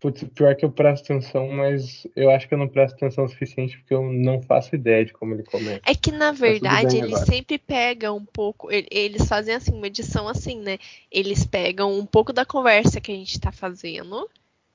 Putz, 0.00 0.22
pior 0.32 0.54
que 0.54 0.64
eu 0.64 0.70
presto 0.70 1.12
atenção, 1.12 1.48
mas 1.48 2.06
eu 2.14 2.30
acho 2.30 2.46
que 2.46 2.54
eu 2.54 2.58
não 2.58 2.68
presto 2.68 2.94
atenção 2.94 3.24
o 3.24 3.28
suficiente 3.28 3.78
porque 3.78 3.92
eu 3.92 4.02
não 4.12 4.40
faço 4.40 4.74
ideia 4.76 5.04
de 5.04 5.12
como 5.12 5.34
ele 5.34 5.42
começa. 5.42 5.80
É 5.84 5.92
que, 5.92 6.12
na 6.12 6.30
verdade, 6.30 6.98
eles 6.98 7.18
sempre 7.20 7.58
pegam 7.58 8.16
um 8.16 8.24
pouco. 8.24 8.68
Eles 8.70 9.26
fazem 9.26 9.56
assim, 9.56 9.72
uma 9.72 9.88
edição 9.88 10.28
assim, 10.28 10.60
né? 10.60 10.78
Eles 11.10 11.44
pegam 11.44 11.98
um 11.98 12.06
pouco 12.06 12.32
da 12.32 12.44
conversa 12.44 13.00
que 13.00 13.10
a 13.10 13.14
gente 13.14 13.40
tá 13.40 13.50
fazendo 13.50 14.28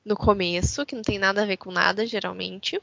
no 0.04 0.17
começo, 0.17 0.86
que 0.86 0.96
não 0.96 1.01
tem 1.01 1.17
nada 1.17 1.44
a 1.44 1.46
ver 1.46 1.55
com 1.55 1.71
nada, 1.71 2.05
geralmente. 2.05 2.78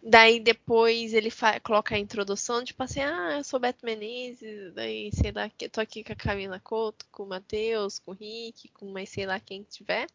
Daí 0.00 0.40
depois 0.40 1.14
ele 1.14 1.30
coloca 1.62 1.94
a 1.94 1.98
introdução, 1.98 2.64
tipo 2.64 2.82
assim, 2.82 3.00
ah, 3.00 3.36
eu 3.38 3.44
sou 3.44 3.60
Beto 3.60 3.84
Menezes, 3.84 4.72
daí 4.74 5.10
sei 5.12 5.30
lá, 5.30 5.48
tô 5.70 5.80
aqui 5.80 6.02
com 6.02 6.12
a 6.12 6.16
Camila 6.16 6.60
Couto, 6.60 7.06
com 7.10 7.22
o 7.22 7.28
Matheus, 7.28 8.00
com 8.00 8.10
o 8.10 8.14
Rick, 8.14 8.68
com 8.70 8.86
mais 8.86 9.08
sei 9.10 9.26
lá 9.26 9.38
quem 9.38 9.62
tiver. 9.62 10.06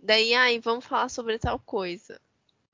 Daí, 0.00 0.34
aí, 0.34 0.58
vamos 0.60 0.84
falar 0.84 1.08
sobre 1.08 1.38
tal 1.38 1.58
coisa. 1.58 2.20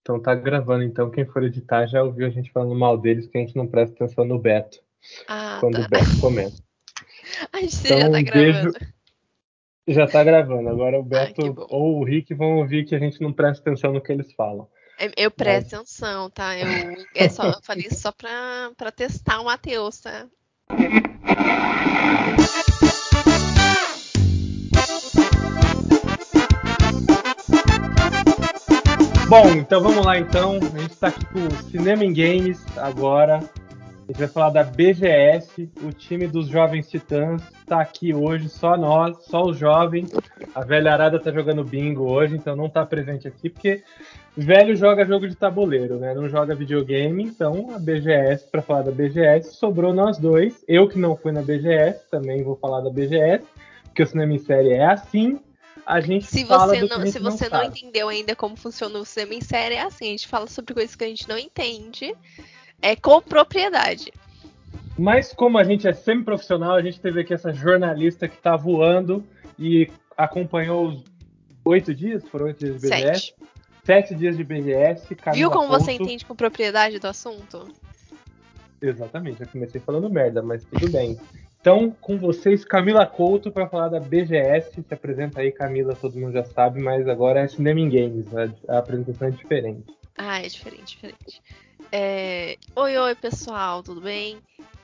Então 0.03 0.21
tá 0.21 0.35
gravando, 0.35 0.85
então 0.85 1.11
quem 1.11 1.25
for 1.25 1.43
editar 1.43 1.87
já 1.87 2.03
ouviu 2.03 2.27
a 2.27 2.31
gente 2.31 2.53
falando 2.53 2.75
mal 2.75 2.99
deles 2.99 3.27
que 3.27 3.39
a 3.39 3.41
gente 3.41 3.57
não 3.57 3.67
presta 3.67 3.95
atenção 3.95 4.25
no 4.25 4.39
Beto. 4.39 4.79
Ah, 5.27 5.57
quando 5.61 5.81
tá. 5.81 5.87
o 5.87 5.89
Beto 5.89 6.21
comenta. 6.21 6.57
a 7.53 7.61
gente 7.61 7.87
então, 7.87 7.99
já 7.99 8.11
tá 8.11 8.23
gravando. 8.23 8.73
Beijo... 8.73 8.95
Já 9.87 10.07
tá 10.07 10.25
gravando. 10.25 10.69
Agora 10.69 10.99
o 10.99 11.03
Beto 11.03 11.43
ah, 11.59 11.67
ou 11.71 12.01
o 12.01 12.05
Rick 12.05 12.35
vão 12.35 12.59
ouvir 12.59 12.85
que 12.85 12.95
a 12.95 12.99
gente 12.99 13.21
não 13.21 13.33
presta 13.33 13.63
atenção 13.63 13.93
no 13.93 14.01
que 14.01 14.13
eles 14.13 14.33
falam. 14.33 14.69
É, 14.99 15.11
eu 15.17 15.31
presto 15.31 15.73
Mas... 15.73 15.75
atenção, 15.75 16.31
tá? 16.31 16.59
Eu, 16.59 16.67
é 17.15 17.29
só, 17.29 17.49
eu 17.49 17.63
falei 17.63 17.91
só 17.91 18.13
pra, 18.13 18.71
pra 18.77 18.93
testar 18.93 19.41
o 19.41 19.45
Matheus, 19.45 20.01
tá? 20.01 20.27
Bom, 29.35 29.49
então 29.49 29.83
vamos 29.83 30.07
lá 30.07 30.17
então. 30.17 30.59
A 30.59 30.79
gente 30.79 30.93
está 30.93 31.09
aqui 31.09 31.27
com 31.27 31.41
o 31.41 31.51
Cinema 31.69 32.05
em 32.05 32.13
Games 32.13 32.65
agora. 32.79 33.39
A 33.39 34.07
gente 34.07 34.19
vai 34.19 34.29
falar 34.29 34.51
da 34.51 34.63
BGS, 34.63 35.69
o 35.83 35.91
time 35.91 36.29
dos 36.29 36.47
Jovens 36.47 36.89
Titãs 36.89 37.43
está 37.59 37.81
aqui 37.81 38.15
hoje, 38.15 38.49
só 38.49 38.77
nós, 38.77 39.25
só 39.25 39.43
os 39.43 39.59
jovens. 39.59 40.13
A 40.55 40.61
velha 40.61 40.93
arada 40.93 41.19
tá 41.19 41.33
jogando 41.33 41.65
bingo 41.65 42.05
hoje, 42.05 42.37
então 42.37 42.55
não 42.55 42.67
está 42.67 42.87
presente 42.87 43.27
aqui, 43.27 43.51
porque 43.51 43.83
velho 44.37 44.77
joga 44.77 45.05
jogo 45.05 45.27
de 45.27 45.35
tabuleiro, 45.35 45.97
né? 45.99 46.15
Não 46.15 46.29
joga 46.29 46.55
videogame, 46.55 47.25
então 47.25 47.71
a 47.75 47.79
BGS, 47.81 48.49
para 48.53 48.63
falar 48.63 48.83
da 48.83 48.93
BGS, 48.93 49.57
sobrou 49.57 49.93
nós 49.93 50.17
dois. 50.17 50.65
Eu 50.69 50.87
que 50.89 50.97
não 50.97 51.17
fui 51.17 51.33
na 51.33 51.43
BGS, 51.43 52.09
também 52.09 52.45
vou 52.45 52.55
falar 52.55 52.83
da 52.83 52.91
BGS, 52.91 53.45
porque 53.87 54.05
o 54.05 54.07
cinema 54.07 54.33
em 54.33 54.39
série 54.39 54.75
é 54.75 54.85
assim 54.85 55.41
a 55.87 56.01
gente 56.01 56.27
se 56.27 56.45
fala 56.45 56.75
você 56.75 56.83
não, 56.83 57.07
se 57.07 57.19
você 57.19 57.49
não, 57.49 57.59
não, 57.59 57.65
entendeu 57.67 58.09
ainda 58.09 58.35
como 58.35 58.57
funciona 58.57 58.99
o 58.99 59.05
cinema 59.05 59.35
em 59.35 59.41
série, 59.41 59.75
é 59.75 59.83
assim, 59.83 60.09
a 60.09 60.11
gente 60.11 60.29
fala 60.29 60.47
sobre 60.47 60.75
coisas 60.75 60.97
que 60.97 61.05
a 61.05 61.09
gente 61.09 61.29
não 61.29 61.39
entende, 61.39 62.15
é 62.81 62.97
com 62.97 63.21
propriedade. 63.21 64.13
Mas 64.99 65.33
como 65.33 65.59
a 65.59 65.65
gente 65.65 65.89
é 65.89 65.93
semi-profissional, 65.93 66.77
a 66.77 66.83
gente 66.83 67.01
teve 67.01 67.21
aqui 67.21 67.35
essa 67.35 67.53
jornalista 67.53 68.29
que 68.29 68.37
tá 68.37 68.57
voando 68.57 69.25
e 69.59 69.91
acompanhou 70.17 70.89
os 70.89 71.05
oito 71.65 71.95
dias, 71.95 72.25
foram 72.29 72.47
oito 72.47 72.65
dias 72.65 72.81
de 72.81 72.89
BGS? 72.89 73.21
Sete. 73.21 73.35
Sete 73.85 74.15
dias 74.15 74.37
de 74.37 74.45
BGS. 74.45 75.17
Viu 75.35 75.51
como 75.51 75.69
você 75.69 75.93
entende 75.93 76.25
com 76.25 76.35
propriedade 76.35 76.99
do 76.99 77.07
assunto? 77.07 77.69
Exatamente, 78.81 79.43
eu 79.43 79.49
comecei 79.49 79.81
falando 79.81 80.09
merda, 80.09 80.43
mas 80.43 80.65
tudo 80.65 80.91
bem. 80.91 81.19
Então, 81.65 81.97
com 81.99 82.19
vocês, 82.19 82.63
Camila 82.63 83.07
Couto, 83.07 83.51
para 83.51 83.67
falar 83.67 83.89
da 83.89 83.99
BGS. 83.99 84.83
Se 84.87 84.93
apresenta 84.93 85.41
aí, 85.41 85.51
Camila, 85.51 85.97
todo 85.97 86.21
mundo 86.21 86.35
já 86.35 86.45
sabe, 86.45 86.79
mas 86.79 87.09
agora 87.09 87.41
é 87.41 87.49
Cinema 87.49 87.81
em 87.81 87.89
Games, 87.89 88.27
a, 88.69 88.77
apresentação 88.77 89.29
é 89.29 89.31
diferente. 89.31 89.83
Ah, 90.19 90.41
é 90.41 90.47
diferente, 90.47 90.95
diferente. 90.95 91.43
É... 91.91 92.59
Oi, 92.77 92.99
oi, 92.99 93.15
pessoal, 93.15 93.83
tudo 93.83 94.03
bem? 94.03 94.37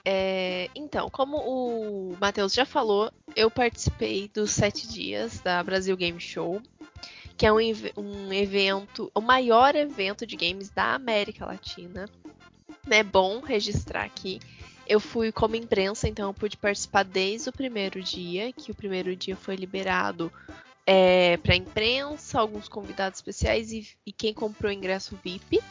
É... 0.06 0.70
Então, 0.74 1.10
como 1.10 1.36
o 1.36 2.16
Matheus 2.18 2.54
já 2.54 2.64
falou, 2.64 3.12
eu 3.36 3.50
participei 3.50 4.30
dos 4.32 4.50
sete 4.50 4.88
dias 4.88 5.38
da 5.40 5.62
Brasil 5.62 5.94
Game 5.98 6.18
Show, 6.18 6.62
que 7.36 7.44
é 7.44 7.52
um, 7.52 7.58
um 7.98 8.32
evento, 8.32 9.12
o 9.14 9.20
maior 9.20 9.76
evento 9.76 10.24
de 10.24 10.34
games 10.34 10.70
da 10.70 10.94
América 10.94 11.44
Latina. 11.44 12.08
É 12.90 13.02
bom 13.02 13.40
registrar 13.40 14.04
aqui 14.04 14.40
eu 14.90 14.98
fui 14.98 15.30
como 15.30 15.54
imprensa, 15.54 16.08
então 16.08 16.28
eu 16.28 16.34
pude 16.34 16.56
participar 16.56 17.04
desde 17.04 17.48
o 17.48 17.52
primeiro 17.52 18.02
dia, 18.02 18.52
que 18.52 18.72
o 18.72 18.74
primeiro 18.74 19.14
dia 19.14 19.36
foi 19.36 19.54
liberado 19.54 20.32
é, 20.84 21.36
para 21.36 21.54
imprensa, 21.54 22.40
alguns 22.40 22.68
convidados 22.68 23.20
especiais 23.20 23.70
e, 23.70 23.88
e 24.04 24.12
quem 24.12 24.34
comprou 24.34 24.72
ingresso 24.72 25.16
VIP. 25.22 25.62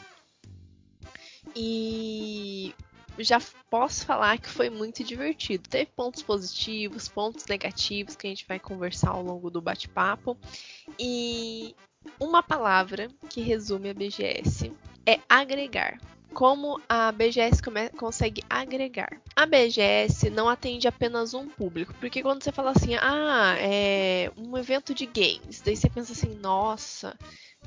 E 1.54 2.74
já 3.18 3.38
posso 3.68 4.06
falar 4.06 4.38
que 4.38 4.48
foi 4.48 4.70
muito 4.70 5.04
divertido. 5.04 5.68
Teve 5.68 5.90
pontos 5.94 6.22
positivos, 6.22 7.06
pontos 7.06 7.44
negativos 7.44 8.16
que 8.16 8.26
a 8.26 8.30
gente 8.30 8.46
vai 8.48 8.58
conversar 8.58 9.10
ao 9.10 9.22
longo 9.22 9.50
do 9.50 9.60
bate-papo. 9.60 10.34
E 10.98 11.76
uma 12.18 12.42
palavra 12.42 13.10
que 13.28 13.42
resume 13.42 13.90
a 13.90 13.94
BGS 13.94 14.72
é 15.04 15.20
agregar 15.28 16.00
como 16.34 16.80
a 16.88 17.12
BGS 17.12 17.62
consegue 17.96 18.42
agregar. 18.48 19.20
A 19.34 19.46
BGS 19.46 20.30
não 20.30 20.48
atende 20.48 20.88
apenas 20.88 21.34
um 21.34 21.48
público, 21.48 21.94
porque 22.00 22.22
quando 22.22 22.42
você 22.42 22.52
fala 22.52 22.70
assim, 22.70 22.94
ah, 22.94 23.56
é 23.58 24.30
um 24.36 24.56
evento 24.56 24.94
de 24.94 25.06
games, 25.06 25.60
daí 25.60 25.76
você 25.76 25.88
pensa 25.88 26.12
assim, 26.12 26.34
nossa, 26.34 27.16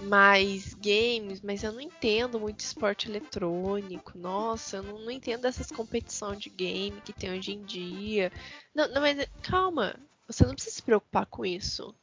mas 0.01 0.73
games, 0.73 1.41
mas 1.41 1.63
eu 1.63 1.71
não 1.71 1.81
entendo 1.81 2.39
muito 2.39 2.61
esporte 2.61 3.07
eletrônico, 3.07 4.17
nossa, 4.17 4.77
eu 4.77 4.83
não, 4.83 4.99
não 4.99 5.11
entendo 5.11 5.45
essas 5.45 5.71
competições 5.71 6.39
de 6.39 6.49
game 6.49 7.01
que 7.01 7.13
tem 7.13 7.31
hoje 7.31 7.53
em 7.53 7.63
dia. 7.63 8.31
Não, 8.73 8.87
não, 8.87 9.01
mas 9.01 9.27
calma, 9.41 9.95
você 10.27 10.45
não 10.45 10.53
precisa 10.53 10.75
se 10.75 10.81
preocupar 10.81 11.25
com 11.25 11.45
isso. 11.45 11.93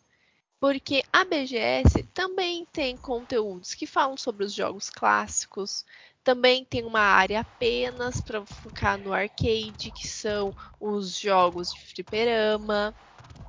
Porque 0.61 1.03
a 1.11 1.25
BGS 1.25 2.03
também 2.13 2.67
tem 2.67 2.95
conteúdos 2.95 3.73
que 3.73 3.87
falam 3.87 4.17
sobre 4.17 4.45
os 4.45 4.53
jogos 4.53 4.91
clássicos, 4.91 5.87
também 6.25 6.65
tem 6.65 6.85
uma 6.85 7.01
área 7.01 7.41
apenas 7.41 8.21
para 8.21 8.45
focar 8.47 8.99
no 8.99 9.13
arcade, 9.13 9.91
que 9.93 10.07
são 10.07 10.55
os 10.79 11.19
jogos 11.19 11.73
de 11.73 11.81
fliperama. 11.81 12.95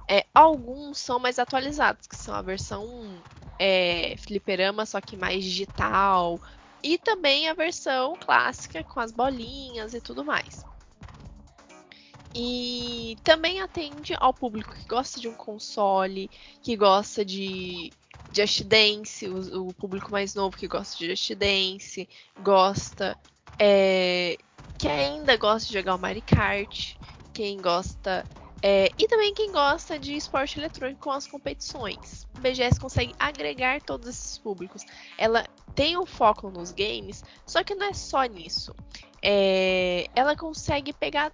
É, 0.09 0.25
alguns 0.33 0.99
são 0.99 1.19
mais 1.19 1.39
atualizados, 1.39 2.07
que 2.07 2.15
são 2.15 2.33
a 2.35 2.41
versão 2.41 3.23
é, 3.59 4.15
fliperama, 4.17 4.85
só 4.85 5.01
que 5.01 5.15
mais 5.17 5.43
digital. 5.43 6.41
E 6.83 6.97
também 6.97 7.47
a 7.49 7.53
versão 7.53 8.17
clássica 8.19 8.83
com 8.83 8.99
as 8.99 9.11
bolinhas 9.11 9.93
e 9.93 10.01
tudo 10.01 10.25
mais. 10.25 10.65
E 12.33 13.17
também 13.23 13.59
atende 13.61 14.15
ao 14.19 14.33
público 14.33 14.73
que 14.73 14.87
gosta 14.87 15.19
de 15.19 15.27
um 15.27 15.33
console, 15.35 16.29
que 16.61 16.77
gosta 16.77 17.25
de 17.25 17.93
Just 18.33 18.63
Dance, 18.63 19.27
o, 19.27 19.67
o, 19.67 19.73
público 19.73 20.11
mais 20.11 20.35
novo 20.35 20.55
que 20.55 20.67
gosta 20.67 20.97
de 20.97 21.09
Just 21.09 21.33
Dance, 21.35 22.07
gosta. 22.41 23.17
É, 23.59 24.37
que 24.77 24.87
ainda 24.87 25.35
gosta 25.37 25.67
de 25.67 25.73
jogar 25.73 25.95
o 25.95 25.99
Mario 25.99 26.23
Kart, 26.25 26.95
quem 27.33 27.61
gosta. 27.61 28.25
É, 28.63 28.89
e 28.97 29.07
também 29.07 29.33
quem 29.33 29.51
gosta 29.51 29.97
de 29.97 30.15
esporte 30.15 30.59
eletrônico 30.59 31.01
com 31.01 31.11
as 31.11 31.25
competições. 31.25 32.27
A 32.35 32.39
BGS 32.39 32.79
consegue 32.79 33.13
agregar 33.19 33.81
todos 33.81 34.07
esses 34.07 34.37
públicos. 34.37 34.85
Ela 35.17 35.45
tem 35.73 35.97
um 35.97 36.05
foco 36.05 36.49
nos 36.49 36.71
games, 36.71 37.23
só 37.45 37.63
que 37.63 37.73
não 37.73 37.87
é 37.87 37.93
só 37.93 38.23
nisso. 38.23 38.75
É, 39.21 40.07
ela 40.15 40.35
consegue 40.35 40.93
pegar 40.93 41.31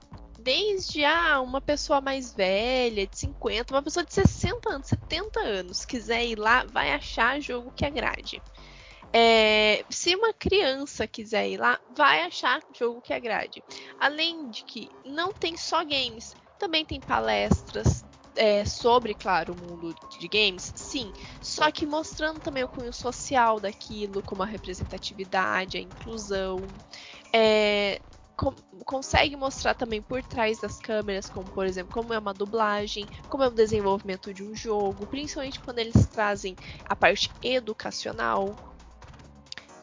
desde 0.47 1.03
ah, 1.03 1.41
uma 1.41 1.59
pessoa 1.59 1.99
mais 1.99 2.33
velha, 2.33 3.05
de 3.05 3.17
50, 3.17 3.73
uma 3.73 3.83
pessoa 3.83 4.05
de 4.05 4.13
60 4.13 4.69
anos, 4.69 4.87
70 4.87 5.41
anos, 5.41 5.83
quiser 5.83 6.25
ir 6.25 6.39
lá, 6.39 6.63
vai 6.63 6.93
achar 6.93 7.41
jogo 7.41 7.69
que 7.75 7.83
agrade. 7.83 8.41
É, 9.11 9.83
se 9.89 10.15
uma 10.15 10.31
criança 10.31 11.05
quiser 11.05 11.49
ir 11.49 11.57
lá, 11.57 11.77
vai 11.94 12.21
achar 12.21 12.61
jogo 12.73 13.01
que 13.01 13.11
agrade. 13.11 13.61
Além 13.99 14.49
de 14.49 14.63
que 14.63 14.88
não 15.03 15.33
tem 15.33 15.57
só 15.57 15.83
games, 15.83 16.33
também 16.57 16.85
tem 16.85 17.01
palestras 17.01 18.05
é, 18.33 18.63
sobre, 18.63 19.13
claro, 19.13 19.51
o 19.51 19.57
mundo 19.57 19.93
de 20.17 20.27
games, 20.29 20.71
sim. 20.77 21.11
Só 21.41 21.69
que 21.71 21.85
mostrando 21.85 22.39
também 22.39 22.63
o 22.63 22.69
cunho 22.69 22.93
social 22.93 23.59
daquilo, 23.59 24.23
como 24.23 24.43
a 24.43 24.45
representatividade, 24.45 25.77
a 25.77 25.81
inclusão. 25.81 26.73
É, 27.35 28.00
consegue 28.86 29.36
mostrar 29.36 29.74
também 29.74 30.01
por 30.01 30.22
trás 30.24 30.60
das 30.60 30.80
câmeras, 30.80 31.30
como 31.30 31.50
por 31.50 31.66
exemplo, 31.66 31.92
como 31.92 32.13
é 32.13 32.19
uma 32.19 32.34
dublagem, 32.34 33.10
como 33.28 33.44
é 33.44 33.48
o 33.48 33.51
desenvolvimento 33.51 34.34
de 34.34 34.44
um 34.44 34.56
jogo, 34.56 35.07
principalmente 35.07 35.60
quando 35.60 35.80
eles 35.80 36.07
trazem 36.07 36.56
a 36.86 36.95
parte 36.95 37.34
educacional. 37.42 38.75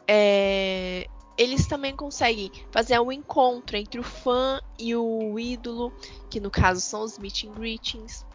É, 0.07 1.07
eles 1.37 1.67
também 1.67 1.95
conseguem 1.95 2.51
fazer 2.71 2.99
um 2.99 3.11
encontro 3.11 3.75
entre 3.75 3.99
o 3.99 4.03
fã 4.03 4.61
e 4.79 4.95
o 4.95 5.37
ídolo, 5.37 5.91
que 6.29 6.39
no 6.39 6.49
caso 6.49 6.79
são 6.79 7.01
os 7.01 7.17
meet 7.17 7.43
and 7.43 7.53
greetings. 7.53 8.25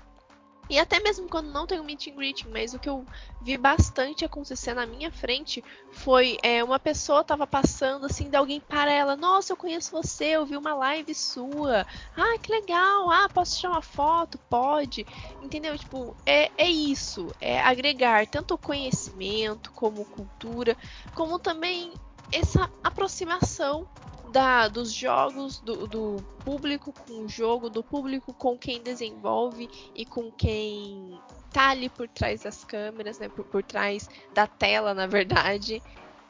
E 0.70 0.78
até 0.78 1.00
mesmo 1.00 1.28
quando 1.28 1.50
não 1.50 1.66
tem 1.66 1.80
um 1.80 1.84
meet 1.84 2.06
and 2.06 2.14
greeting, 2.14 2.48
mas 2.50 2.72
o 2.72 2.78
que 2.78 2.88
eu 2.88 3.04
vi 3.42 3.58
bastante 3.58 4.24
acontecer 4.24 4.72
na 4.72 4.86
minha 4.86 5.10
frente 5.10 5.64
foi 5.90 6.38
é, 6.44 6.62
uma 6.62 6.78
pessoa 6.78 7.24
tava 7.24 7.44
passando 7.44 8.06
assim, 8.06 8.30
de 8.30 8.36
alguém 8.36 8.60
para 8.60 8.92
ela, 8.92 9.16
nossa, 9.16 9.52
eu 9.52 9.56
conheço 9.56 9.90
você, 9.90 10.26
eu 10.26 10.46
vi 10.46 10.56
uma 10.56 10.72
live 10.72 11.12
sua. 11.12 11.84
Ah, 12.16 12.38
que 12.40 12.52
legal. 12.52 13.10
Ah, 13.10 13.28
posso 13.28 13.58
tirar 13.58 13.70
uma 13.72 13.82
foto? 13.82 14.38
Pode. 14.48 15.04
Entendeu? 15.42 15.76
Tipo, 15.76 16.16
é, 16.24 16.52
é 16.56 16.70
isso. 16.70 17.34
É 17.40 17.60
agregar 17.60 18.24
tanto 18.28 18.56
conhecimento 18.56 19.72
como 19.72 20.04
cultura, 20.04 20.76
como 21.12 21.40
também 21.40 21.92
essa 22.30 22.70
aproximação 22.84 23.88
da, 24.30 24.68
dos 24.68 24.92
jogos, 24.92 25.60
do, 25.60 25.86
do, 25.86 26.16
público 26.44 26.92
com 26.92 27.24
o 27.24 27.28
jogo, 27.28 27.68
do 27.68 27.82
público 27.82 28.32
com 28.32 28.56
quem 28.56 28.82
desenvolve 28.82 29.68
e 29.94 30.04
com 30.04 30.30
quem 30.30 31.20
tá 31.52 31.70
ali 31.70 31.88
por 31.88 32.08
trás 32.08 32.42
das 32.42 32.64
câmeras, 32.64 33.18
né? 33.18 33.28
Por, 33.28 33.44
por 33.44 33.62
trás 33.62 34.08
da 34.32 34.46
tela, 34.46 34.94
na 34.94 35.06
verdade. 35.06 35.82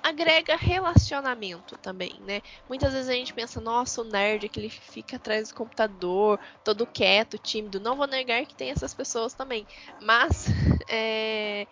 Agrega 0.02 0.56
relacionamento 0.56 1.76
também, 1.76 2.18
né? 2.26 2.40
Muitas 2.66 2.94
vezes 2.94 3.08
a 3.08 3.12
gente 3.12 3.34
pensa, 3.34 3.60
nossa, 3.60 4.00
o 4.00 4.04
nerd 4.04 4.48
que 4.48 4.58
ele 4.58 4.70
fica 4.70 5.16
atrás 5.16 5.50
do 5.50 5.54
computador, 5.54 6.40
todo 6.64 6.86
quieto, 6.86 7.36
tímido. 7.36 7.78
Não 7.78 7.96
vou 7.96 8.06
negar 8.06 8.46
que 8.46 8.54
tem 8.54 8.70
essas 8.70 8.94
pessoas 8.94 9.34
também. 9.34 9.66
Mas 10.00 10.46
é, 10.88 11.66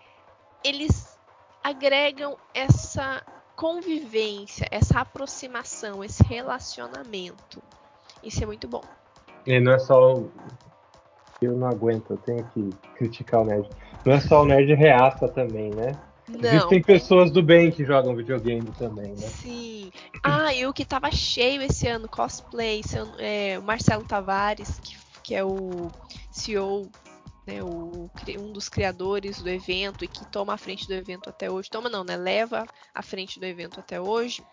eles 0.62 1.18
agregam 1.64 2.36
essa 2.52 3.22
convivência, 3.58 4.68
essa 4.70 5.00
aproximação, 5.00 6.04
esse 6.04 6.22
relacionamento. 6.22 7.60
Isso 8.22 8.40
é 8.40 8.46
muito 8.46 8.68
bom. 8.68 8.84
E 9.44 9.58
não 9.58 9.72
é 9.72 9.78
só. 9.80 10.22
Eu 11.42 11.56
não 11.56 11.66
aguento, 11.66 12.10
eu 12.10 12.16
tenho 12.18 12.44
que 12.54 12.70
criticar 12.94 13.40
o 13.40 13.44
nerd. 13.44 13.68
Não 14.04 14.12
é 14.12 14.20
só 14.20 14.42
o 14.42 14.44
nerd 14.44 14.72
reaça 14.74 15.28
também, 15.28 15.70
né? 15.70 15.90
Não. 16.28 16.48
Existem 16.48 16.82
pessoas 16.82 17.32
do 17.32 17.42
bem 17.42 17.72
que 17.72 17.84
jogam 17.84 18.14
videogame 18.14 18.70
também, 18.78 19.10
né? 19.10 19.26
Sim. 19.26 19.90
Ah, 20.22 20.54
e 20.54 20.64
o 20.64 20.72
que 20.72 20.84
tava 20.84 21.10
cheio 21.10 21.60
esse 21.62 21.88
ano, 21.88 22.08
cosplay, 22.08 22.80
é, 23.18 23.58
o 23.58 23.62
Marcelo 23.62 24.04
Tavares, 24.04 24.78
que, 24.78 24.96
que 25.24 25.34
é 25.34 25.42
o 25.42 25.90
CEO 26.30 26.88
né, 27.48 27.62
o, 27.62 28.10
um 28.38 28.52
dos 28.52 28.68
criadores 28.68 29.40
do 29.40 29.48
evento 29.48 30.04
e 30.04 30.08
que 30.08 30.26
toma 30.26 30.52
a 30.52 30.58
frente 30.58 30.86
do 30.86 30.92
evento 30.92 31.30
até 31.30 31.50
hoje, 31.50 31.70
toma 31.70 31.88
não, 31.88 32.04
né, 32.04 32.14
leva 32.14 32.66
a 32.92 33.02
frente 33.02 33.40
do 33.40 33.46
evento 33.46 33.80
até 33.80 33.98
hoje, 33.98 34.44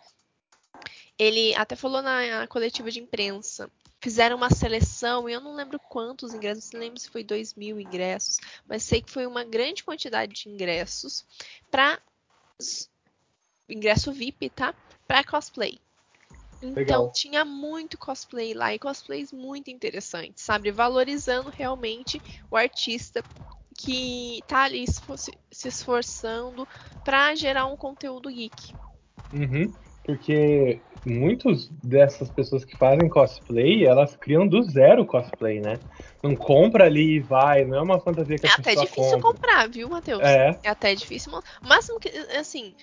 ele 1.20 1.54
até 1.56 1.76
falou 1.76 2.02
na 2.02 2.48
coletiva 2.48 2.90
de 2.90 3.02
imprensa, 3.02 3.70
fizeram 4.02 4.38
uma 4.38 4.50
seleção, 4.50 5.28
e 5.28 5.34
eu 5.34 5.42
não 5.42 5.56
lembro 5.56 5.78
quantos 5.90 6.34
ingressos, 6.34 6.72
não 6.72 6.80
lembro 6.80 7.00
se 7.00 7.10
foi 7.10 7.24
2 7.24 7.54
mil 7.56 7.80
ingressos, 7.80 8.38
mas 8.66 8.84
sei 8.84 9.02
que 9.02 9.12
foi 9.12 9.28
uma 9.28 9.44
grande 9.44 9.84
quantidade 9.84 10.34
de 10.34 10.50
ingressos 10.50 11.26
para 11.70 12.02
ingresso 13.68 14.14
VIP, 14.14 14.50
tá? 14.52 14.74
Para 15.06 15.24
cosplay. 15.24 15.85
Então 16.70 16.76
Legal. 16.76 17.12
tinha 17.14 17.46
muito 17.46 17.98
cosplay 17.98 18.54
lá 18.54 18.74
e 18.74 18.80
cosplays 18.80 19.32
muito 19.32 19.70
interessantes, 19.70 20.44
sabe? 20.44 20.72
Valorizando 20.72 21.50
realmente 21.50 22.22
o 22.50 22.56
artista 22.56 23.24
que 23.78 24.42
tá 24.48 24.64
ali 24.64 24.86
se 24.88 25.68
esforçando 25.68 26.68
para 27.04 27.36
gerar 27.36 27.66
um 27.68 27.76
conteúdo 27.76 28.30
geek. 28.30 28.74
Uhum, 29.34 29.74
porque 30.04 30.82
muitos 31.06 31.70
dessas 31.84 32.30
pessoas 32.30 32.64
que 32.64 32.76
fazem 32.78 33.10
cosplay, 33.10 33.86
elas 33.86 34.16
criam 34.16 34.48
do 34.48 34.64
zero 34.64 35.06
cosplay, 35.06 35.60
né? 35.60 35.80
Não 36.24 36.36
compra 36.36 36.86
ali 36.86 37.18
e 37.18 37.20
vai, 37.20 37.66
não 37.66 37.78
é 37.78 37.82
uma 37.82 38.00
fantasia 38.00 38.38
que 38.38 38.48
a 38.48 38.50
é 38.50 38.54
até 38.54 38.76
difícil 38.76 39.20
compra. 39.20 39.32
comprar, 39.32 39.70
viu, 39.70 39.90
Matheus? 39.90 40.24
É. 40.24 40.60
É 40.64 40.70
até 40.70 40.96
difícil. 40.96 41.32
O 41.34 41.68
máximo 41.68 42.00
que, 42.00 42.10
assim, 42.36 42.74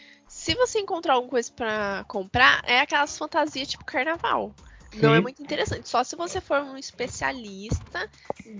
se 0.42 0.56
você 0.56 0.80
encontrar 0.80 1.14
alguma 1.14 1.30
coisa 1.30 1.52
para 1.52 2.04
comprar, 2.08 2.60
é 2.66 2.80
aquelas 2.80 3.16
fantasias 3.16 3.68
tipo 3.68 3.84
carnaval. 3.84 4.52
Não 4.94 5.14
é 5.14 5.20
muito 5.20 5.42
interessante. 5.42 5.88
Só 5.88 6.04
se 6.04 6.16
você 6.16 6.40
for 6.40 6.60
um 6.62 6.76
especialista 6.76 8.10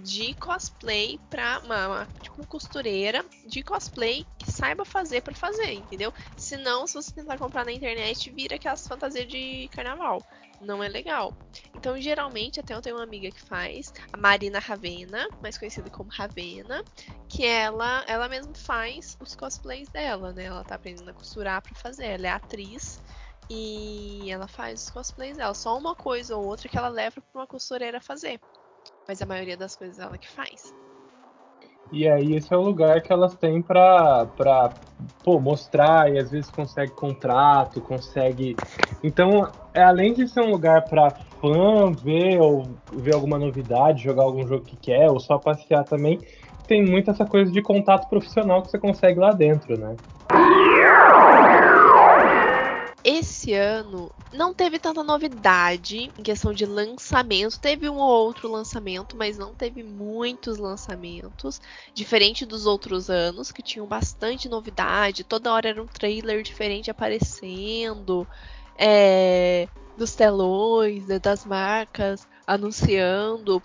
de 0.02 0.34
cosplay 0.34 1.19
pra 1.29 1.61
uma, 1.64 1.88
uma 1.88 2.08
tipo 2.20 2.37
uma 2.37 2.46
costureira 2.46 3.25
de 3.46 3.62
cosplay 3.62 4.25
que 4.38 4.50
saiba 4.50 4.84
fazer 4.84 5.23
para 5.23 5.34
fazer, 5.34 5.73
entendeu? 5.73 6.12
Senão, 6.37 6.87
se 6.87 6.94
você 6.94 7.12
tentar 7.12 7.38
comprar 7.38 7.64
na 7.64 7.73
internet, 7.73 8.31
vira 8.31 8.56
aquelas 8.56 8.87
fantasias 8.87 9.26
de 9.29 9.69
carnaval. 9.73 10.25
Não 10.61 10.82
é 10.82 10.88
legal. 10.88 11.34
Então, 11.75 12.00
geralmente, 12.00 12.61
até 12.61 12.73
eu 12.75 12.81
tenho 12.81 12.96
uma 12.96 13.02
amiga 13.02 13.31
que 13.31 13.43
faz, 13.43 13.93
a 14.12 14.17
Marina 14.17 14.61
Ravena, 14.61 15.28
mais 15.43 15.58
conhecida 15.58 15.90
como 15.90 16.08
Ravena, 16.11 16.85
que 17.28 17.44
ela, 17.44 18.05
ela 18.06 18.28
mesma 18.28 18.55
faz 18.55 19.17
os 19.20 19.35
cosplays 19.35 19.88
dela, 19.88 20.32
né? 20.32 20.44
Ela 20.44 20.64
tá 20.64 20.76
aprendendo 20.76 21.11
a 21.11 21.14
costurar 21.14 21.61
para 21.61 21.75
fazer. 21.75 22.06
Ela 22.06 22.28
é 22.28 22.31
atriz 22.31 23.00
e 23.54 24.31
ela 24.31 24.49
faz 24.49 24.84
os 24.84 24.90
cosplays 24.90 25.37
dela. 25.37 25.52
Só 25.52 25.76
uma 25.76 25.94
coisa 25.94 26.37
ou 26.37 26.44
outra 26.44 26.69
que 26.69 26.78
ela 26.78 26.88
leva 26.88 27.16
pra 27.20 27.40
uma 27.43 27.46
costureira 27.46 28.00
fazer. 28.00 28.40
Mas 29.06 29.20
a 29.20 29.26
maioria 29.26 29.56
das 29.56 29.76
coisas 29.76 29.99
ela 29.99 30.16
que 30.16 30.28
faz. 30.28 30.72
E 31.90 32.08
aí 32.08 32.34
esse 32.34 32.52
é 32.52 32.56
o 32.56 32.62
lugar 32.62 33.02
que 33.02 33.12
elas 33.12 33.37
têm 33.37 33.60
pra, 33.60 34.25
pra 34.37 34.75
pô, 35.22 35.38
mostrar 35.38 36.10
e 36.10 36.19
às 36.19 36.31
vezes 36.31 36.50
consegue 36.50 36.93
contrato, 36.94 37.82
consegue. 37.82 38.56
Então, 39.02 39.52
é, 39.75 39.82
além 39.82 40.14
de 40.14 40.26
ser 40.26 40.40
um 40.40 40.50
lugar 40.50 40.88
para 40.88 41.10
fã 41.40 41.93
ver 41.93 42.40
ou 42.40 42.78
ver 42.94 43.12
alguma 43.12 43.38
novidade, 43.38 44.02
jogar 44.02 44.22
algum 44.22 44.46
jogo 44.46 44.64
que 44.64 44.76
quer, 44.76 45.10
ou 45.10 45.20
só 45.20 45.38
passear 45.38 45.84
também, 45.84 46.22
tem 46.66 46.82
muito 46.82 47.10
essa 47.10 47.26
coisa 47.26 47.52
de 47.52 47.60
contato 47.60 48.08
profissional 48.08 48.62
que 48.62 48.70
você 48.70 48.78
consegue 48.78 49.19
lá 49.19 49.32
dentro, 49.32 49.76
né? 49.76 49.96
Esse 53.04 53.52
ano 53.54 54.10
não 54.32 54.54
teve 54.54 54.78
tanta 54.78 55.02
novidade 55.02 56.12
em 56.16 56.22
questão 56.22 56.52
de 56.52 56.64
lançamento. 56.64 57.60
Teve 57.60 57.88
um 57.88 57.96
ou 57.96 58.26
outro 58.26 58.50
lançamento, 58.50 59.16
mas 59.16 59.37
não 59.37 59.54
teve 59.54 59.82
muitos 59.82 60.58
lançamentos. 60.58 61.60
Diferente 61.94 62.46
dos 62.46 62.66
outros 62.66 63.10
anos, 63.10 63.52
que 63.52 63.62
tinham 63.62 63.87
bastante 63.87 64.49
novidade. 64.49 65.25
Toda 65.25 65.52
hora 65.52 65.69
era 65.69 65.82
um 65.82 65.87
trailer 65.87 66.43
diferente 66.43 66.90
aparecendo. 66.90 68.26
É, 68.78 69.69
dos 69.96 70.14
telões, 70.14 71.06
né, 71.06 71.19
das 71.19 71.44
marcas 71.44 72.26
anunciando. 72.46 73.60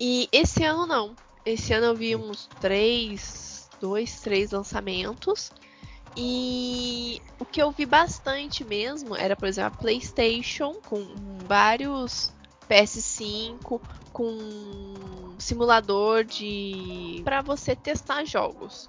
E 0.00 0.28
esse 0.32 0.64
ano 0.64 0.86
não. 0.86 1.14
Esse 1.44 1.72
ano 1.72 1.86
eu 1.86 1.96
vi 1.96 2.16
uns 2.16 2.48
três, 2.60 3.68
dois, 3.80 4.20
três 4.20 4.50
lançamentos. 4.50 5.50
E 6.20 7.22
o 7.38 7.44
que 7.44 7.62
eu 7.62 7.70
vi 7.70 7.86
bastante 7.86 8.64
mesmo 8.64 9.14
era, 9.14 9.36
por 9.36 9.46
exemplo, 9.46 9.72
a 9.72 9.80
PlayStation 9.80 10.74
com 10.84 11.06
vários 11.46 12.32
PS5 12.68 13.80
com 14.12 15.36
simulador 15.38 16.24
de 16.24 17.22
para 17.24 17.40
você 17.40 17.76
testar 17.76 18.24
jogos. 18.24 18.88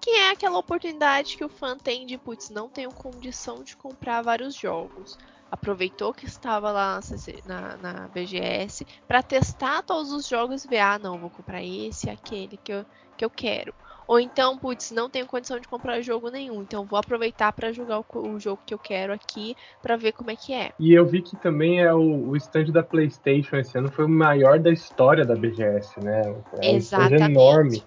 Que 0.00 0.08
é 0.08 0.30
aquela 0.30 0.58
oportunidade 0.58 1.36
que 1.36 1.44
o 1.44 1.50
fã 1.50 1.76
tem 1.76 2.06
de, 2.06 2.16
putz, 2.16 2.48
não 2.48 2.66
tenho 2.66 2.90
condição 2.90 3.62
de 3.62 3.76
comprar 3.76 4.22
vários 4.22 4.54
jogos. 4.54 5.18
Aproveitou 5.50 6.14
que 6.14 6.24
estava 6.24 6.72
lá 6.72 6.98
na, 7.44 7.76
na 7.76 8.08
BGS 8.08 8.86
para 9.06 9.22
testar 9.22 9.82
todos 9.82 10.12
os 10.12 10.26
jogos 10.26 10.64
e 10.64 10.68
ver, 10.68 10.78
ah, 10.78 10.98
não, 10.98 11.18
vou 11.18 11.28
comprar 11.28 11.62
esse, 11.62 12.08
aquele 12.08 12.56
que 12.56 12.72
eu, 12.72 12.86
que 13.18 13.24
eu 13.24 13.28
quero. 13.28 13.74
Ou 14.10 14.18
então, 14.18 14.58
putz, 14.58 14.90
não 14.90 15.08
tenho 15.08 15.24
condição 15.24 15.60
de 15.60 15.68
comprar 15.68 16.00
jogo 16.00 16.30
nenhum, 16.30 16.62
então 16.62 16.84
vou 16.84 16.98
aproveitar 16.98 17.52
para 17.52 17.70
jogar 17.70 18.00
o, 18.00 18.04
o, 18.12 18.40
jogo 18.40 18.60
que 18.66 18.74
eu 18.74 18.78
quero 18.78 19.12
aqui 19.12 19.54
para 19.80 19.94
ver 19.96 20.10
como 20.10 20.32
é 20.32 20.34
que 20.34 20.52
é. 20.52 20.72
E 20.80 20.92
eu 20.92 21.06
vi 21.06 21.22
que 21.22 21.36
também 21.36 21.80
é 21.80 21.94
o, 21.94 22.30
o 22.30 22.36
stand 22.36 22.72
da 22.72 22.82
PlayStation 22.82 23.54
esse 23.54 23.78
ano 23.78 23.88
foi 23.88 24.06
o 24.06 24.08
maior 24.08 24.58
da 24.58 24.72
história 24.72 25.24
da 25.24 25.36
BGS, 25.36 26.00
né? 26.00 26.22
É 26.60 26.70
um 26.72 26.74
Exatamente. 26.74 27.22
enorme. 27.22 27.84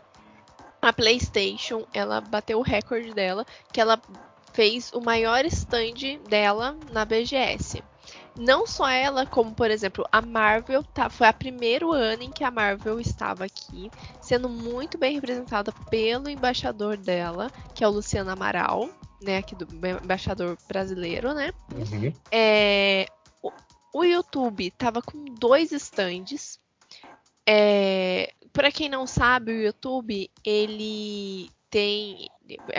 A 0.82 0.94
PlayStation, 0.94 1.86
ela 1.94 2.22
bateu 2.22 2.58
o 2.58 2.63
recorde 2.63 3.13
dela, 3.13 3.46
que 3.74 3.82
ela 3.82 4.00
fez 4.53 4.94
o 4.94 5.01
maior 5.01 5.44
stand 5.44 6.20
dela 6.30 6.77
na 6.94 7.03
BGS. 7.03 7.84
Não 8.38 8.66
só 8.66 8.90
ela, 8.90 9.25
como 9.25 9.54
por 9.54 9.70
exemplo 9.70 10.06
a 10.12 10.22
Marvel, 10.22 10.84
tá, 10.84 11.10
foi 11.10 11.28
a 11.28 11.34
primeiro 11.34 11.92
ano 11.92 12.24
em 12.24 12.32
que 12.32 12.44
a 12.44 12.50
Marvel 12.50 13.00
estava 13.00 13.46
aqui, 13.46 13.92
sendo 14.20 14.50
muito 14.50 14.98
bem 14.98 15.13
representada 15.13 15.72
pelo 15.90 16.30
embaixador 16.30 16.98
dela, 16.98 17.52
que 17.75 17.84
é 17.84 17.88
o 17.88 17.92
Luciano 17.92 18.32
Amaral, 18.32 18.90
né, 19.22 19.38
aqui 19.38 19.56
do 19.56 19.68
embaixador 20.04 20.58
brasileiro, 20.68 21.34
né? 21.34 21.54
Uhum. 21.72 22.13
É, 22.32 23.06
o, 23.42 23.52
o 23.94 24.04
YouTube 24.04 24.72
tava 24.72 25.02
com 25.02 25.24
dois 25.25 25.72
stands. 25.72 26.60
É, 27.48 28.34
para 28.52 28.72
quem 28.72 28.90
não 28.90 29.06
sabe, 29.06 29.52
o 29.52 29.63
YouTube 29.63 30.30
ele 30.44 31.50
tem 31.70 32.30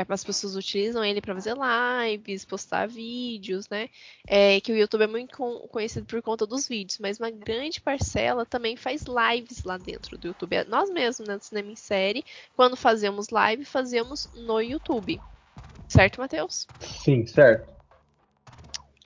as 0.08 0.24
pessoas 0.24 0.56
utilizam 0.56 1.04
ele 1.04 1.20
para 1.20 1.34
fazer 1.34 1.54
lives, 1.54 2.44
postar 2.44 2.86
vídeos, 2.86 3.68
né? 3.68 3.88
É, 4.26 4.60
que 4.60 4.72
o 4.72 4.76
YouTube 4.76 5.02
é 5.02 5.06
muito 5.06 5.36
conhecido 5.70 6.06
por 6.06 6.20
conta 6.22 6.46
dos 6.46 6.68
vídeos, 6.68 6.98
mas 6.98 7.18
uma 7.18 7.30
grande 7.30 7.80
parcela 7.80 8.44
também 8.44 8.76
faz 8.76 9.02
lives 9.02 9.64
lá 9.64 9.76
dentro 9.76 10.18
do 10.18 10.28
YouTube. 10.28 10.56
É, 10.56 10.64
nós 10.64 10.90
mesmos, 10.90 11.28
né, 11.28 11.36
do 11.36 11.44
Cinema 11.44 11.70
em 11.70 11.76
Série, 11.76 12.24
quando 12.56 12.76
fazemos 12.76 13.28
live, 13.30 13.64
fazemos 13.64 14.30
no 14.34 14.60
YouTube. 14.60 15.20
Certo, 15.88 16.20
Matheus? 16.20 16.66
Sim, 16.80 17.26
certo. 17.26 17.72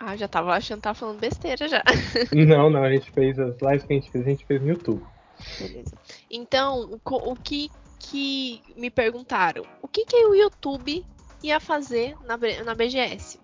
Ah, 0.01 0.17
já 0.17 0.29
tava 0.29 0.55
achando 0.55 0.79
que 0.79 0.85
tava 0.85 0.95
falando 0.95 1.19
besteira 1.19 1.67
já. 1.67 1.83
Não, 2.33 2.71
não, 2.71 2.85
a 2.85 2.93
gente 2.93 3.11
fez 3.11 3.37
as 3.37 3.61
lives 3.61 3.83
que 3.83 3.93
a 3.93 3.97
gente 3.97 4.11
fez, 4.11 4.25
a 4.25 4.31
gente 4.31 4.47
fez 4.47 4.63
no 4.63 4.69
YouTube. 4.69 5.05
Beleza. 5.59 5.99
Então, 6.31 7.01
o, 7.05 7.33
o 7.33 7.37
que 7.37 7.69
que 7.99 8.63
me 8.77 8.91
perguntaram, 8.91 9.65
o 9.83 9.89
que 9.89 10.05
que 10.05 10.17
o 10.27 10.35
YouTube 10.35 11.05
ia 11.43 11.61
fazer 11.61 12.17
na, 12.25 12.39
na 12.65 12.75
BGS? 12.75 13.41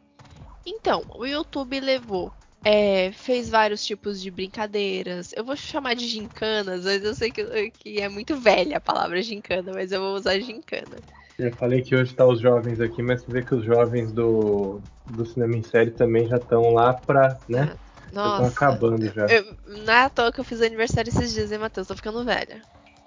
Então, 0.67 1.05
o 1.15 1.27
YouTube 1.27 1.79
levou 1.81 2.33
é, 2.65 3.13
fez 3.13 3.51
vários 3.51 3.85
tipos 3.85 4.21
de 4.21 4.31
brincadeiras. 4.31 5.33
Eu 5.37 5.45
vou 5.45 5.55
chamar 5.55 5.95
de 5.95 6.07
gincanas, 6.09 6.85
mas 6.85 7.05
eu 7.05 7.15
sei 7.15 7.31
que, 7.31 7.71
que, 7.71 8.01
é 8.01 8.09
muito 8.09 8.41
velha 8.41 8.79
a 8.79 8.81
palavra 8.81 9.21
gincana, 9.21 9.73
mas 9.75 9.93
eu 9.93 10.01
vou 10.01 10.15
usar 10.15 10.39
gincana. 10.41 10.97
Eu 11.39 11.53
falei 11.57 11.83
que 11.83 11.95
hoje 11.95 12.15
tá 12.15 12.27
os 12.27 12.41
jovens 12.41 12.81
aqui, 12.81 13.03
mas 13.03 13.23
você 13.23 13.31
vê 13.31 13.43
que 13.43 13.55
os 13.55 13.65
jovens 13.65 14.13
do, 14.13 14.81
do 15.07 15.27
cinema 15.27 15.57
em 15.57 15.63
série 15.63 15.91
também 15.91 16.27
já 16.27 16.37
estão 16.37 16.73
lá 16.73 16.95
pra, 16.95 17.39
né? 17.49 17.77
Nossa. 18.13 18.47
Estão 18.47 18.69
acabando 18.69 19.13
já. 19.13 19.27
Eu, 19.27 19.45
não 19.85 19.93
é 19.93 20.09
toa 20.09 20.33
que 20.33 20.41
eu 20.41 20.45
fiz 20.45 20.63
aniversário 20.63 21.09
esses 21.09 21.35
dias, 21.35 21.53
hein, 21.53 21.59
Matheus? 21.59 21.89
Tô 21.89 21.97
ficando 21.97 22.25
velha. 22.25 22.63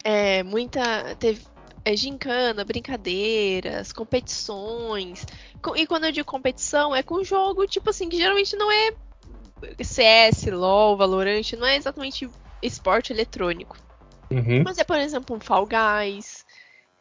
É, 0.10 0.42
muita. 0.42 1.16
Teve 1.16 1.42
é, 1.84 1.94
gincana, 1.94 2.64
brincadeiras, 2.64 3.92
competições. 3.92 5.26
E 5.76 5.86
quando 5.86 6.06
eu 6.06 6.14
digo 6.14 6.26
competição, 6.26 6.96
é 6.96 7.04
com 7.04 7.22
jogo, 7.26 7.68
tipo 7.68 7.90
assim, 7.90 8.08
que 8.08 8.16
geralmente 8.16 8.56
não 8.56 8.72
é 8.72 8.94
CS, 9.84 10.46
LOL, 10.46 10.96
Valorant, 10.96 11.52
não 11.58 11.68
é 11.68 11.76
exatamente 11.76 12.30
esporte 12.64 13.12
eletrônico. 13.12 13.76
Uhum. 14.32 14.64
Mas 14.64 14.78
é, 14.78 14.86
por 14.86 14.98
exemplo, 14.98 15.36
um 15.36 15.42
Fall 15.42 15.68
Guys, 15.68 16.46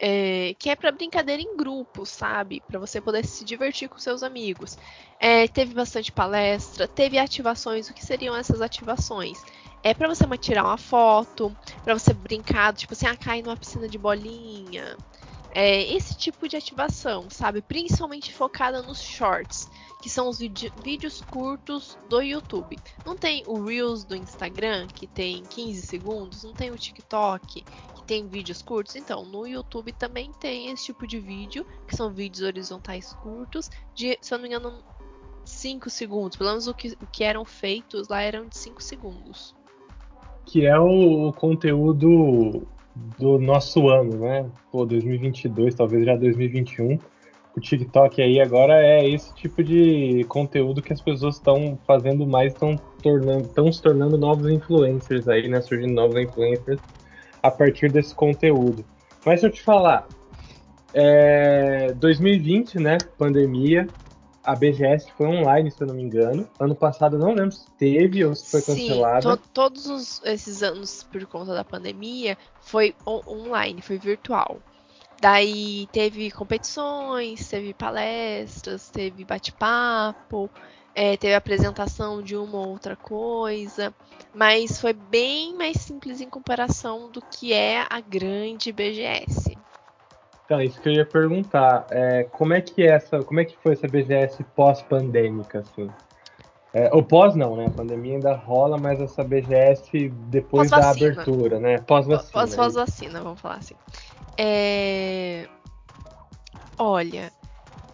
é, 0.00 0.56
que 0.58 0.68
é 0.68 0.74
para 0.74 0.90
brincadeira 0.90 1.40
em 1.40 1.56
grupo, 1.56 2.04
sabe? 2.04 2.60
Para 2.66 2.80
você 2.80 3.00
poder 3.00 3.24
se 3.24 3.44
divertir 3.44 3.88
com 3.88 3.98
seus 3.98 4.24
amigos. 4.24 4.76
É, 5.20 5.46
teve 5.46 5.74
bastante 5.74 6.10
palestra, 6.10 6.88
teve 6.88 7.18
ativações. 7.18 7.88
O 7.88 7.94
que 7.94 8.04
seriam 8.04 8.36
essas 8.36 8.60
ativações? 8.60 9.40
É 9.82 9.94
para 9.94 10.08
você 10.08 10.24
tirar 10.38 10.64
uma 10.64 10.76
foto, 10.76 11.56
para 11.84 11.96
você 11.96 12.12
brincar, 12.12 12.74
tipo 12.74 12.92
assim, 12.92 13.06
ah, 13.06 13.16
cair 13.16 13.42
numa 13.42 13.56
piscina 13.56 13.88
de 13.88 13.98
bolinha. 13.98 14.96
É, 15.52 15.82
esse 15.94 16.14
tipo 16.16 16.48
de 16.48 16.56
ativação, 16.56 17.30
sabe? 17.30 17.62
Principalmente 17.62 18.34
focada 18.34 18.82
nos 18.82 19.00
shorts 19.00 19.68
que 20.06 20.10
são 20.10 20.28
os 20.28 20.38
vídeos 20.38 21.20
curtos 21.22 21.98
do 22.08 22.20
YouTube. 22.20 22.78
Não 23.04 23.16
tem 23.16 23.42
o 23.46 23.64
Reels 23.64 24.04
do 24.04 24.14
Instagram, 24.14 24.86
que 24.86 25.06
tem 25.06 25.42
15 25.42 25.82
segundos, 25.82 26.44
não 26.44 26.52
tem 26.52 26.70
o 26.70 26.78
TikTok, 26.78 27.62
que 27.62 28.04
tem 28.04 28.28
vídeos 28.28 28.62
curtos. 28.62 28.94
Então, 28.94 29.24
no 29.24 29.46
YouTube 29.46 29.92
também 29.92 30.30
tem 30.34 30.70
esse 30.70 30.84
tipo 30.84 31.06
de 31.08 31.18
vídeo, 31.18 31.66
que 31.88 31.96
são 31.96 32.12
vídeos 32.12 32.42
horizontais 32.42 33.14
curtos, 33.14 33.70
de, 33.94 34.18
se 34.20 34.32
eu 34.32 34.38
não 34.38 34.42
me 34.42 34.48
engano, 34.48 34.84
5 35.44 35.90
segundos. 35.90 36.36
Pelo 36.36 36.50
menos 36.50 36.68
o 36.68 36.74
que, 36.74 36.96
o 37.00 37.06
que 37.08 37.24
eram 37.24 37.44
feitos 37.44 38.06
lá 38.08 38.20
eram 38.20 38.46
de 38.46 38.56
5 38.56 38.80
segundos. 38.82 39.56
Que 40.46 40.64
é 40.64 40.78
o, 40.78 41.28
o 41.28 41.32
conteúdo 41.32 42.66
do 43.18 43.38
nosso 43.38 43.88
ano, 43.88 44.16
né? 44.16 44.46
Pô, 44.72 44.86
2022, 44.86 45.74
talvez 45.74 46.06
já 46.06 46.16
2021 46.16 46.98
o 47.56 47.60
TikTok 47.60 48.20
aí 48.20 48.38
agora 48.38 48.74
é 48.84 49.08
esse 49.08 49.34
tipo 49.34 49.64
de 49.64 50.24
conteúdo 50.28 50.82
que 50.82 50.92
as 50.92 51.00
pessoas 51.00 51.36
estão 51.36 51.78
fazendo 51.86 52.26
mais, 52.26 52.52
estão 52.52 52.78
tornando, 53.02 53.46
estão 53.46 53.72
se 53.72 53.80
tornando 53.80 54.18
novos 54.18 54.50
influencers 54.50 55.26
aí, 55.26 55.48
né? 55.48 55.62
Surgindo 55.62 55.94
novos 55.94 56.20
influencers 56.20 56.78
a 57.42 57.50
partir 57.50 57.90
desse 57.90 58.14
conteúdo. 58.14 58.84
Mas 59.24 59.40
se 59.40 59.46
eu 59.46 59.50
te 59.50 59.62
falar, 59.62 60.06
é, 60.92 61.94
2020, 61.94 62.78
né? 62.78 62.98
Pandemia, 63.16 63.88
a 64.46 64.54
BGS 64.54 65.10
foi 65.16 65.26
online, 65.26 65.70
se 65.70 65.82
eu 65.82 65.88
não 65.88 65.94
me 65.94 66.02
engano. 66.02 66.48
Ano 66.60 66.74
passado 66.74 67.18
não 67.18 67.34
lembro 67.34 67.50
se 67.50 67.68
teve 67.72 68.24
ou 68.24 68.34
se 68.34 68.48
foi 68.48 68.62
cancelada. 68.62 69.22
Sim, 69.22 69.36
to 69.36 69.48
todos 69.52 69.86
os, 69.86 70.22
esses 70.24 70.62
anos 70.62 71.02
por 71.02 71.26
conta 71.26 71.52
da 71.52 71.64
pandemia 71.64 72.38
foi 72.60 72.94
online, 73.06 73.82
foi 73.82 73.98
virtual. 73.98 74.58
Daí 75.20 75.88
teve 75.92 76.30
competições, 76.30 77.48
teve 77.48 77.74
palestras, 77.74 78.88
teve 78.88 79.24
bate-papo, 79.24 80.48
é, 80.94 81.16
teve 81.16 81.34
apresentação 81.34 82.22
de 82.22 82.36
uma 82.36 82.58
ou 82.58 82.68
outra 82.68 82.94
coisa, 82.94 83.92
mas 84.32 84.80
foi 84.80 84.92
bem 84.92 85.54
mais 85.54 85.78
simples 85.78 86.20
em 86.20 86.28
comparação 86.28 87.10
do 87.10 87.20
que 87.20 87.52
é 87.52 87.84
a 87.88 88.00
grande 88.00 88.70
BGS. 88.70 89.56
Então, 90.46 90.62
isso 90.62 90.80
que 90.80 90.88
eu 90.88 90.92
ia 90.92 91.04
perguntar, 91.04 91.86
é, 91.90 92.22
como 92.22 92.54
é 92.54 92.60
que 92.60 92.80
é 92.84 92.86
essa, 92.86 93.18
como 93.18 93.40
é 93.40 93.44
que 93.44 93.56
foi 93.56 93.72
essa 93.72 93.88
BGS 93.88 94.44
pós-pandêmica, 94.54 95.58
assim? 95.58 95.90
É, 96.72 96.88
ou 96.92 97.02
pós 97.02 97.34
não, 97.34 97.56
né? 97.56 97.66
A 97.66 97.70
pandemia 97.70 98.14
ainda 98.14 98.34
rola, 98.34 98.78
mas 98.78 99.00
essa 99.00 99.24
BGS 99.24 100.08
depois 100.28 100.70
da 100.70 100.90
abertura, 100.90 101.58
né? 101.58 101.78
Pós-vacina. 101.78 102.32
Pós-vacina, 102.54 103.20
vamos 103.22 103.40
falar 103.40 103.56
assim. 103.56 103.74
É... 104.38 105.48
Olha, 106.78 107.32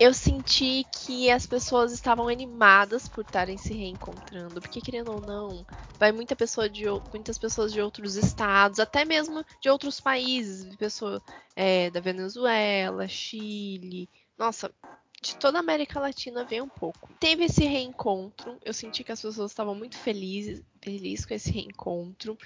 eu 0.03 0.13
senti 0.13 0.85
que 0.93 1.31
as 1.31 1.47
pessoas 1.47 1.93
estavam 1.93 2.27
animadas 2.27 3.09
por 3.09 3.25
estarem 3.25 3.57
se 3.57 3.73
reencontrando, 3.73 4.61
porque 4.61 4.81
querendo 4.81 5.13
ou 5.13 5.21
não, 5.21 5.65
vai 5.97 6.11
muita 6.11 6.35
pessoa 6.35 6.69
de, 6.69 6.83
muitas 7.13 7.39
pessoas 7.39 7.73
de 7.73 7.81
outros 7.81 8.17
estados, 8.17 8.81
até 8.81 9.05
mesmo 9.05 9.45
de 9.61 9.71
outros 9.71 10.01
países, 10.01 10.75
pessoa 10.75 11.23
é, 11.55 11.89
da 11.89 12.01
Venezuela, 12.01 13.07
Chile. 13.07 14.09
Nossa, 14.37 14.75
de 15.23 15.37
toda 15.37 15.59
a 15.59 15.61
América 15.61 16.01
Latina 16.01 16.45
veio 16.45 16.65
um 16.65 16.69
pouco. 16.69 17.09
Teve 17.21 17.45
esse 17.45 17.65
reencontro, 17.65 18.59
eu 18.65 18.75
senti 18.75 19.05
que 19.05 19.13
as 19.13 19.23
pessoas 19.23 19.53
estavam 19.53 19.73
muito 19.73 19.97
felizes, 19.97 20.61
felizes 20.81 21.25
com 21.25 21.33
esse 21.33 21.51
reencontro. 21.51 22.37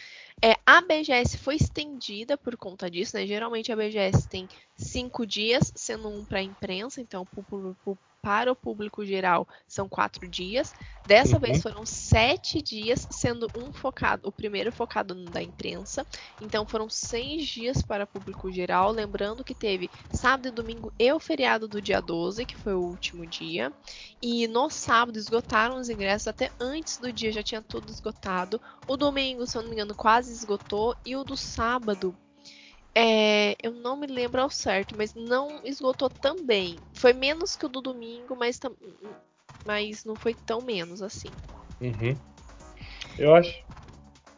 É, 0.43 0.55
a 0.67 0.83
BGS 0.83 1.39
foi 1.39 1.57
estendida 1.57 2.37
por 2.37 2.55
conta 2.55 2.91
disso, 2.91 3.17
né? 3.17 3.27
Geralmente 3.27 3.73
a 3.73 3.77
BGS 3.77 4.29
tem 4.29 4.47
cinco 4.77 5.27
dias, 5.27 5.73
sendo 5.75 6.09
um 6.09 6.23
para 6.23 6.41
a 6.41 6.43
imprensa, 6.43 7.01
então 7.01 7.25
por, 7.25 7.43
por, 7.45 7.99
para 8.27 8.51
o 8.51 8.57
público 8.57 9.07
geral 9.07 9.47
são 9.69 9.89
quatro 9.89 10.27
dias. 10.27 10.75
Dessa 11.07 11.37
uhum. 11.37 11.41
vez 11.41 11.63
foram 11.63 11.87
sete 11.87 12.61
dias, 12.61 13.07
sendo 13.09 13.47
um 13.57 13.73
focado, 13.73 14.27
o 14.27 14.33
primeiro 14.33 14.73
focado 14.73 15.15
no 15.15 15.27
da 15.27 15.41
imprensa. 15.41 16.05
Então 16.43 16.67
foram 16.67 16.91
seis 16.91 17.47
dias 17.47 17.83
para 17.83 18.05
público 18.05 18.51
geral. 18.51 18.91
Lembrando 18.91 19.45
que 19.45 19.55
teve 19.55 19.89
sábado 20.13 20.49
e 20.49 20.51
domingo 20.51 20.93
e 20.99 21.13
o 21.13 21.21
feriado 21.21 21.69
do 21.69 21.81
dia 21.81 22.01
12, 22.01 22.45
que 22.45 22.57
foi 22.57 22.75
o 22.75 22.81
último 22.81 23.25
dia. 23.25 23.73
E 24.21 24.49
no 24.49 24.69
sábado 24.71 25.17
esgotaram 25.17 25.77
os 25.77 25.89
ingressos, 25.89 26.27
até 26.27 26.51
antes 26.59 26.97
do 26.97 27.13
dia 27.13 27.31
já 27.31 27.45
tinha 27.45 27.63
tudo 27.63 27.93
esgotado. 27.93 28.61
O 28.89 28.97
domingo, 28.97 29.47
se 29.47 29.57
eu 29.57 29.63
não 29.63 29.69
me 29.69 29.77
engano, 29.77 29.95
quase 29.95 30.33
esgotou. 30.33 30.97
E 31.07 31.15
o 31.15 31.23
do 31.23 31.37
sábado 31.37 32.13
é, 32.99 33.55
eu 33.63 33.73
não 33.73 33.95
me 33.95 34.07
lembro 34.07 34.41
ao 34.41 34.49
certo, 34.49 34.95
mas 34.97 35.15
não 35.15 35.61
esgotou 35.63 36.09
também. 36.09 36.81
Foi 36.95 37.13
menos 37.13 37.55
que 37.55 37.67
o 37.67 37.69
do 37.69 37.83
domingo, 37.83 38.35
mas, 38.35 38.59
mas 39.67 40.03
não 40.07 40.17
foi 40.17 40.33
tão 40.33 40.63
menos 40.63 41.03
assim. 41.03 41.29
Uhum. 41.79 42.17
Eu 43.19 43.35
acho. 43.35 43.55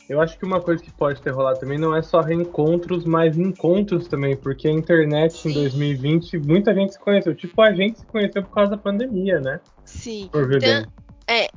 Eu 0.09 0.21
acho 0.21 0.37
que 0.37 0.45
uma 0.45 0.61
coisa 0.61 0.83
que 0.83 0.91
pode 0.91 1.23
ter 1.23 1.31
rolado 1.31 1.61
também 1.61 1.79
não 1.79 1.95
é 1.95 2.03
só 2.03 2.21
reencontros, 2.21 3.05
mas 3.05 3.39
encontros 3.39 4.09
também, 4.09 4.37
porque 4.37 4.67
a 4.67 4.73
internet 4.73 5.35
Sim. 5.35 5.51
em 5.51 5.53
2020 5.53 6.39
muita 6.39 6.75
gente 6.75 6.95
se 6.95 6.99
conheceu. 6.99 7.37
Tipo, 7.37 7.63
a 7.63 7.73
gente 7.73 8.01
se 8.01 8.07
conheceu 8.07 8.43
por 8.43 8.51
causa 8.51 8.73
da 8.73 8.79
pandemia, 8.79 9.39
né? 9.39 9.61
Sim. 9.85 10.29
Por 10.33 10.49
bem. 10.49 10.85
É, 11.29 11.49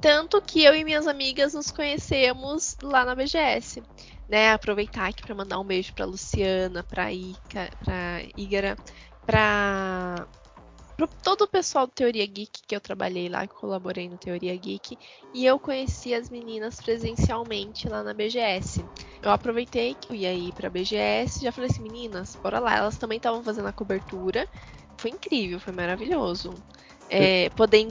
tanto 0.00 0.40
que 0.40 0.64
eu 0.64 0.74
e 0.74 0.84
minhas 0.84 1.06
amigas 1.06 1.54
nos 1.54 1.70
conhecemos 1.70 2.76
lá 2.82 3.04
na 3.04 3.14
BGS 3.14 3.82
né, 4.28 4.52
aproveitar 4.52 5.08
aqui 5.08 5.22
para 5.22 5.34
mandar 5.34 5.58
um 5.58 5.64
beijo 5.64 5.92
para 5.94 6.04
Luciana, 6.04 6.82
para 6.82 7.12
Ica, 7.12 7.70
para 7.82 8.22
Ígara, 8.36 8.76
para 9.24 10.26
todo 11.22 11.42
o 11.42 11.48
pessoal 11.48 11.86
do 11.86 11.92
Teoria 11.92 12.26
Geek 12.26 12.62
que 12.66 12.76
eu 12.76 12.80
trabalhei 12.80 13.28
lá, 13.28 13.46
que 13.46 13.54
colaborei 13.54 14.08
no 14.08 14.18
Teoria 14.18 14.54
Geek, 14.54 14.98
e 15.32 15.46
eu 15.46 15.58
conheci 15.58 16.12
as 16.12 16.28
meninas 16.28 16.80
presencialmente 16.80 17.88
lá 17.88 18.02
na 18.02 18.12
BGS. 18.12 18.84
Eu 19.22 19.30
aproveitei 19.30 19.94
que 19.94 20.12
eu 20.12 20.16
ia 20.16 20.34
ir 20.34 20.52
pra 20.52 20.68
BGS, 20.68 21.40
já 21.40 21.50
falei 21.50 21.70
assim, 21.70 21.82
meninas, 21.82 22.36
bora 22.36 22.58
lá. 22.58 22.76
Elas 22.76 22.98
também 22.98 23.16
estavam 23.16 23.42
fazendo 23.42 23.68
a 23.68 23.72
cobertura. 23.72 24.46
Foi 24.98 25.10
incrível, 25.10 25.60
foi 25.60 25.72
maravilhoso. 25.72 26.54
É, 27.08 27.48
poder 27.50 27.88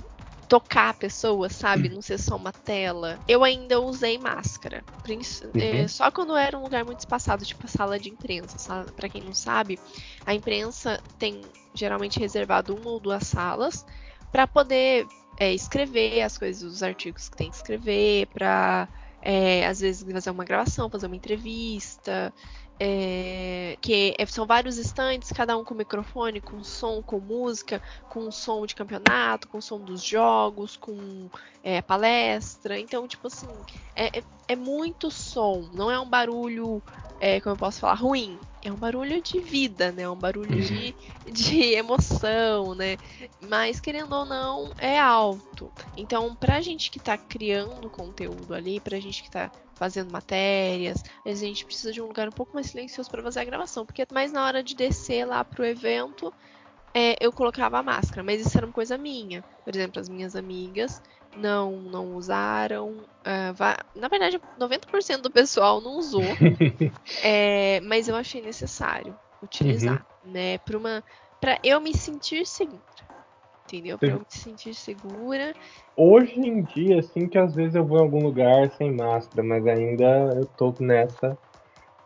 tocar 0.47 0.89
a 0.89 0.93
pessoa, 0.93 1.49
sabe? 1.49 1.89
Não 1.89 2.01
ser 2.01 2.17
só 2.17 2.35
uma 2.35 2.51
tela. 2.51 3.19
Eu 3.27 3.43
ainda 3.43 3.79
usei 3.81 4.17
máscara. 4.17 4.83
É, 5.55 5.81
uhum. 5.81 5.87
só 5.87 6.09
quando 6.09 6.35
era 6.35 6.57
um 6.57 6.63
lugar 6.63 6.85
muito 6.85 6.99
espaçado, 6.99 7.45
tipo 7.45 7.65
a 7.65 7.69
sala 7.69 7.99
de 7.99 8.09
imprensa. 8.09 8.85
Para 8.95 9.09
quem 9.09 9.21
não 9.21 9.33
sabe, 9.33 9.79
a 10.25 10.33
imprensa 10.33 11.01
tem 11.19 11.41
geralmente 11.73 12.19
reservado 12.19 12.75
uma 12.75 12.89
ou 12.89 12.99
duas 12.99 13.27
salas 13.27 13.85
para 14.31 14.47
poder 14.47 15.05
é, 15.37 15.53
escrever 15.53 16.21
as 16.21 16.37
coisas, 16.37 16.63
os 16.63 16.81
artigos 16.81 17.29
que 17.29 17.37
tem 17.37 17.49
que 17.49 17.55
escrever, 17.55 18.27
para 18.27 18.87
é, 19.21 19.65
às 19.67 19.81
vezes 19.81 20.09
fazer 20.09 20.29
uma 20.29 20.45
gravação, 20.45 20.89
fazer 20.89 21.07
uma 21.07 21.15
entrevista, 21.15 22.33
é, 22.79 23.77
que 23.81 24.13
é, 24.17 24.25
são 24.25 24.45
vários 24.45 24.77
estantes, 24.77 25.31
cada 25.31 25.57
um 25.57 25.63
com 25.63 25.73
microfone, 25.73 26.39
com 26.39 26.63
som, 26.63 27.01
com 27.01 27.19
música, 27.19 27.81
com 28.09 28.31
som 28.31 28.65
de 28.65 28.75
campeonato, 28.75 29.47
com 29.47 29.59
som 29.59 29.79
dos 29.79 30.03
jogos, 30.03 30.77
com 30.77 31.29
é, 31.63 31.81
palestra. 31.81 32.79
Então, 32.79 33.07
tipo 33.07 33.27
assim, 33.27 33.47
é, 33.95 34.19
é, 34.19 34.23
é 34.49 34.55
muito 34.55 35.09
som, 35.09 35.69
não 35.73 35.89
é 35.89 35.99
um 35.99 36.07
barulho, 36.07 36.81
é, 37.19 37.41
como 37.41 37.55
eu 37.55 37.59
posso 37.59 37.79
falar, 37.79 37.95
ruim. 37.95 38.37
É 38.67 38.71
um 38.71 38.75
barulho 38.75 39.21
de 39.21 39.39
vida, 39.39 39.93
né? 39.93 40.03
É 40.03 40.09
um 40.09 40.15
barulho 40.15 40.59
de, 40.61 40.93
de 41.31 41.73
emoção, 41.73 42.75
né? 42.75 42.97
Mas, 43.39 43.79
querendo 43.79 44.13
ou 44.13 44.25
não, 44.25 44.73
é 44.77 44.99
alto. 44.99 45.71
Então, 45.95 46.35
pra 46.35 46.59
gente 46.59 46.91
que 46.91 46.99
tá 46.99 47.17
criando 47.17 47.89
conteúdo 47.89 48.53
ali, 48.53 48.81
pra 48.81 48.99
gente 48.99 49.23
que 49.23 49.31
tá 49.31 49.49
fazendo 49.75 50.11
matérias. 50.11 51.01
a 51.23 51.33
gente 51.33 51.63
precisa 51.63 51.93
de 51.93 52.01
um 52.01 52.07
lugar 52.07 52.27
um 52.27 52.31
pouco 52.33 52.53
mais 52.53 52.67
silencioso 52.67 53.09
para 53.09 53.23
fazer 53.23 53.39
a 53.39 53.45
gravação, 53.45 53.85
porque 53.85 54.05
mais 54.13 54.33
na 54.33 54.45
hora 54.45 54.61
de 54.61 54.75
descer 54.75 55.23
lá 55.25 55.45
pro 55.45 55.63
evento, 55.63 56.33
é, 56.93 57.15
eu 57.21 57.31
colocava 57.31 57.79
a 57.79 57.83
máscara, 57.83 58.21
mas 58.21 58.45
isso 58.45 58.57
era 58.57 58.67
uma 58.67 58.73
coisa 58.73 58.97
minha. 58.97 59.45
Por 59.63 59.73
exemplo, 59.73 60.01
as 60.01 60.09
minhas 60.09 60.35
amigas 60.35 61.01
não 61.35 61.71
não 61.73 62.15
usaram. 62.15 62.91
Uh, 62.91 63.99
na 63.99 64.07
verdade, 64.07 64.39
90% 64.59 65.21
do 65.21 65.31
pessoal 65.31 65.81
não 65.81 65.97
usou, 65.97 66.23
é, 67.23 67.79
mas 67.81 68.07
eu 68.07 68.15
achei 68.15 68.41
necessário 68.41 69.17
utilizar, 69.43 70.05
uhum. 70.23 70.31
né? 70.31 70.57
Para 70.59 70.77
uma, 70.77 71.03
para 71.39 71.59
eu 71.63 71.81
me 71.81 71.93
sentir 71.93 72.45
segura 72.45 72.81
entendeu? 73.67 73.97
Pra 73.97 74.09
eu 74.09 74.19
me 74.19 74.25
sentir 74.29 74.73
segura. 74.73 75.53
Hoje 75.95 76.39
em 76.39 76.63
dia, 76.63 76.99
assim, 76.99 77.27
que 77.27 77.37
às 77.37 77.53
vezes 77.53 77.75
eu 77.75 77.85
vou 77.85 77.97
em 77.97 78.01
algum 78.01 78.23
lugar 78.23 78.71
sem 78.71 78.93
máscara, 78.93 79.43
mas 79.43 79.67
ainda 79.67 80.33
eu 80.35 80.45
tô 80.45 80.73
nessa 80.79 81.37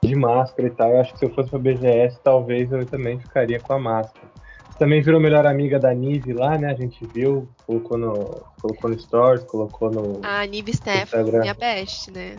de 0.03 0.15
máscara 0.15 0.67
e 0.67 0.71
tal. 0.71 0.89
Eu 0.89 1.01
acho 1.01 1.13
que 1.13 1.19
se 1.19 1.25
eu 1.25 1.33
fosse 1.33 1.49
pra 1.49 1.59
BGS, 1.59 2.19
talvez 2.23 2.71
eu 2.71 2.85
também 2.85 3.19
ficaria 3.19 3.59
com 3.59 3.73
a 3.73 3.79
máscara. 3.79 4.30
Também 4.77 5.01
virou 5.01 5.19
melhor 5.19 5.45
amiga 5.45 5.79
da 5.79 5.93
Nive 5.93 6.33
lá, 6.33 6.57
né? 6.57 6.71
A 6.71 6.75
gente 6.75 7.05
viu, 7.05 7.47
colocou 7.65 7.97
no, 7.97 8.41
colocou 8.61 8.89
no 8.89 8.99
Stories, 8.99 9.43
colocou 9.43 9.91
no. 9.91 10.21
A 10.23 10.45
Nive 10.45 10.73
Stefan, 10.73 11.23
minha 11.23 11.53
best, 11.53 12.09
né? 12.11 12.37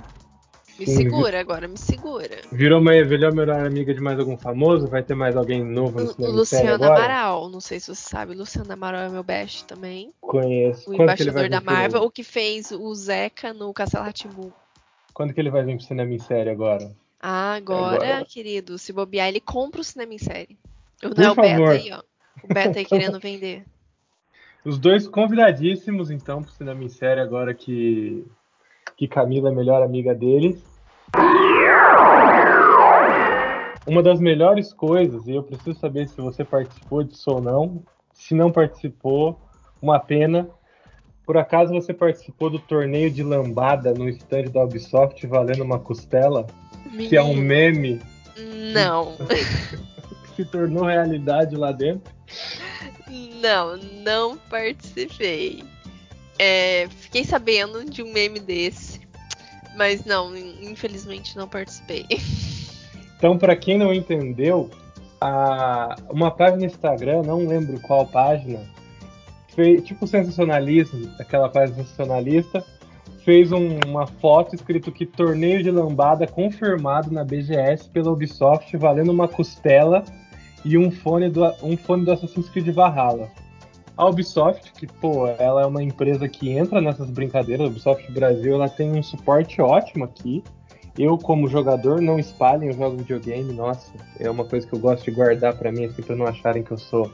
Me 0.79 0.87
Sim, 0.87 0.97
segura 0.97 1.39
agora, 1.39 1.69
me 1.69 1.77
segura. 1.77 2.41
Virou 2.51 2.81
uma 2.81 2.93
melhor, 2.93 3.33
melhor 3.33 3.65
amiga 3.65 3.93
de 3.95 4.01
mais 4.01 4.19
algum 4.19 4.37
famoso? 4.39 4.89
Vai 4.89 5.03
ter 5.03 5.15
mais 5.15 5.37
alguém 5.37 5.63
novo 5.63 6.01
no 6.01 6.07
cinema? 6.13 6.35
Luciano 6.35 6.85
Amaral, 6.85 7.49
não 7.51 7.61
sei 7.61 7.79
se 7.79 7.95
você 7.95 8.09
sabe. 8.09 8.35
Luciano 8.35 8.73
Amaral 8.73 9.03
é 9.03 9.09
meu 9.09 9.23
best 9.23 9.65
também. 9.67 10.13
Conheço. 10.21 10.81
O 10.91 10.97
Quando 10.97 11.03
embaixador 11.03 11.49
da 11.49 11.61
Marvel, 11.61 12.03
o 12.03 12.11
que 12.11 12.25
fez 12.25 12.73
o 12.73 12.95
Zeca 12.95 13.53
no 13.53 13.73
Castelo 13.73 14.05
Ratimbun. 14.05 14.51
Quando 15.13 15.35
que 15.35 15.41
ele 15.41 15.51
vai 15.51 15.63
vir 15.63 15.77
pro 15.77 15.85
cinema 15.85 16.13
em 16.13 16.19
série 16.19 16.51
agora? 16.51 16.91
Ah, 17.21 17.55
agora, 17.55 17.97
agora, 17.97 18.25
querido, 18.25 18.79
se 18.79 18.93
bobear, 18.93 19.29
ele 19.29 19.41
compra 19.41 19.81
o 19.81 19.85
cinema 19.85 20.15
em 20.15 20.19
série. 20.19 20.59
Não 21.03 21.25
é 21.25 21.31
o 21.31 21.35
Beta 21.35 21.71
aí, 21.71 21.93
ó. 21.93 22.03
O 22.43 22.53
Beta 22.53 22.79
aí 22.79 22.85
querendo 22.85 23.19
vender. 23.19 23.65
Os 24.65 24.79
dois 24.79 25.09
convidadíssimos, 25.09 26.11
então, 26.11 26.43
pro 26.43 26.53
cinema 26.53 26.85
em 26.85 26.89
série 26.89 27.21
agora 27.21 27.53
que 27.53 28.25
que 28.97 29.09
Camila 29.09 29.49
é 29.49 29.53
a 29.53 29.55
melhor 29.55 29.83
amiga 29.83 30.15
deles. 30.15 30.63
Uma 33.87 34.03
das 34.03 34.21
melhores 34.21 34.73
coisas, 34.73 35.27
e 35.27 35.35
eu 35.35 35.43
preciso 35.43 35.79
saber 35.79 36.09
se 36.09 36.21
você 36.21 36.45
participou 36.45 37.03
disso 37.03 37.31
ou 37.31 37.41
não. 37.41 37.83
Se 38.13 38.35
não 38.35 38.53
participou, 38.53 39.41
uma 39.81 39.99
pena. 39.99 40.49
Por 41.27 41.37
acaso 41.37 41.73
você 41.73 41.93
participou 41.93 42.49
do 42.49 42.59
torneio 42.61 43.11
de 43.11 43.23
lambada 43.23 43.93
no 43.93 44.09
stand 44.09 44.45
da 44.53 44.63
Ubisoft 44.63 45.27
valendo 45.27 45.65
uma 45.65 45.79
costela? 45.79 46.47
Menino. 46.87 47.09
Que 47.09 47.17
é 47.17 47.23
um 47.23 47.35
meme. 47.35 48.01
Não. 48.73 49.17
se 50.35 50.45
tornou 50.45 50.85
realidade 50.85 51.57
lá 51.57 51.73
dentro? 51.73 52.13
Não, 53.41 53.77
não 53.77 54.37
participei. 54.37 55.65
É, 56.39 56.89
fiquei 56.89 57.25
sabendo 57.25 57.85
de 57.85 58.03
um 58.03 58.13
meme 58.13 58.41
desse, 58.41 59.01
mas 59.77 60.05
não, 60.05 60.35
infelizmente 60.37 61.37
não 61.37 61.49
participei. 61.49 62.07
Então, 63.23 63.39
para 63.39 63.55
quem 63.55 63.79
não 63.79 63.95
entendeu, 63.95 64.69
a, 65.21 65.95
uma 66.11 66.29
página 66.29 66.59
no 66.59 66.65
Instagram, 66.65 67.23
não 67.23 67.47
lembro 67.47 67.79
qual 67.79 68.05
página, 68.05 68.59
fez, 69.55 69.85
tipo 69.85 70.09
sensacionalismo, 70.09 71.09
aquela 71.21 71.49
página 71.49 71.85
sensacionalista, 71.85 72.65
fez 73.25 73.53
um, 73.53 73.79
uma 73.87 74.09
foto 74.09 74.57
escrito 74.57 74.91
que 74.91 75.07
torneio 75.07 75.63
de 75.63 75.71
lambada 75.71 76.27
confirmado 76.27 77.13
na 77.13 77.25
BGS 77.25 77.89
pela 77.91 78.11
Ubisoft, 78.11 78.77
valendo 78.77 79.13
uma 79.13 79.29
costela 79.29 80.05
e 80.65 80.79
um 80.79 80.91
fone 80.91 81.29
do, 81.29 81.45
um 81.63 81.77
fone 81.77 82.05
do 82.05 82.13
Assassin's 82.13 82.49
Creed 82.49 82.69
Valhalla. 82.71 83.31
A 83.97 84.07
Ubisoft, 84.07 84.73
que, 84.73 84.87
pô, 84.87 85.27
ela 85.27 85.63
é 85.63 85.67
uma 85.67 85.83
empresa 85.83 86.29
que 86.29 86.51
entra 86.51 86.81
nessas 86.81 87.11
brincadeiras, 87.11 87.67
a 87.67 87.71
Ubisoft 87.71 88.11
Brasil, 88.11 88.55
ela 88.55 88.69
tem 88.69 88.91
um 88.91 89.03
suporte 89.03 89.61
ótimo 89.61 90.05
aqui. 90.05 90.43
Eu, 90.99 91.17
como 91.17 91.49
jogador, 91.49 92.01
não 92.01 92.19
espalhem 92.19 92.69
eu 92.69 92.75
jogo 92.75 92.99
videogame, 92.99 93.53
nossa, 93.53 93.93
é 94.19 94.31
uma 94.31 94.45
coisa 94.45 94.67
que 94.67 94.75
eu 94.75 94.79
gosto 94.79 95.05
de 95.05 95.11
guardar 95.11 95.57
para 95.57 95.73
mim, 95.73 95.85
assim, 95.85 96.03
pra 96.03 96.17
não 96.17 96.27
acharem 96.27 96.63
que 96.63 96.71
eu 96.71 96.79
sou 96.79 97.11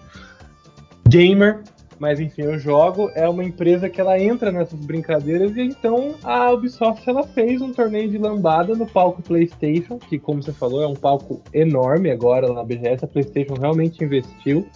gamer. 1.08 1.62
Mas 1.98 2.20
enfim, 2.20 2.42
eu 2.42 2.58
jogo, 2.58 3.10
é 3.14 3.28
uma 3.28 3.42
empresa 3.42 3.88
que 3.88 4.00
ela 4.00 4.18
entra 4.18 4.52
nessas 4.52 4.78
brincadeiras 4.78 5.56
e 5.56 5.62
então 5.62 6.14
a 6.22 6.50
Ubisoft 6.52 7.08
ela 7.08 7.24
fez 7.24 7.60
um 7.60 7.72
torneio 7.72 8.08
de 8.08 8.18
lambada 8.18 8.74
no 8.74 8.86
palco 8.86 9.20
PlayStation, 9.20 9.98
que 9.98 10.18
como 10.18 10.42
você 10.42 10.52
falou, 10.52 10.82
é 10.82 10.86
um 10.86 10.94
palco 10.94 11.42
enorme 11.52 12.10
agora 12.10 12.52
na 12.52 12.62
BGS, 12.62 13.04
a 13.04 13.08
PlayStation 13.08 13.54
realmente 13.54 14.04
investiu. 14.04 14.68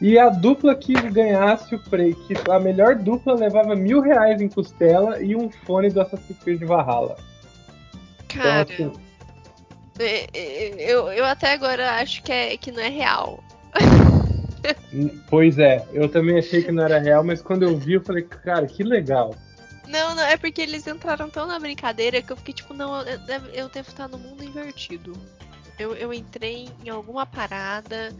E 0.00 0.18
a 0.18 0.28
dupla 0.28 0.74
que 0.74 0.92
ganhasse 0.92 1.74
o 1.74 1.78
prêmio, 1.78 2.16
que 2.26 2.34
a 2.50 2.58
melhor 2.58 2.96
dupla 2.96 3.34
levava 3.34 3.74
mil 3.74 4.00
reais 4.00 4.40
em 4.40 4.48
costela 4.48 5.20
e 5.22 5.34
um 5.34 5.50
fone 5.50 5.88
do 5.90 6.00
Assassin's 6.00 6.38
Creed 6.38 6.62
Valhalla. 6.64 7.16
Cara, 8.28 8.66
então, 8.70 8.88
assim, 8.88 9.06
eu, 10.78 11.08
eu 11.08 11.24
até 11.24 11.52
agora 11.52 11.92
acho 11.92 12.22
que, 12.22 12.32
é, 12.32 12.56
que 12.56 12.70
não 12.70 12.82
é 12.82 12.88
real. 12.88 13.42
Pois 15.28 15.58
é, 15.58 15.86
eu 15.92 16.08
também 16.08 16.38
achei 16.38 16.62
que 16.62 16.72
não 16.72 16.84
era 16.84 16.98
real, 16.98 17.24
mas 17.24 17.42
quando 17.42 17.62
eu 17.62 17.76
vi, 17.76 17.94
eu 17.94 18.00
falei, 18.00 18.22
cara, 18.22 18.66
que 18.66 18.82
legal. 18.82 19.34
Não, 19.88 20.14
não, 20.14 20.22
é 20.24 20.36
porque 20.36 20.62
eles 20.62 20.86
entraram 20.86 21.30
tão 21.30 21.46
na 21.46 21.58
brincadeira 21.58 22.20
que 22.20 22.32
eu 22.32 22.36
fiquei 22.36 22.54
tipo, 22.54 22.74
não, 22.74 23.00
eu, 23.02 23.18
eu 23.52 23.68
devo 23.68 23.88
estar 23.88 24.08
no 24.08 24.18
mundo 24.18 24.42
invertido. 24.42 25.12
Eu, 25.78 25.94
eu 25.94 26.12
entrei 26.12 26.68
em 26.84 26.88
alguma 26.88 27.26
parada 27.26 28.12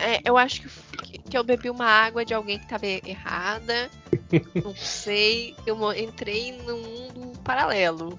é, 0.00 0.18
eu 0.24 0.38
acho 0.38 0.62
que, 0.62 1.18
que 1.18 1.36
eu 1.36 1.44
bebi 1.44 1.68
uma 1.68 1.84
água 1.84 2.24
de 2.24 2.32
alguém 2.32 2.58
que 2.58 2.64
estava 2.64 2.86
errada. 2.86 3.90
Não 4.64 4.74
sei. 4.74 5.54
Eu 5.66 5.76
entrei 5.92 6.52
num 6.66 6.80
mundo 6.80 7.38
paralelo. 7.44 8.18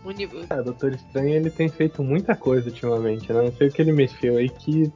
É, 0.50 0.60
o 0.60 0.64
Doutor 0.64 0.94
Estranho 0.94 1.34
ele 1.34 1.50
tem 1.50 1.68
feito 1.68 2.04
muita 2.04 2.36
coisa 2.36 2.70
ultimamente, 2.70 3.34
né? 3.34 3.42
Não 3.42 3.52
sei 3.54 3.68
o 3.68 3.72
que 3.72 3.82
ele 3.82 3.92
mexeu 3.92 4.38
aí 4.38 4.48
que 4.48 4.92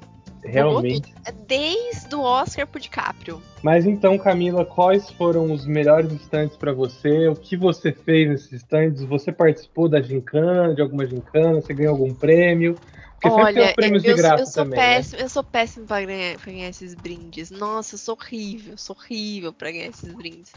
realmente. 0.46 1.14
É 1.26 1.32
desde 1.32 2.16
o 2.16 2.22
Oscar 2.22 2.68
pro 2.68 2.80
DiCaprio. 2.80 3.42
Mas 3.64 3.86
então, 3.86 4.18
Camila, 4.18 4.66
quais 4.66 5.10
foram 5.12 5.52
os 5.52 5.66
melhores 5.66 6.12
stands 6.22 6.56
para 6.56 6.72
você? 6.72 7.28
O 7.28 7.36
que 7.36 7.58
você 7.58 7.92
fez 7.92 8.30
nesses 8.30 8.52
stands? 8.54 9.04
Você 9.04 9.32
participou 9.32 9.90
da 9.90 10.02
gincana, 10.02 10.74
de 10.74 10.82
alguma 10.82 11.06
gincana? 11.06 11.62
Você 11.62 11.74
ganhou 11.74 11.94
algum 11.94 12.14
prêmio? 12.14 12.80
Porque 13.22 13.42
Olha, 13.42 13.74
eu, 13.78 14.00
de 14.00 14.14
graça 14.14 14.44
eu, 14.44 14.48
sou 14.48 14.64
também, 14.64 14.80
né? 14.80 14.96
péssimo, 14.98 15.18
né? 15.18 15.24
eu 15.24 15.30
sou 15.30 15.44
péssimo 15.44 15.88
pra 15.88 16.06
ganhar, 16.06 16.38
pra 16.38 16.52
ganhar 16.52 16.70
esses 16.70 16.94
brindes. 16.94 17.50
Nossa, 17.50 17.96
eu 17.96 18.00
sou 18.00 18.16
horrível, 18.16 18.78
sou 18.78 18.96
horrível 18.96 19.52
pra 19.52 19.72
ganhar 19.72 19.88
esses 19.88 20.14
brindes. 20.14 20.52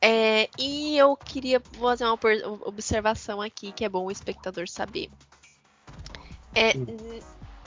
É, 0.00 0.48
e 0.58 0.98
eu 0.98 1.16
queria 1.16 1.60
fazer 1.60 2.04
uma 2.04 2.18
observação 2.66 3.40
aqui 3.40 3.72
que 3.72 3.84
é 3.84 3.88
bom 3.88 4.04
o 4.04 4.10
espectador 4.10 4.68
saber. 4.68 5.08
É, 6.54 6.72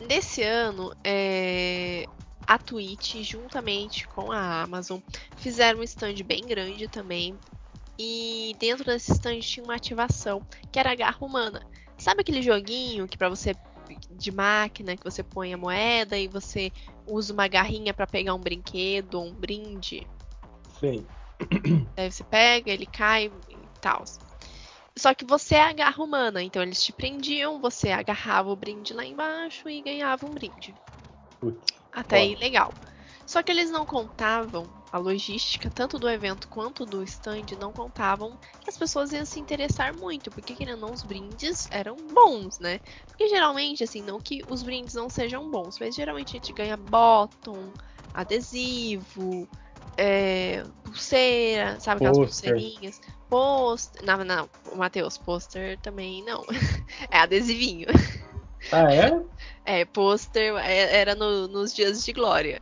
nesse 0.02 0.44
ano, 0.44 0.94
é, 1.04 2.06
a 2.46 2.58
Twitch, 2.58 3.16
juntamente 3.24 4.08
com 4.08 4.32
a 4.32 4.64
Amazon, 4.64 5.00
fizeram 5.38 5.80
um 5.80 5.84
stand 5.84 6.16
bem 6.26 6.46
grande 6.46 6.88
também. 6.88 7.38
E 8.00 8.56
dentro 8.60 8.86
desse 8.86 9.12
stand 9.12 9.40
tinha 9.40 9.64
uma 9.64 9.76
ativação 9.76 10.42
que 10.72 10.80
era 10.80 10.92
a 10.92 10.96
garra 10.96 11.18
humana. 11.20 11.66
Sabe 11.98 12.22
aquele 12.22 12.42
joguinho 12.42 13.08
que 13.08 13.18
para 13.18 13.30
você 13.30 13.56
de 14.12 14.32
máquina 14.32 14.98
que 14.98 15.04
você 15.04 15.24
põe 15.24 15.54
a 15.54 15.58
moeda 15.58 16.18
e 16.18 16.28
você 16.28 16.72
usa 17.08 17.34
uma 17.34 17.48
garrinha 17.48 17.94
para 17.94 18.06
pegar 18.06 18.34
um 18.34 18.40
brinquedo 18.40 19.16
ou 19.16 19.28
um 19.28 19.34
brinde? 19.34 20.06
Sim. 20.80 21.06
Daí 21.96 22.12
você 22.12 22.24
pega, 22.24 22.72
ele 22.72 22.86
cai 22.86 23.32
e 23.50 23.58
tal. 23.82 24.04
Só 24.98 25.14
que 25.14 25.26
você 25.26 25.56
é 25.56 25.64
a 25.64 25.74
garra 25.74 26.04
humana, 26.04 26.42
então 26.44 26.62
eles 26.62 26.84
te 26.84 26.92
prendiam, 26.92 27.60
você 27.60 27.90
agarrava 27.90 28.50
o 28.50 28.56
brinde 28.56 28.94
lá 28.94 29.06
embaixo 29.06 29.70
e 29.70 29.82
ganhava 29.82 30.26
um 30.26 30.34
brinde. 30.34 30.76
Putz, 31.40 31.72
Até 31.92 32.18
aí, 32.18 32.36
legal. 32.36 32.74
Só 33.26 33.44
que 33.44 33.52
eles 33.52 33.70
não 33.70 33.86
contavam 33.86 34.70
a 34.92 34.98
logística, 34.98 35.70
tanto 35.70 36.00
do 36.00 36.10
evento 36.10 36.48
quanto 36.48 36.86
do 36.86 37.04
stand, 37.04 37.46
não 37.58 37.74
contavam 37.74 38.38
que 38.60 38.70
as 38.70 38.78
pessoas 38.78 39.12
iam 39.12 39.26
se 39.26 39.40
interessar 39.40 39.94
muito, 39.94 40.32
porque 40.32 40.56
querendo 40.56 40.76
ou 40.76 40.82
não, 40.88 40.94
os 40.94 41.04
brindes 41.04 41.68
eram 41.70 41.96
bons, 42.14 42.58
né? 42.60 42.80
Porque 43.10 43.28
geralmente, 43.28 43.84
assim, 43.84 44.02
não 44.02 44.20
que 44.20 44.44
os 44.48 44.64
brindes 44.64 44.96
não 44.96 45.10
sejam 45.10 45.52
bons, 45.52 45.78
mas 45.78 45.94
geralmente 45.94 46.30
a 46.30 46.40
gente 46.40 46.54
ganha 46.54 46.78
bottom, 46.78 47.74
adesivo, 48.14 49.48
é, 49.98 50.64
pulseira, 50.84 51.80
sabe 51.80 51.98
aquelas 51.98 52.18
Pôster. 52.18 52.54
pulseirinhas? 52.54 53.02
Pôster. 53.30 54.06
Não, 54.06 54.24
não, 54.24 54.50
Matheus, 54.76 55.18
pôster 55.18 55.78
também 55.80 56.24
não. 56.24 56.44
é 57.12 57.18
adesivinho. 57.20 57.88
Ah, 58.72 58.94
é? 58.94 59.20
É, 59.70 59.84
pôster 59.84 60.56
é- 60.64 60.96
era 61.02 61.14
no- 61.14 61.48
nos 61.50 61.74
dias 61.74 62.04
de 62.06 62.14
glória. 62.14 62.62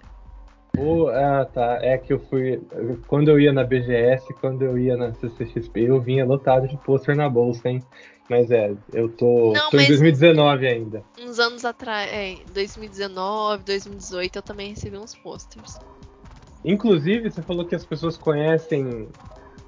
Pô, 0.73 1.07
ah, 1.09 1.45
tá. 1.45 1.77
É 1.81 1.97
que 1.99 2.11
eu 2.11 2.19
fui. 2.19 2.59
Quando 3.07 3.29
eu 3.29 3.39
ia 3.39 3.53
na 3.53 3.63
BGS, 3.63 4.33
quando 4.41 4.63
eu 4.63 4.75
ia 4.77 4.97
na 4.97 5.13
CCXP, 5.13 5.81
eu 5.83 6.01
vinha 6.01 6.25
lotado 6.25 6.67
de 6.67 6.75
pôster 6.77 7.15
na 7.15 7.29
bolsa, 7.29 7.69
hein? 7.69 7.83
Mas 8.27 8.49
é, 8.49 8.73
eu 8.91 9.07
tô, 9.07 9.53
Não, 9.53 9.69
tô 9.69 9.77
em 9.77 9.81
mas- 9.81 9.87
2019 9.87 10.67
ainda. 10.67 11.03
Uns 11.21 11.37
anos 11.37 11.63
atrás, 11.63 12.09
é, 12.11 12.37
2019, 12.51 13.63
2018, 13.63 14.35
eu 14.37 14.41
também 14.41 14.71
recebi 14.71 14.97
uns 14.97 15.13
posters. 15.15 15.77
Inclusive, 16.65 17.29
você 17.29 17.41
falou 17.41 17.65
que 17.65 17.75
as 17.75 17.85
pessoas 17.85 18.17
conhecem 18.17 19.07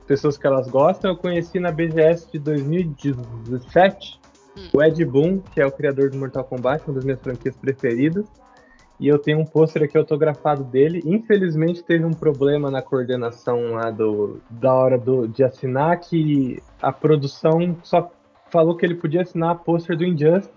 pessoas 0.05 0.38
que 0.38 0.47
elas 0.47 0.67
gostam. 0.67 1.12
Eu 1.12 1.17
conheci 1.17 1.60
na 1.60 1.71
BGS 1.71 2.31
de 2.31 2.39
2017 2.39 4.19
Hum. 4.57 4.69
o 4.73 4.83
Ed 4.83 5.05
Boon, 5.05 5.39
que 5.53 5.62
é 5.62 5.65
o 5.65 5.71
criador 5.71 6.10
do 6.10 6.17
Mortal 6.17 6.43
Kombat, 6.43 6.83
uma 6.88 6.95
das 6.95 7.05
minhas 7.05 7.21
franquias 7.21 7.55
preferidas. 7.55 8.25
E 8.99 9.07
eu 9.07 9.19
tenho 9.19 9.39
um 9.39 9.45
pôster 9.45 9.83
aqui 9.83 9.95
autografado 9.95 10.63
dele. 10.63 11.03
Infelizmente 11.05 11.83
teve 11.83 12.03
um 12.03 12.13
problema 12.13 12.71
na 12.71 12.81
coordenação 12.81 13.73
lá 13.73 13.91
do, 13.91 14.41
da 14.49 14.73
hora 14.73 14.97
do, 14.97 15.27
de 15.27 15.43
assinar, 15.43 15.99
que 15.99 16.62
a 16.81 16.91
produção 16.91 17.77
só 17.83 18.12
falou 18.49 18.75
que 18.75 18.83
ele 18.83 18.95
podia 18.95 19.21
assinar 19.21 19.60
pôster 19.60 19.95
do 19.95 20.03
Injustice. 20.03 20.56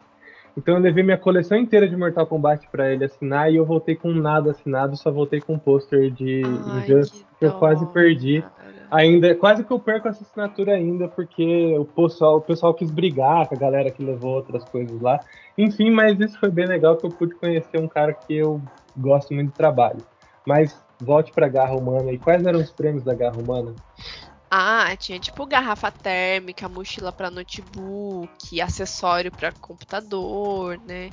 Então 0.61 0.75
eu 0.75 0.81
levei 0.83 1.03
minha 1.03 1.17
coleção 1.17 1.57
inteira 1.57 1.89
de 1.89 1.97
Mortal 1.97 2.27
Kombat 2.27 2.69
pra 2.71 2.93
ele 2.93 3.07
assinar 3.07 3.51
e 3.51 3.57
eu 3.57 3.65
voltei 3.65 3.97
com 3.97 4.13
nada 4.13 4.51
assinado, 4.51 4.95
só 4.95 5.11
voltei 5.11 5.41
com 5.41 5.55
um 5.55 5.59
pôster 5.59 6.11
de 6.11 6.43
Ai, 6.45 6.83
Injustice 6.83 7.25
que 7.39 7.47
eu 7.47 7.53
dó, 7.53 7.59
quase 7.59 7.87
perdi. 7.87 8.43
cara. 8.43 8.71
Ainda, 8.91 9.35
quase 9.35 9.65
que 9.65 9.71
eu 9.71 9.79
perco 9.79 10.09
essa 10.09 10.23
assinatura 10.23 10.73
ainda, 10.73 11.09
porque 11.09 11.75
o 11.79 11.87
pessoal, 11.87 12.37
o 12.37 12.41
pessoal 12.43 12.75
quis 12.75 12.91
brigar 12.91 13.49
com 13.49 13.55
a 13.55 13.59
galera 13.59 13.91
que 13.91 14.05
levou 14.05 14.35
outras 14.35 14.63
coisas 14.65 15.01
lá. 15.01 15.19
Enfim, 15.57 15.91
mas 15.91 16.21
isso 16.21 16.39
foi 16.39 16.51
bem 16.51 16.67
legal 16.67 16.97
que 16.97 17.07
eu 17.07 17.11
pude 17.11 17.35
conhecer 17.37 17.79
um 17.79 17.89
cara 17.89 18.13
que 18.13 18.37
eu 18.37 18.61
gosto 18.95 19.33
muito 19.33 19.53
de 19.53 19.57
trabalho. 19.57 20.01
Mas 20.47 20.79
volte 21.01 21.33
pra 21.33 21.49
Garra 21.49 21.75
Humana. 21.75 22.13
E 22.13 22.19
quais 22.19 22.45
eram 22.45 22.61
os 22.61 22.71
prêmios 22.71 23.03
da 23.03 23.15
Garra 23.15 23.39
Humana? 23.39 23.75
Ah, 24.51 24.97
tinha 24.97 25.21
tipo 25.21 25.47
garrafa 25.47 25.93
térmica, 25.93 26.69
mochila 26.69 27.13
pra 27.13 27.31
notebook, 27.31 28.61
acessório 28.61 29.31
pra 29.31 29.53
computador, 29.53 30.77
né? 30.81 31.11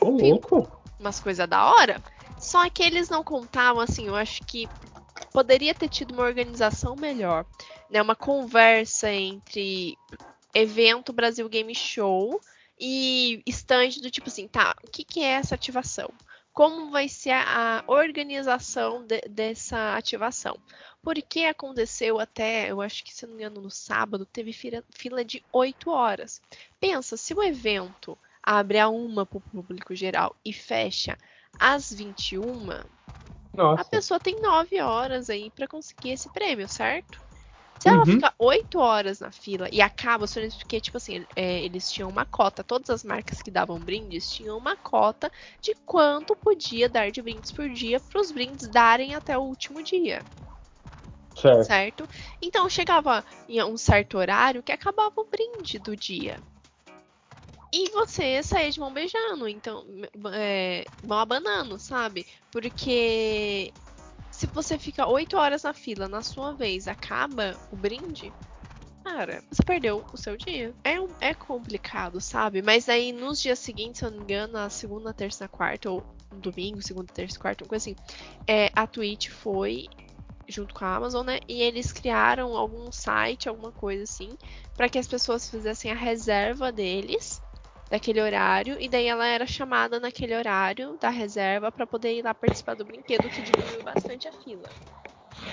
Ô, 0.00 0.10
louco! 0.10 0.70
Umas 0.98 1.18
coisas 1.18 1.48
da 1.48 1.64
hora. 1.64 2.00
Só 2.38 2.70
que 2.70 2.82
eles 2.82 3.08
não 3.08 3.24
contavam, 3.24 3.82
assim, 3.82 4.06
eu 4.06 4.14
acho 4.14 4.40
que 4.44 4.68
poderia 5.32 5.74
ter 5.74 5.88
tido 5.88 6.12
uma 6.12 6.22
organização 6.22 6.94
melhor, 6.94 7.44
né? 7.90 8.00
Uma 8.00 8.14
conversa 8.14 9.10
entre 9.12 9.98
evento 10.54 11.12
Brasil 11.12 11.48
Game 11.48 11.74
Show 11.74 12.40
e 12.78 13.42
stand 13.46 14.00
do 14.00 14.10
tipo 14.10 14.28
assim, 14.28 14.46
tá, 14.46 14.74
o 14.84 14.90
que, 14.90 15.04
que 15.04 15.20
é 15.20 15.32
essa 15.32 15.54
ativação? 15.54 16.10
Como 16.60 16.90
vai 16.90 17.08
ser 17.08 17.30
a 17.30 17.82
organização 17.86 19.06
de- 19.06 19.22
dessa 19.22 19.96
ativação? 19.96 20.60
Porque 21.02 21.44
aconteceu 21.44 22.20
até, 22.20 22.70
eu 22.70 22.82
acho 22.82 23.02
que 23.02 23.14
se 23.14 23.26
não 23.26 23.34
me 23.34 23.42
engano, 23.42 23.62
no 23.62 23.70
sábado, 23.70 24.26
teve 24.26 24.52
fila, 24.52 24.84
fila 24.90 25.24
de 25.24 25.42
8 25.50 25.88
horas. 25.88 26.42
Pensa, 26.78 27.16
se 27.16 27.32
o 27.32 27.42
evento 27.42 28.18
abre 28.42 28.78
a 28.78 28.90
uma 28.90 29.24
para 29.24 29.38
o 29.38 29.40
público 29.40 29.94
geral 29.94 30.36
e 30.44 30.52
fecha 30.52 31.16
às 31.58 31.90
21, 31.90 32.68
a 32.70 32.84
Nossa. 33.54 33.90
pessoa 33.90 34.20
tem 34.20 34.42
9 34.42 34.80
horas 34.82 35.30
aí 35.30 35.50
para 35.50 35.66
conseguir 35.66 36.10
esse 36.10 36.28
prêmio, 36.28 36.68
certo? 36.68 37.22
Se 37.80 37.88
ela 37.88 37.98
Uhum. 37.98 38.04
ficar 38.04 38.34
8 38.38 38.78
horas 38.78 39.20
na 39.20 39.32
fila 39.32 39.66
e 39.72 39.80
acaba 39.80 40.24
os 40.24 40.34
porque, 40.58 40.80
tipo 40.80 40.98
assim, 40.98 41.24
é, 41.34 41.62
eles 41.64 41.90
tinham 41.90 42.10
uma 42.10 42.26
cota, 42.26 42.62
todas 42.62 42.90
as 42.90 43.02
marcas 43.02 43.40
que 43.40 43.50
davam 43.50 43.80
brindes 43.80 44.30
tinham 44.30 44.58
uma 44.58 44.76
cota 44.76 45.30
de 45.62 45.74
quanto 45.86 46.36
podia 46.36 46.88
dar 46.90 47.10
de 47.10 47.22
brindes 47.22 47.50
por 47.50 47.70
dia 47.70 47.98
para 47.98 48.20
os 48.20 48.30
brindes 48.30 48.68
darem 48.68 49.14
até 49.14 49.36
o 49.38 49.42
último 49.42 49.82
dia 49.82 50.22
Certo. 51.34 51.66
certo? 51.66 52.08
Então 52.42 52.68
chegava 52.68 53.24
em 53.48 53.62
um 53.62 53.76
certo 53.76 54.18
horário 54.18 54.62
que 54.62 54.72
acabava 54.72 55.20
o 55.20 55.24
brinde 55.24 55.78
do 55.78 55.96
dia. 55.96 56.38
E 57.72 57.88
você 57.90 58.42
saía 58.42 58.70
de 58.70 58.80
mão 58.80 58.92
beijando, 58.92 59.46
então, 59.48 59.86
é, 60.34 60.90
mão 61.02 61.18
abanando, 61.18 61.78
sabe? 61.78 62.26
Porque 62.50 63.72
se 64.40 64.46
você 64.48 64.78
fica 64.78 65.06
8 65.06 65.36
horas 65.36 65.62
na 65.64 65.74
fila, 65.74 66.08
na 66.08 66.22
sua 66.22 66.54
vez, 66.54 66.88
acaba 66.88 67.58
o 67.70 67.76
brinde, 67.76 68.32
cara, 69.04 69.42
você 69.50 69.62
perdeu 69.64 70.04
o 70.12 70.16
seu 70.16 70.36
dia. 70.36 70.74
É, 70.84 71.00
um- 71.00 71.14
é 71.20 71.34
complicado, 71.34 72.20
sabe? 72.20 72.62
Mas 72.62 72.88
aí 72.88 73.12
nos 73.12 73.40
dias 73.40 73.58
seguintes, 73.58 73.98
se 74.00 74.04
eu 74.06 74.10
não 74.10 74.18
me 74.18 74.24
engano, 74.24 74.54
na 74.54 74.70
segunda, 74.70 75.12
terça, 75.14 75.48
quarta, 75.48 75.90
ou 75.90 76.04
domingo, 76.32 76.82
segunda, 76.82 77.12
terça, 77.12 77.38
quarta, 77.38 77.64
uma 77.64 77.68
coisa 77.68 77.90
assim, 77.90 77.96
é, 78.46 78.70
a 78.74 78.86
Twitch 78.86 79.28
foi 79.30 79.88
junto 80.48 80.74
com 80.74 80.84
a 80.84 80.96
Amazon, 80.96 81.26
né? 81.26 81.38
E 81.48 81.62
eles 81.62 81.92
criaram 81.92 82.56
algum 82.56 82.90
site, 82.90 83.48
alguma 83.48 83.72
coisa 83.72 84.04
assim, 84.04 84.36
para 84.76 84.88
que 84.88 84.98
as 84.98 85.06
pessoas 85.06 85.48
fizessem 85.48 85.90
a 85.92 85.94
reserva 85.94 86.72
deles 86.72 87.42
daquele 87.90 88.22
horário 88.22 88.76
e 88.80 88.88
daí 88.88 89.06
ela 89.06 89.26
era 89.26 89.46
chamada 89.46 89.98
naquele 89.98 90.34
horário 90.36 90.96
da 91.00 91.10
reserva 91.10 91.72
para 91.72 91.86
poder 91.86 92.14
ir 92.14 92.22
lá 92.22 92.32
participar 92.32 92.74
do 92.74 92.84
brinquedo, 92.84 93.28
que 93.28 93.42
diminuiu 93.42 93.82
bastante 93.82 94.28
a 94.28 94.32
fila. 94.32 94.68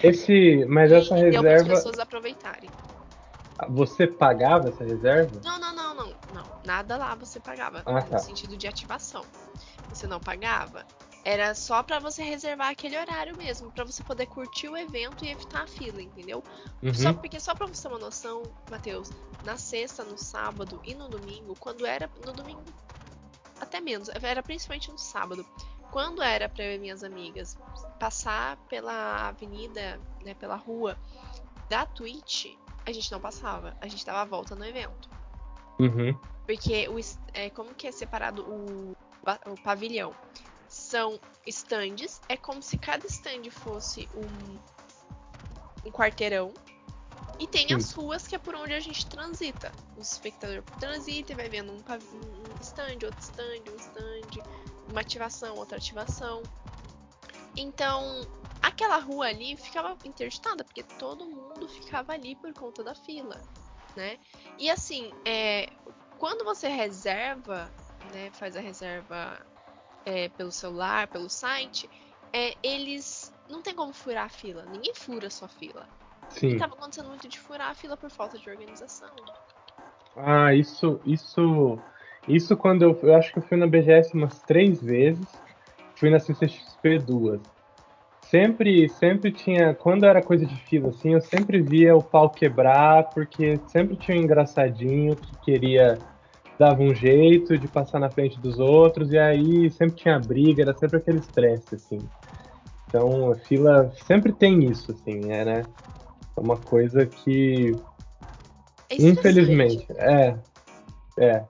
Esse, 0.04 0.63
mas 0.69 0.91
essa 0.91 1.17
e 1.17 1.32
deu 1.32 1.41
para 1.41 1.56
as 1.56 1.62
reserva, 1.62 1.76
pessoas 1.76 2.00
aproveitarem. 2.00 2.71
você 3.69 4.06
pagava 4.06 4.69
essa 4.69 4.84
reserva? 4.84 5.41
Não, 5.43 5.60
não, 5.60 5.76
não, 5.76 5.95
não, 5.95 6.13
não. 6.32 6.47
Nada 6.63 6.95
lá 6.95 7.15
você 7.15 7.39
pagava. 7.39 7.82
Ah, 7.86 8.02
no 8.02 8.10
tá. 8.10 8.19
sentido 8.19 8.56
de 8.56 8.67
ativação. 8.67 9.26
Você 9.89 10.06
não 10.06 10.19
pagava. 10.19 10.86
Era 11.28 11.54
só 11.54 11.84
pra 11.84 12.00
você 12.00 12.24
reservar 12.24 12.70
aquele 12.70 12.98
horário 12.98 13.36
mesmo, 13.36 13.70
pra 13.70 13.84
você 13.84 14.02
poder 14.02 14.28
curtir 14.28 14.70
o 14.70 14.78
evento 14.78 15.26
e 15.26 15.30
evitar 15.30 15.63
a 15.63 15.68
fila, 15.68 16.02
entendeu? 16.02 16.42
Só 16.94 17.10
Uhum. 17.10 17.16
porque 17.16 17.38
só 17.38 17.54
pra 17.54 17.68
você 17.68 17.82
ter 17.82 17.90
uma 17.90 18.00
noção, 18.00 18.44
Matheus, 18.72 19.10
na 19.44 19.58
sexta, 19.58 20.06
no 20.06 20.18
sábado 20.18 20.82
e 20.86 20.96
no 20.96 21.10
domingo, 21.10 21.54
quando 21.60 21.86
era 21.86 22.10
no 22.26 22.32
domingo 22.32 22.63
até 23.60 23.82
menos, 23.82 24.08
era 24.24 24.42
principalmente 24.42 24.90
no 24.90 24.98
sábado. 24.98 25.46
Quando 25.92 26.24
era 26.24 26.48
pra 26.48 26.63
eu 26.63 26.76
e 26.76 26.80
minhas 26.80 27.04
amigas 27.04 27.58
passar 28.00 28.56
pela 28.70 29.28
avenida, 29.28 30.00
né, 30.24 30.34
pela 30.34 30.56
rua 30.56 30.98
da 31.68 31.86
Twitch, 31.86 32.56
a 32.86 32.92
gente 32.94 33.12
não 33.12 33.20
passava, 33.20 33.76
a 33.82 33.88
gente 33.90 34.06
dava 34.06 34.22
a 34.22 34.26
volta 34.26 34.56
no 34.56 34.63
evento. 34.63 35.10
Uhum. 35.78 36.18
Porque 36.46 36.88
o, 36.88 36.96
é, 37.34 37.50
como 37.50 37.76
que 37.76 37.86
é 37.86 37.92
separado 37.92 38.50
o, 38.50 38.96
o 39.46 39.62
pavilhão? 39.62 40.16
São 40.67 41.19
estandes, 41.45 42.21
é 42.27 42.36
como 42.36 42.62
se 42.62 42.77
cada 42.77 43.06
stand 43.08 43.49
fosse 43.49 44.10
um, 44.13 44.60
um 45.86 45.91
quarteirão. 45.91 46.53
E 47.39 47.47
tem 47.47 47.67
Sim. 47.67 47.75
as 47.75 47.91
ruas 47.93 48.27
que 48.27 48.36
é 48.36 48.39
por 48.39 48.56
onde 48.56 48.73
a 48.73 48.80
gente 48.80 49.06
transita. 49.08 49.71
O 49.95 50.01
espectador 50.01 50.63
transita 50.80 51.34
e 51.34 51.36
vai 51.36 51.49
vendo 51.49 51.71
um, 51.71 51.75
um 51.77 52.62
stand, 52.62 53.06
outro 53.06 53.21
stand, 53.21 53.71
um 53.71 53.75
stand, 53.75 54.43
uma 54.89 55.01
ativação, 55.01 55.56
outra 55.56 55.77
ativação. 55.77 56.41
Então, 57.56 58.21
aquela 58.62 58.97
rua 58.97 59.27
ali 59.27 59.56
ficava 59.56 59.97
interditada, 60.03 60.63
porque 60.63 60.84
todo 60.84 61.25
mundo 61.25 61.67
ficava 61.67 62.13
ali 62.13 62.36
por 62.36 62.53
conta 62.53 62.84
da 62.84 62.93
fila, 62.93 63.41
né? 63.95 64.19
E 64.58 64.69
assim, 64.69 65.12
é, 65.25 65.69
quando 66.17 66.43
você 66.43 66.67
reserva, 66.67 67.71
né, 68.13 68.30
faz 68.32 68.56
a 68.56 68.60
reserva 68.60 69.45
é, 70.08 70.30
pelo 70.30 70.52
celular, 70.52 71.08
pelo 71.10 71.30
site, 71.30 71.89
é, 72.32 72.56
eles 72.63 73.34
não 73.50 73.62
tem 73.62 73.76
como 73.76 73.91
furar 73.91 74.26
a 74.26 74.30
fila. 74.30 74.65
Ninguém 74.72 74.93
fura 74.96 75.28
a 75.28 75.30
sua 75.30 75.50
fila. 75.50 75.86
E 76.38 76.39
Sim. 76.39 76.58
tava 76.58 76.76
acontecendo 76.76 77.10
muito 77.10 77.28
de 77.28 77.38
furar 77.38 77.72
a 77.72 77.76
fila 77.76 77.98
por 77.98 78.10
falta 78.10 78.38
de 78.38 78.50
organização. 78.50 79.10
Ah, 80.15 80.54
isso, 80.54 81.00
isso, 81.06 81.78
isso 82.28 82.56
quando 82.56 82.84
eu, 82.84 82.98
eu 83.04 83.15
acho 83.15 83.34
que 83.34 83.39
eu 83.39 83.43
fui 83.43 83.58
na 83.58 83.67
BGS 83.67 84.13
umas 84.13 84.41
três 84.43 84.82
vezes, 84.82 85.28
fui 86.00 86.10
na 86.10 86.20
CCXP 86.20 87.00
duas. 87.00 87.41
sempre, 88.22 88.88
sempre 88.89 89.32
tinha. 89.32 89.74
Quando 89.74 90.06
era 90.06 90.22
coisa 90.22 90.46
de 90.46 90.56
fila, 90.56 90.89
assim, 90.89 91.13
eu 91.13 91.22
sempre 91.22 91.62
via 91.62 91.96
o 91.96 92.04
pau 92.04 92.30
quebrar, 92.30 93.04
porque 93.13 93.60
sempre 93.67 93.96
tinha 93.98 94.17
um 94.17 94.22
engraçadinho 94.22 95.15
que 95.17 95.36
queria. 95.43 96.02
Dava 96.58 96.82
um 96.82 96.93
jeito 96.93 97.58
de 97.58 97.67
passar 97.67 98.00
na 98.00 98.10
frente 98.10 98.39
dos 98.39 98.60
outros, 98.60 99.12
e 99.12 99.17
aí 99.17 99.70
sempre 99.70 99.96
tinha 99.96 100.20
briga, 100.20 100.63
era 100.63 100.74
sempre 100.74 100.98
aquele 100.98 101.20
estresse, 101.20 101.76
assim. 101.76 102.00
Então, 102.88 103.32
a 103.32 103.36
fila 103.36 103.91
sempre 104.06 104.32
tem 104.32 104.63
isso, 104.63 104.91
assim, 104.91 105.32
é, 105.32 105.46
né? 105.46 105.63
É 106.36 106.39
uma 106.39 106.58
coisa 106.58 107.06
que. 107.06 107.76
É 108.89 108.96
Infelizmente, 108.96 109.86
é. 109.98 110.38
É. 111.20 111.43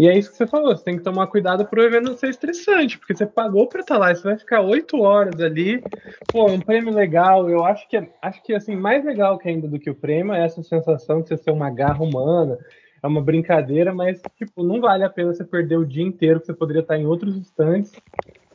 E 0.00 0.06
é 0.06 0.16
isso 0.16 0.30
que 0.30 0.36
você 0.36 0.46
falou, 0.46 0.76
você 0.76 0.84
tem 0.84 0.96
que 0.96 1.02
tomar 1.02 1.26
cuidado 1.26 1.66
pro 1.66 1.82
evento 1.82 2.10
não 2.10 2.16
ser 2.16 2.28
estressante, 2.28 2.96
porque 2.98 3.16
você 3.16 3.26
pagou 3.26 3.66
pra 3.66 3.80
estar 3.80 3.98
lá, 3.98 4.14
você 4.14 4.22
vai 4.22 4.38
ficar 4.38 4.60
oito 4.60 5.00
horas 5.00 5.40
ali, 5.40 5.82
pô, 6.28 6.48
um 6.48 6.60
prêmio 6.60 6.94
legal, 6.94 7.50
eu 7.50 7.64
acho 7.64 7.88
que, 7.88 8.08
acho 8.22 8.40
que 8.44 8.54
assim, 8.54 8.76
mais 8.76 9.04
legal 9.04 9.36
que 9.38 9.48
ainda 9.48 9.66
do 9.66 9.76
que 9.76 9.90
o 9.90 9.94
prêmio 9.96 10.32
é 10.32 10.44
essa 10.44 10.62
sensação 10.62 11.20
de 11.20 11.28
você 11.28 11.36
ser 11.36 11.50
uma 11.50 11.68
garra 11.68 12.00
humana, 12.04 12.56
é 13.02 13.06
uma 13.06 13.22
brincadeira, 13.22 13.94
mas, 13.94 14.20
tipo, 14.36 14.62
não 14.62 14.80
vale 14.80 15.04
a 15.04 15.10
pena 15.10 15.32
você 15.32 15.44
perder 15.44 15.76
o 15.76 15.86
dia 15.86 16.02
inteiro, 16.02 16.40
que 16.40 16.46
você 16.46 16.54
poderia 16.54 16.82
estar 16.82 16.98
em 16.98 17.06
outros 17.06 17.36
instantes, 17.36 17.92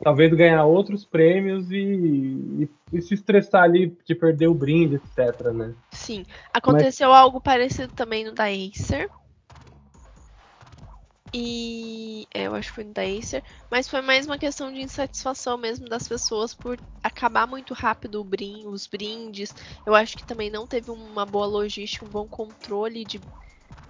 talvez 0.02 0.32
ganhar 0.34 0.64
outros 0.64 1.04
prêmios 1.04 1.70
e, 1.70 1.76
e, 1.76 2.68
e 2.92 3.00
se 3.00 3.14
estressar 3.14 3.62
ali 3.62 3.96
de 4.04 4.14
perder 4.14 4.48
o 4.48 4.54
brinde, 4.54 4.96
etc, 4.96 5.52
né? 5.52 5.74
Sim, 5.92 6.24
aconteceu 6.52 7.10
mas... 7.10 7.18
algo 7.18 7.40
parecido 7.40 7.92
também 7.94 8.24
no 8.24 8.32
da 8.32 8.44
Acer, 8.44 9.08
e 11.36 12.28
é, 12.32 12.46
eu 12.46 12.54
acho 12.54 12.68
que 12.68 12.76
foi 12.76 12.84
no 12.84 12.92
da 12.92 13.02
Acer, 13.02 13.42
mas 13.68 13.88
foi 13.88 14.00
mais 14.00 14.24
uma 14.24 14.38
questão 14.38 14.72
de 14.72 14.80
insatisfação 14.80 15.58
mesmo 15.58 15.88
das 15.88 16.06
pessoas 16.06 16.54
por 16.54 16.78
acabar 17.02 17.44
muito 17.44 17.74
rápido 17.74 18.20
o 18.20 18.24
brin 18.24 18.68
os 18.68 18.86
brindes. 18.86 19.52
Eu 19.84 19.96
acho 19.96 20.16
que 20.16 20.24
também 20.24 20.48
não 20.48 20.64
teve 20.64 20.92
uma 20.92 21.26
boa 21.26 21.44
logística, 21.44 22.04
um 22.04 22.08
bom 22.08 22.28
controle 22.28 23.04
de, 23.04 23.20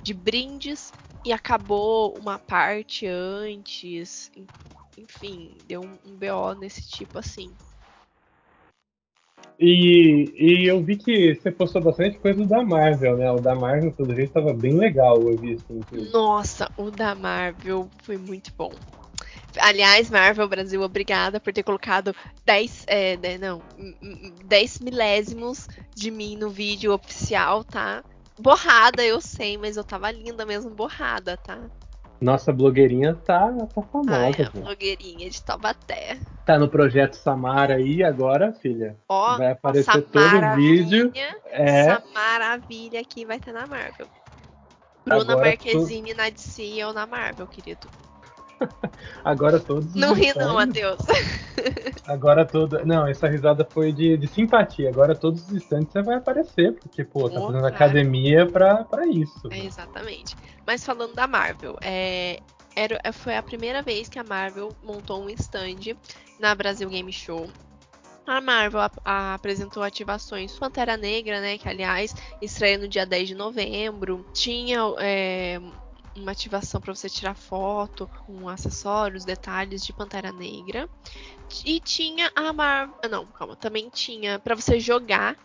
de 0.05 0.13
brindes 0.13 0.93
e 1.25 1.33
acabou 1.33 2.15
uma 2.19 2.39
parte 2.39 3.07
antes. 3.07 4.31
Enfim, 4.97 5.57
deu 5.67 5.81
um, 5.81 5.99
um 6.07 6.15
BO 6.15 6.55
nesse 6.61 6.87
tipo 6.89 7.19
assim. 7.19 7.51
E, 9.59 10.33
e 10.37 10.67
eu 10.67 10.83
vi 10.83 10.97
que 10.97 11.35
você 11.35 11.51
postou 11.51 11.81
bastante 11.81 12.19
coisa 12.19 12.45
da 12.45 12.63
Marvel, 12.63 13.17
né? 13.17 13.31
O 13.31 13.41
da 13.41 13.55
Marvel, 13.55 13.93
pelo 13.93 14.15
jeito, 14.15 14.33
tava 14.33 14.53
bem 14.53 14.75
legal, 14.75 15.17
eu 15.23 15.39
vi 15.39 15.55
assim. 15.55 15.81
Que... 15.89 16.13
Nossa, 16.13 16.71
o 16.77 16.91
da 16.91 17.15
Marvel 17.15 17.89
foi 18.03 18.19
muito 18.19 18.53
bom. 18.57 18.73
Aliás, 19.59 20.11
Marvel 20.11 20.49
Brasil, 20.49 20.83
obrigada 20.83 21.39
por 21.39 21.53
ter 21.53 21.63
colocado 21.63 22.15
10, 22.45 22.85
é, 22.89 23.17
né, 23.17 23.39
não, 23.39 23.63
10 24.45 24.81
milésimos 24.81 25.69
de 25.95 26.11
mim 26.11 26.37
no 26.37 26.51
vídeo 26.51 26.93
oficial, 26.93 27.63
tá? 27.63 28.03
Borrada, 28.39 29.03
eu 29.05 29.21
sei, 29.21 29.57
mas 29.57 29.77
eu 29.77 29.85
tava 29.85 30.11
linda 30.11 30.45
mesmo, 30.45 30.71
borrada, 30.71 31.37
tá? 31.37 31.59
Nossa 32.21 32.53
blogueirinha 32.53 33.15
tá, 33.15 33.53
tá 33.75 33.83
famosa. 33.83 34.17
Ai, 34.17 34.33
a 34.47 34.51
blogueirinha 34.51 35.29
de 35.29 35.43
Taubaté. 35.43 36.19
Tá 36.47 36.59
no 36.59 36.69
projeto 36.69 37.15
Samara 37.15 37.75
aí 37.75 38.03
agora, 38.03 38.53
filha. 38.53 38.97
Ó, 39.09 39.37
vai 39.37 39.53
aparecer 39.53 40.03
todo 40.03 40.37
o 40.37 40.57
vídeo. 40.57 41.13
É. 41.15 41.81
Essa 41.81 42.03
maravilha 42.13 43.01
aqui 43.01 43.25
vai 43.25 43.39
ter 43.39 43.53
na 43.53 43.67
Marvel. 43.67 44.07
Bruna 45.05 45.37
Marquezine 45.37 46.13
tu... 46.13 46.17
na 46.17 46.31
DC 46.31 46.85
ou 46.85 46.93
na 46.93 47.07
Marvel, 47.07 47.47
querido. 47.47 47.89
Agora 49.25 49.59
todos. 49.59 49.95
Não 49.95 50.13
ri, 50.13 50.33
não, 50.37 50.55
Matheus. 50.55 50.99
Agora 52.07 52.45
todo. 52.45 52.85
Não, 52.85 53.07
essa 53.07 53.29
risada 53.29 53.67
foi 53.69 53.93
de, 53.93 54.17
de 54.17 54.27
simpatia. 54.27 54.89
Agora 54.89 55.15
todos 55.15 55.47
os 55.47 55.53
instantes 55.53 55.93
você 55.93 56.03
vai 56.03 56.17
aparecer, 56.17 56.73
porque, 56.75 57.05
pô, 57.05 57.29
tá 57.29 57.41
fazendo 57.41 57.67
academia 57.67 58.47
pra, 58.47 58.85
pra 58.85 59.07
isso. 59.07 59.49
É, 59.51 59.65
exatamente. 59.65 60.37
Mas 60.67 60.85
falando 60.85 61.15
da 61.15 61.27
Marvel, 61.27 61.77
é, 61.81 62.41
era, 62.75 63.01
foi 63.13 63.37
a 63.37 63.43
primeira 63.43 63.83
vez 63.83 64.09
que 64.09 64.19
a 64.19 64.25
Marvel 64.25 64.71
montou 64.83 65.23
um 65.23 65.31
stand 65.31 65.97
na 66.41 66.55
Brasil 66.55 66.89
Game 66.89 67.13
Show. 67.13 67.49
A 68.27 68.41
Marvel 68.41 68.81
a, 68.81 68.91
a, 69.05 69.35
apresentou 69.35 69.83
ativações 69.83 70.59
Pantera 70.59 70.97
Negra, 70.97 71.41
né? 71.41 71.59
Que 71.59 71.69
aliás 71.69 72.15
estreia 72.41 72.79
no 72.79 72.89
dia 72.89 73.05
10 73.05 73.29
de 73.29 73.35
novembro. 73.35 74.27
Tinha 74.33 74.79
é, 74.99 75.61
uma 76.17 76.33
ativação 76.33 76.81
para 76.81 76.95
você 76.95 77.09
tirar 77.09 77.35
foto 77.35 78.09
com 78.27 78.49
acessórios, 78.49 79.25
detalhes 79.25 79.85
de 79.85 79.93
Pantera 79.93 80.33
Negra. 80.33 80.89
E 81.65 81.81
tinha 81.81 82.31
a 82.35 82.53
Marvel. 82.53 82.97
Ah, 83.03 83.09
não, 83.09 83.27
calma. 83.27 83.57
Também 83.57 83.89
tinha 83.89 84.39
para 84.39 84.55
você 84.55 84.79
jogar. 84.79 85.37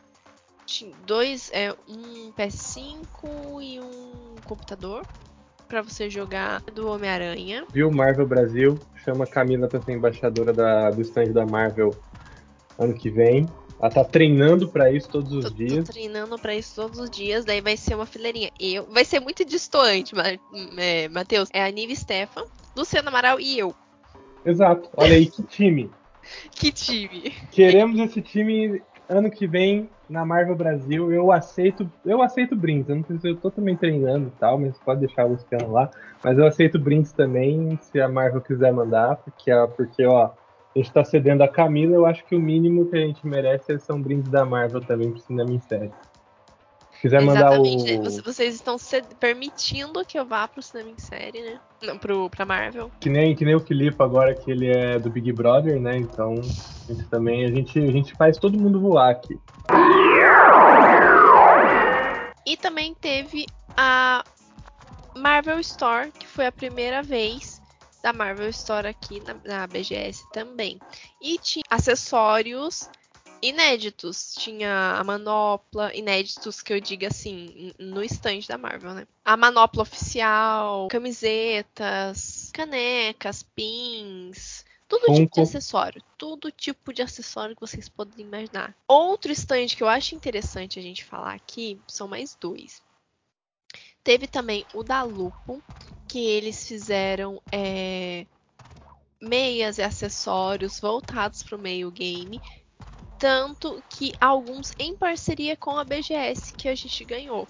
Dois. 1.06 1.50
É, 1.54 1.76
um 1.88 2.32
PS5 2.34 3.62
e 3.62 3.80
um 3.80 4.36
computador 4.44 5.06
para 5.68 5.82
você 5.82 6.10
jogar 6.10 6.62
do 6.62 6.88
Homem-Aranha. 6.88 7.66
Viu 7.72 7.92
Marvel 7.92 8.28
Brasil? 8.28 8.80
Chama 9.04 9.24
a 9.24 9.28
Camila 9.28 9.68
para 9.68 9.82
ser 9.82 9.94
embaixadora 9.94 10.52
da, 10.52 10.90
do 10.90 11.02
stand 11.02 11.32
da 11.32 11.46
Marvel 11.46 11.96
ano 12.78 12.94
que 12.94 13.10
vem. 13.10 13.48
Ela 13.80 13.90
tá 13.90 14.04
treinando 14.04 14.68
para 14.68 14.92
isso 14.92 15.10
todos 15.10 15.32
os 15.32 15.46
tô, 15.46 15.52
dias. 15.52 15.88
Tô 15.88 15.94
treinando 15.94 16.38
para 16.38 16.54
isso 16.54 16.76
todos 16.76 17.00
os 17.00 17.10
dias, 17.10 17.46
daí 17.46 17.62
vai 17.62 17.78
ser 17.78 17.96
uma 17.96 18.06
fileirinha. 18.06 18.52
Eu, 18.60 18.86
vai 18.92 19.06
ser 19.06 19.22
muito 19.22 19.46
distoante, 19.46 20.14
é, 20.78 21.08
Matheus. 21.08 21.50
É 21.54 21.64
a 21.64 21.72
Nive 21.72 21.96
Stefan, 21.96 22.44
Luciano 22.76 23.08
Amaral 23.08 23.40
e 23.40 23.58
eu. 23.58 23.74
Exato. 24.46 24.90
Olha 24.98 25.16
aí 25.16 25.28
que 25.28 25.44
time. 25.44 25.90
que 26.52 26.72
time. 26.72 27.32
Queremos 27.52 28.00
esse 28.00 28.22
time 28.22 28.82
ano 29.08 29.32
que 29.32 29.48
vem 29.48 29.90
na 30.10 30.26
Marvel 30.26 30.56
Brasil. 30.56 31.12
Eu 31.12 31.32
aceito, 31.32 31.90
eu 32.06 32.22
aceito 32.22 32.56
brindes. 32.56 32.90
Eu 32.90 32.98
não 32.98 33.04
sei 33.06 33.18
se 33.18 33.28
eu 33.30 33.38
tô 33.38 33.50
também 33.50 33.78
treinando 33.78 34.28
e 34.28 34.40
tal, 34.40 34.60
mas 34.60 34.78
pode 34.80 35.02
deixar 35.02 35.26
o 35.26 35.30
Luciano 35.30 35.72
lá. 35.72 35.90
Mas 36.24 36.38
eu 36.38 36.46
aceito 36.46 36.78
brindes 36.78 37.12
também, 37.12 37.78
se 37.82 38.02
a 38.02 38.10
Marvel 38.10 38.42
quiser 38.42 38.74
mandar, 38.74 39.16
porque, 39.18 39.52
porque 39.78 40.06
ó, 40.06 40.32
a 40.76 40.80
gente 40.80 40.92
tá 40.92 41.04
cedendo 41.04 41.44
a 41.44 41.48
Camila, 41.48 41.96
eu 41.96 42.06
acho 42.06 42.24
que 42.26 42.36
o 42.36 42.40
mínimo 42.40 42.86
que 42.86 42.96
a 42.96 43.00
gente 43.00 43.26
merece 43.26 43.80
são 43.80 44.02
brindes 44.02 44.30
da 44.30 44.46
Marvel 44.46 44.82
também 44.82 45.12
pro 45.12 45.20
cinema 45.20 45.52
em 45.52 45.60
série. 45.60 45.92
Se 46.92 47.02
quiser 47.02 47.22
Exatamente. 47.22 47.94
mandar 47.94 48.10
o. 48.10 48.24
Vocês 48.24 48.56
estão 48.56 48.76
permitindo 49.20 50.06
que 50.06 50.20
eu 50.20 50.26
vá 50.26 50.48
pro 50.48 50.62
cinema 50.62 50.92
em 50.92 51.00
série, 51.00 51.42
né? 51.42 51.60
Não, 51.82 51.98
pro, 51.98 52.30
pra 52.30 52.46
Marvel. 52.46 52.92
Que 53.00 53.10
nem, 53.10 53.36
que 53.36 53.46
nem 53.46 53.56
o 53.56 53.60
Filipe 53.60 53.96
agora, 54.00 54.36
que 54.36 54.52
ele 54.52 54.68
é 54.68 55.00
do 55.00 55.10
Big 55.10 55.32
Brother, 55.32 55.80
né? 55.80 55.98
Então, 55.98 56.36
a 56.36 56.94
gente 56.94 57.06
também, 57.06 57.46
a 57.46 57.48
gente, 57.48 57.80
a 57.80 57.92
gente 57.92 58.14
faz 58.16 58.38
todo 58.38 58.60
mundo 58.60 58.80
voar 58.80 59.12
aqui. 59.12 59.40
E 62.46 62.58
também 62.58 62.94
teve 62.94 63.46
a 63.78 64.24
Marvel 65.16 65.60
Store, 65.60 66.12
que 66.12 66.28
foi 66.28 66.48
a 66.48 66.52
primeira 66.52 67.02
vez 67.02 67.59
da 68.02 68.14
Marvel 68.14 68.50
Store 68.50 68.88
aqui 68.88 69.22
na, 69.22 69.36
na 69.44 69.68
BGS 69.68 70.30
também. 70.32 70.80
E 71.22 71.38
tinha 71.38 71.64
acessórios 71.70 72.90
inéditos. 73.42 74.34
Tinha 74.38 74.98
a 74.98 75.04
manopla, 75.04 75.96
inéditos 75.96 76.62
que 76.62 76.74
eu 76.74 76.80
digo 76.80 77.06
assim, 77.06 77.74
no 77.80 78.04
stand 78.04 78.42
da 78.48 78.58
Marvel, 78.58 78.94
né? 78.94 79.08
A 79.24 79.38
manopla 79.38 79.84
oficial, 79.84 80.88
camisetas, 80.90 82.52
canecas, 82.54 83.44
pins. 83.56 84.66
Todo 84.88 85.06
Funko. 85.06 85.20
tipo 85.20 85.36
de 85.36 85.42
acessório. 85.42 86.04
Todo 86.18 86.52
tipo 86.52 86.92
de 86.92 87.02
acessório 87.02 87.56
que 87.56 87.62
vocês 87.62 87.88
podem 87.88 88.26
imaginar. 88.26 88.76
Outro 88.88 89.32
stand 89.32 89.68
que 89.68 89.84
eu 89.84 89.88
acho 89.88 90.16
interessante 90.16 90.80
a 90.80 90.82
gente 90.82 91.06
falar 91.06 91.34
aqui 91.34 91.80
são 91.88 92.08
mais 92.08 92.36
dois. 92.36 92.82
Teve 94.04 94.28
também 94.28 94.66
o 94.74 94.84
da 94.84 95.04
Lupo, 95.04 95.64
que 96.08 96.20
eles 96.20 96.68
fizeram 96.68 97.42
é, 97.52 98.26
meias 99.22 99.78
e 99.78 99.84
acessórios 99.84 100.80
voltados 100.80 101.44
para 101.44 101.58
o 101.58 101.62
meio 101.62 101.92
game, 101.92 102.42
tanto 103.18 103.84
que 103.90 104.14
alguns 104.20 104.74
em 104.80 104.96
parceria 104.96 105.56
com 105.56 105.78
a 105.78 105.84
BGS 105.84 106.54
que 106.56 106.68
a 106.70 106.76
gente 106.76 107.04
ganhou. 107.06 107.48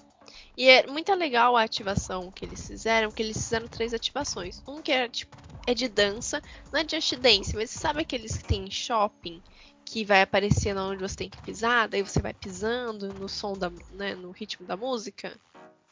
E 0.56 0.68
é 0.68 0.86
muito 0.86 1.12
legal 1.14 1.56
a 1.56 1.62
ativação 1.62 2.30
que 2.30 2.44
eles 2.44 2.66
fizeram, 2.66 3.10
que 3.10 3.22
eles 3.22 3.36
fizeram 3.36 3.68
três 3.68 3.94
ativações. 3.94 4.62
Um 4.66 4.82
que 4.82 4.92
é, 4.92 5.08
tipo, 5.08 5.32
é 5.66 5.74
de 5.74 5.88
dança, 5.88 6.42
não 6.72 6.80
é 6.80 6.84
de 6.84 7.16
Dance, 7.16 7.54
mas 7.54 7.70
você 7.70 7.78
sabe 7.78 8.00
aqueles 8.00 8.36
que 8.36 8.44
tem 8.44 8.64
em 8.64 8.70
shopping, 8.70 9.42
que 9.84 10.04
vai 10.04 10.22
aparecendo 10.22 10.80
onde 10.80 11.00
você 11.00 11.16
tem 11.16 11.30
que 11.30 11.38
pisar, 11.38 11.88
daí 11.88 12.02
você 12.02 12.20
vai 12.20 12.34
pisando 12.34 13.12
no 13.14 13.28
som 13.28 13.56
da, 13.56 13.70
né, 13.90 14.14
no 14.14 14.30
ritmo 14.30 14.66
da 14.66 14.76
música? 14.76 15.38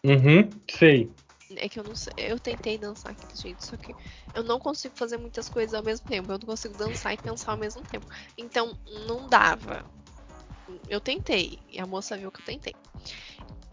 Uhum, 0.04 0.50
sei. 0.70 1.10
É 1.56 1.68
que 1.68 1.80
eu 1.80 1.84
não 1.84 1.94
sei. 1.94 2.12
Eu 2.16 2.38
tentei 2.38 2.76
dançar 2.76 3.12
aqui, 3.12 3.36
gente, 3.36 3.64
só 3.64 3.76
que 3.76 3.94
eu 4.34 4.42
não 4.42 4.58
consigo 4.58 4.96
fazer 4.96 5.16
muitas 5.16 5.48
coisas 5.48 5.74
ao 5.74 5.82
mesmo 5.82 6.06
tempo. 6.06 6.30
Eu 6.30 6.38
não 6.38 6.46
consigo 6.46 6.74
dançar 6.76 7.14
e 7.14 7.16
pensar 7.16 7.52
ao 7.52 7.58
mesmo 7.58 7.82
tempo. 7.82 8.06
Então, 8.36 8.76
não 9.06 9.28
dava. 9.28 9.84
Eu 10.88 11.00
tentei. 11.00 11.58
E 11.70 11.80
a 11.80 11.86
moça 11.86 12.16
viu 12.16 12.30
que 12.30 12.40
eu 12.40 12.44
tentei. 12.44 12.74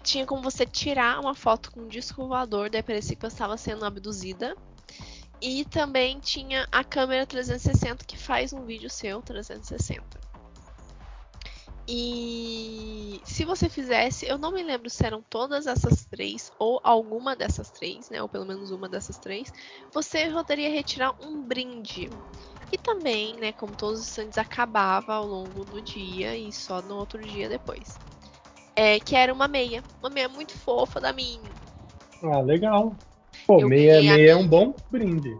Tinha 0.03 0.25
como 0.25 0.41
você 0.41 0.65
tirar 0.65 1.19
uma 1.19 1.35
foto 1.35 1.71
com 1.71 1.81
um 1.81 1.87
disco 1.87 2.27
voador, 2.27 2.69
daí 2.69 2.83
parecia 2.83 3.15
que 3.15 3.25
eu 3.25 3.29
estava 3.29 3.57
sendo 3.57 3.83
abduzida. 3.83 4.55
E 5.41 5.65
também 5.65 6.19
tinha 6.19 6.67
a 6.71 6.83
câmera 6.83 7.25
360 7.25 8.05
que 8.05 8.17
faz 8.17 8.53
um 8.53 8.65
vídeo 8.65 8.89
seu 8.89 9.21
360. 9.21 10.01
E 11.87 13.21
se 13.23 13.45
você 13.45 13.69
fizesse, 13.69 14.25
eu 14.25 14.37
não 14.37 14.51
me 14.51 14.63
lembro 14.63 14.89
se 14.89 15.05
eram 15.05 15.21
todas 15.29 15.67
essas 15.67 16.05
três 16.05 16.51
ou 16.57 16.79
alguma 16.83 17.35
dessas 17.35 17.69
três, 17.69 18.09
né? 18.09 18.21
Ou 18.21 18.27
pelo 18.27 18.45
menos 18.45 18.71
uma 18.71 18.89
dessas 18.89 19.17
três, 19.19 19.53
você 19.93 20.29
poderia 20.31 20.69
retirar 20.69 21.13
um 21.21 21.43
brinde. 21.43 22.11
E 22.71 22.77
também, 22.77 23.35
né, 23.35 23.51
como 23.51 23.75
todos 23.75 24.01
os 24.01 24.07
stands 24.07 24.37
acabava 24.37 25.13
ao 25.13 25.27
longo 25.27 25.63
do 25.63 25.81
dia 25.81 26.35
e 26.35 26.51
só 26.51 26.81
no 26.81 26.95
outro 26.95 27.23
dia 27.23 27.47
depois. 27.47 27.99
É, 28.75 28.99
que 28.99 29.15
era 29.15 29.31
uma 29.31 29.47
meia. 29.47 29.83
Uma 30.01 30.09
meia 30.09 30.27
muito 30.27 30.57
fofa 30.57 30.99
da 30.99 31.13
minha. 31.13 31.51
Ah, 32.23 32.41
legal. 32.41 32.97
Pô, 33.45 33.61
meia, 33.67 34.01
meia 34.01 34.31
é 34.31 34.35
um 34.35 34.47
bom 34.47 34.73
brinde. 34.89 35.39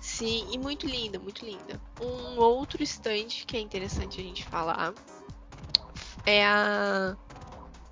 Sim, 0.00 0.48
e 0.50 0.58
muito 0.58 0.86
linda, 0.86 1.18
muito 1.18 1.44
linda. 1.44 1.80
Um 2.00 2.40
outro 2.40 2.82
stand 2.82 3.28
que 3.46 3.56
é 3.56 3.60
interessante 3.60 4.20
a 4.20 4.24
gente 4.24 4.44
falar 4.44 4.94
é 6.26 6.44
a 6.44 7.16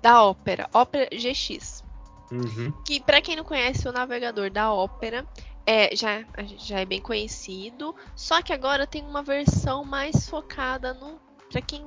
da 0.01 0.23
Opera, 0.23 0.69
Opera 0.73 1.07
GX. 1.11 1.83
Uhum. 2.31 2.71
Que 2.85 2.99
para 2.99 3.21
quem 3.21 3.35
não 3.35 3.43
conhece 3.43 3.87
o 3.87 3.91
navegador 3.91 4.49
da 4.49 4.73
Opera, 4.73 5.27
é, 5.65 5.95
já, 5.95 6.23
já 6.57 6.79
é 6.79 6.85
bem 6.85 7.01
conhecido, 7.01 7.95
só 8.15 8.41
que 8.41 8.53
agora 8.53 8.87
tem 8.87 9.03
uma 9.03 9.21
versão 9.21 9.83
mais 9.83 10.27
focada 10.27 10.93
no 10.93 11.19
para 11.51 11.61
quem 11.61 11.85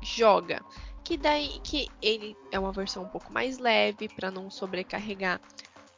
joga, 0.00 0.64
que 1.04 1.16
daí 1.16 1.60
que 1.62 1.88
ele 2.00 2.34
é 2.50 2.58
uma 2.58 2.72
versão 2.72 3.02
um 3.02 3.08
pouco 3.08 3.30
mais 3.32 3.58
leve 3.58 4.08
para 4.08 4.30
não 4.30 4.50
sobrecarregar 4.50 5.38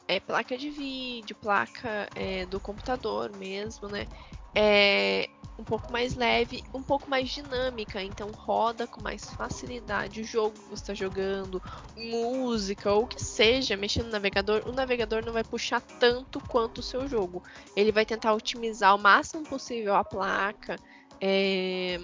é, 0.08 0.18
placa 0.18 0.58
de 0.58 0.70
vídeo, 0.70 1.36
placa 1.36 2.08
é, 2.16 2.44
do 2.46 2.58
computador 2.58 3.30
mesmo, 3.36 3.88
né? 3.88 4.08
É, 4.54 5.28
um 5.60 5.64
pouco 5.64 5.92
mais 5.92 6.14
leve, 6.14 6.64
um 6.72 6.82
pouco 6.82 7.08
mais 7.08 7.28
dinâmica, 7.28 8.02
então 8.02 8.30
roda 8.30 8.86
com 8.86 9.02
mais 9.02 9.30
facilidade 9.34 10.22
o 10.22 10.24
jogo 10.24 10.54
que 10.54 10.70
você 10.70 10.74
está 10.74 10.94
jogando, 10.94 11.62
música 11.94 12.90
ou 12.90 13.04
o 13.04 13.06
que 13.06 13.22
seja, 13.22 13.76
mexendo 13.76 14.06
no 14.06 14.12
navegador, 14.12 14.62
o 14.66 14.72
navegador 14.72 15.22
não 15.24 15.34
vai 15.34 15.44
puxar 15.44 15.80
tanto 15.80 16.40
quanto 16.40 16.78
o 16.78 16.82
seu 16.82 17.06
jogo. 17.06 17.42
Ele 17.76 17.92
vai 17.92 18.06
tentar 18.06 18.32
otimizar 18.32 18.94
o 18.94 18.98
máximo 18.98 19.44
possível 19.44 19.94
a 19.94 20.02
placa, 20.02 20.78
é, 21.20 22.00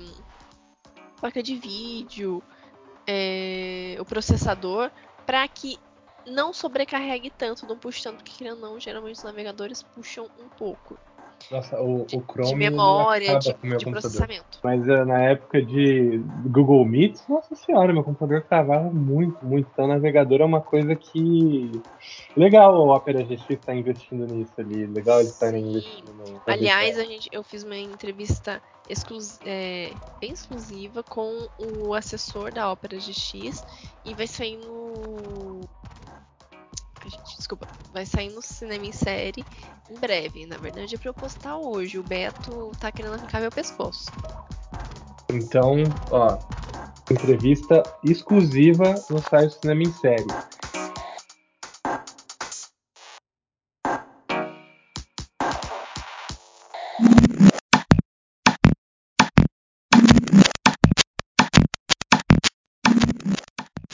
placa 1.19 1.43
de 1.43 1.57
vídeo, 1.57 2.43
é, 3.07 3.97
o 3.99 4.05
processador, 4.05 4.91
para 5.25 5.49
que 5.49 5.79
não 6.27 6.53
sobrecarregue 6.53 7.31
tanto, 7.31 7.67
não 7.67 7.79
puxe 7.79 8.03
tanto, 8.03 8.23
porque 8.23 8.45
não, 8.53 8.79
geralmente 8.79 9.17
os 9.17 9.25
navegadores 9.25 9.83
puxam 9.83 10.29
um 10.39 10.49
pouco. 10.49 10.99
Nossa, 11.51 11.81
o, 11.81 12.05
de, 12.05 12.17
o 12.17 12.21
Chrome 12.23 12.49
de 12.49 12.57
memória, 12.57 13.39
de, 13.39 13.53
de 13.53 13.85
processamento. 13.91 14.59
Mas 14.65 14.83
uh, 14.83 15.05
na 15.05 15.23
época 15.23 15.63
de 15.63 16.21
Google 16.47 16.85
Meet, 16.85 17.21
nossa 17.29 17.55
senhora, 17.55 17.93
meu 17.93 18.03
computador 18.03 18.43
travava 18.43 18.91
muito, 18.91 19.45
muito. 19.45 19.69
Então, 19.73 19.87
navegador 19.87 20.41
é 20.41 20.45
uma 20.45 20.61
coisa 20.61 20.97
que. 20.97 21.71
Legal 22.37 22.75
o 22.75 22.95
Opera 22.95 23.23
GX 23.23 23.51
estar 23.51 23.67
tá 23.67 23.75
investindo 23.75 24.27
nisso 24.27 24.53
ali. 24.59 24.87
Legal 24.87 25.21
eles 25.21 25.33
estarem 25.33 25.69
investindo 25.69 26.13
no. 26.13 26.43
Aliás, 26.47 26.99
a 26.99 27.05
gente, 27.05 27.29
eu 27.31 27.45
fiz 27.45 27.63
uma 27.63 27.77
entrevista 27.77 28.61
exclus, 28.89 29.39
é, 29.45 29.91
bem 30.21 30.33
exclusiva 30.33 31.03
com 31.03 31.49
o 31.59 31.95
assessor 31.95 32.53
da 32.53 32.71
Opera 32.71 32.97
GX 32.97 33.65
e 34.05 34.15
vai 34.15 34.27
sair 34.27 34.57
no 34.57 35.61
gente, 37.09 37.37
desculpa, 37.37 37.67
vai 37.93 38.07
sair 38.07 38.31
no 38.31 38.43
cinema 38.43 38.87
em 38.87 38.93
série 38.93 39.45
em 39.91 39.95
breve. 39.99 40.47
Na 40.47 40.57
verdade 40.57 40.95
é 40.95 40.99
pra 40.99 41.11
eu 41.11 41.15
postar 41.15 41.57
hoje. 41.57 41.99
O 41.99 42.03
Beto 42.03 42.73
tá 42.79 42.91
querendo 42.93 43.15
arrancar 43.15 43.41
meu 43.41 43.51
pescoço. 43.51 44.07
Então, 45.31 45.83
ó, 46.11 46.39
entrevista 47.11 47.83
exclusiva 48.05 48.95
no 49.11 49.19
site 49.19 49.59
Cinema 49.61 49.83
em 49.83 49.93
Série. 49.93 50.27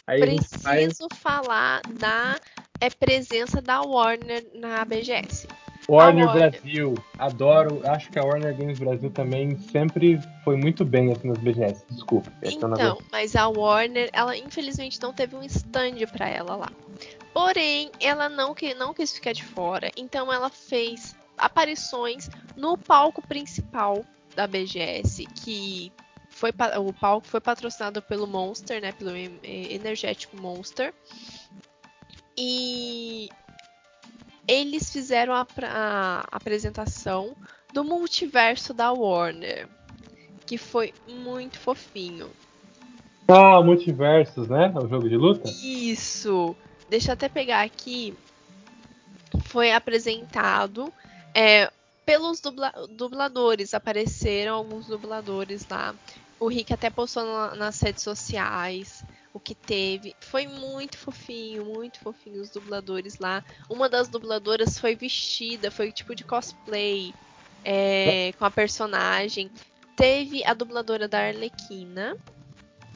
Aí 0.07 0.21
Preciso 0.21 1.09
falar 1.15 1.81
da 1.95 2.39
é 2.83 2.91
presença 2.91 3.63
da 3.63 3.81
Warner 3.81 4.45
na 4.55 4.85
BGS. 4.85 5.47
Warner, 5.89 6.27
Warner, 6.27 6.51
Brasil, 6.51 6.95
adoro. 7.17 7.81
Acho 7.85 8.11
que 8.11 8.19
a 8.19 8.25
Warner 8.25 8.57
Games 8.57 8.81
Brasil 8.81 9.09
também 9.09 9.57
sempre 9.71 10.21
foi 10.45 10.57
muito 10.57 10.85
bem 10.85 11.13
assim 11.13 11.29
nas 11.29 11.39
BGS. 11.39 11.85
Desculpa. 11.89 12.33
Então, 12.43 12.99
mas 13.13 13.37
a 13.37 13.49
Warner, 13.49 14.11
ela 14.13 14.37
infelizmente 14.37 15.01
não 15.01 15.13
teve 15.13 15.37
um 15.37 15.45
stand 15.45 16.07
para 16.13 16.29
ela 16.29 16.57
lá. 16.57 16.73
Porém, 17.33 17.91
ela 18.01 18.29
não, 18.29 18.55
não 18.77 18.93
quis 18.93 19.13
ficar 19.13 19.33
de 19.33 19.45
fora, 19.45 19.91
então 19.97 20.33
ela 20.33 20.51
fez 20.51 21.17
aparições 21.39 22.29
no 22.57 22.77
palco 22.77 23.23
principal 23.27 24.05
da 24.35 24.47
BGS, 24.49 25.25
que 25.27 25.93
foi 26.31 26.51
o 26.79 26.93
palco 26.93 27.27
foi 27.29 27.41
patrocinado 27.41 28.03
pelo 28.03 28.27
Monster, 28.27 28.81
né, 28.81 28.91
pelo 28.91 29.13
energético 29.45 30.37
Monster. 30.37 30.93
E 32.45 33.29
eles 34.49 34.91
fizeram 34.93 35.33
a, 35.33 35.47
a 35.63 36.25
apresentação 36.33 37.37
do 37.73 37.85
multiverso 37.85 38.75
da 38.75 38.91
Warner, 38.91 39.69
que 40.45 40.59
foi 40.59 40.93
muito 41.07 41.61
fofinho. 41.61 42.29
Ah, 43.29 43.63
Multiversos, 43.63 44.49
né? 44.49 44.73
O 44.75 44.89
jogo 44.89 45.09
de 45.09 45.17
luta? 45.17 45.49
Isso. 45.63 46.57
Deixa 46.91 47.11
eu 47.11 47.13
até 47.13 47.29
pegar 47.29 47.63
aqui. 47.63 48.13
Foi 49.45 49.71
apresentado 49.71 50.93
é, 51.33 51.71
pelos 52.05 52.41
dubla 52.41 52.73
dubladores. 52.91 53.73
Apareceram 53.73 54.57
alguns 54.57 54.89
dubladores 54.89 55.65
lá. 55.71 55.95
O 56.41 56.49
Rick 56.49 56.75
até 56.75 56.91
postou 56.91 57.25
na, 57.25 57.55
nas 57.55 57.81
redes 57.81 58.03
sociais 58.03 59.05
o 59.33 59.41
que 59.41 59.55
teve. 59.55 60.15
Foi 60.21 60.47
muito 60.47 60.99
fofinho, 60.99 61.65
muito 61.65 61.99
fofinho 62.01 62.41
os 62.41 62.51
dubladores 62.51 63.19
lá. 63.19 63.45
Uma 63.69 63.89
das 63.89 64.09
dubladoras 64.09 64.79
foi 64.79 64.95
vestida, 64.95 65.71
foi 65.71 65.91
tipo 65.91 66.15
de 66.15 66.25
cosplay 66.25 67.15
é, 67.65 68.33
com 68.39 68.45
a 68.45 68.51
personagem. 68.51 69.51
Teve 69.97 70.45
a 70.45 70.55
dubladora 70.55 71.09
da 71.09 71.21
Arlequina. 71.21 72.17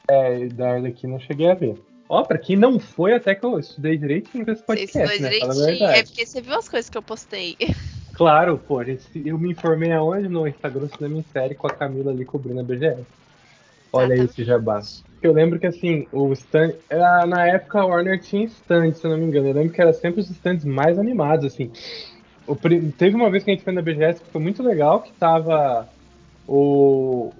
É, 0.09 0.47
da 0.47 0.73
Arlequina 0.73 1.15
eu 1.15 1.19
cheguei 1.19 1.49
a 1.49 1.55
ver. 1.55 1.81
Ó, 2.09 2.23
pra 2.23 2.37
quem 2.37 2.55
não 2.55 2.79
foi, 2.79 3.13
até 3.13 3.35
que 3.35 3.45
eu 3.45 3.59
estudei 3.59 3.97
direitinho 3.97 4.45
com 4.45 4.51
esse 4.51 4.63
podcast, 4.63 4.93
você 4.93 5.29
estudou 5.29 5.47
né? 5.47 5.71
direitinho, 5.73 5.89
é 5.89 6.03
porque 6.03 6.25
você 6.25 6.41
viu 6.41 6.55
as 6.55 6.69
coisas 6.69 6.89
que 6.89 6.97
eu 6.97 7.03
postei. 7.03 7.57
Claro, 8.17 8.57
pô, 8.57 8.83
gente, 8.83 9.05
eu 9.23 9.37
me 9.37 9.51
informei 9.51 9.91
aonde? 9.91 10.27
No 10.27 10.47
Instagram 10.47 10.87
Cinema 10.87 11.19
em 11.19 11.25
Série 11.31 11.53
com 11.53 11.67
a 11.67 11.69
Camila 11.69 12.11
ali 12.11 12.25
cobrindo 12.25 12.59
a 12.59 12.63
BGS. 12.63 13.05
Olha 13.91 14.13
esse 14.15 14.43
jabá. 14.43 14.81
Eu 15.21 15.33
lembro 15.33 15.59
que 15.59 15.67
assim, 15.67 16.07
o 16.11 16.31
stand. 16.33 16.73
Era, 16.89 17.25
na 17.25 17.47
época 17.47 17.79
a 17.79 17.85
Warner 17.85 18.19
tinha 18.19 18.45
stand, 18.45 18.93
se 18.93 19.05
eu 19.05 19.11
não 19.11 19.17
me 19.17 19.25
engano. 19.25 19.47
Eu 19.47 19.53
lembro 19.53 19.73
que 19.73 19.81
era 19.81 19.93
sempre 19.93 20.21
os 20.21 20.29
stands 20.29 20.63
mais 20.63 20.99
animados, 20.99 21.45
assim. 21.45 21.71
O, 22.45 22.55
teve 22.55 23.15
uma 23.15 23.29
vez 23.29 23.43
que 23.43 23.51
a 23.51 23.53
gente 23.53 23.63
foi 23.63 23.73
na 23.73 23.81
BGS 23.81 24.21
que 24.21 24.29
foi 24.29 24.41
muito 24.41 24.63
legal, 24.63 25.01
que 25.01 25.11
tava 25.13 25.87
o, 26.47 27.31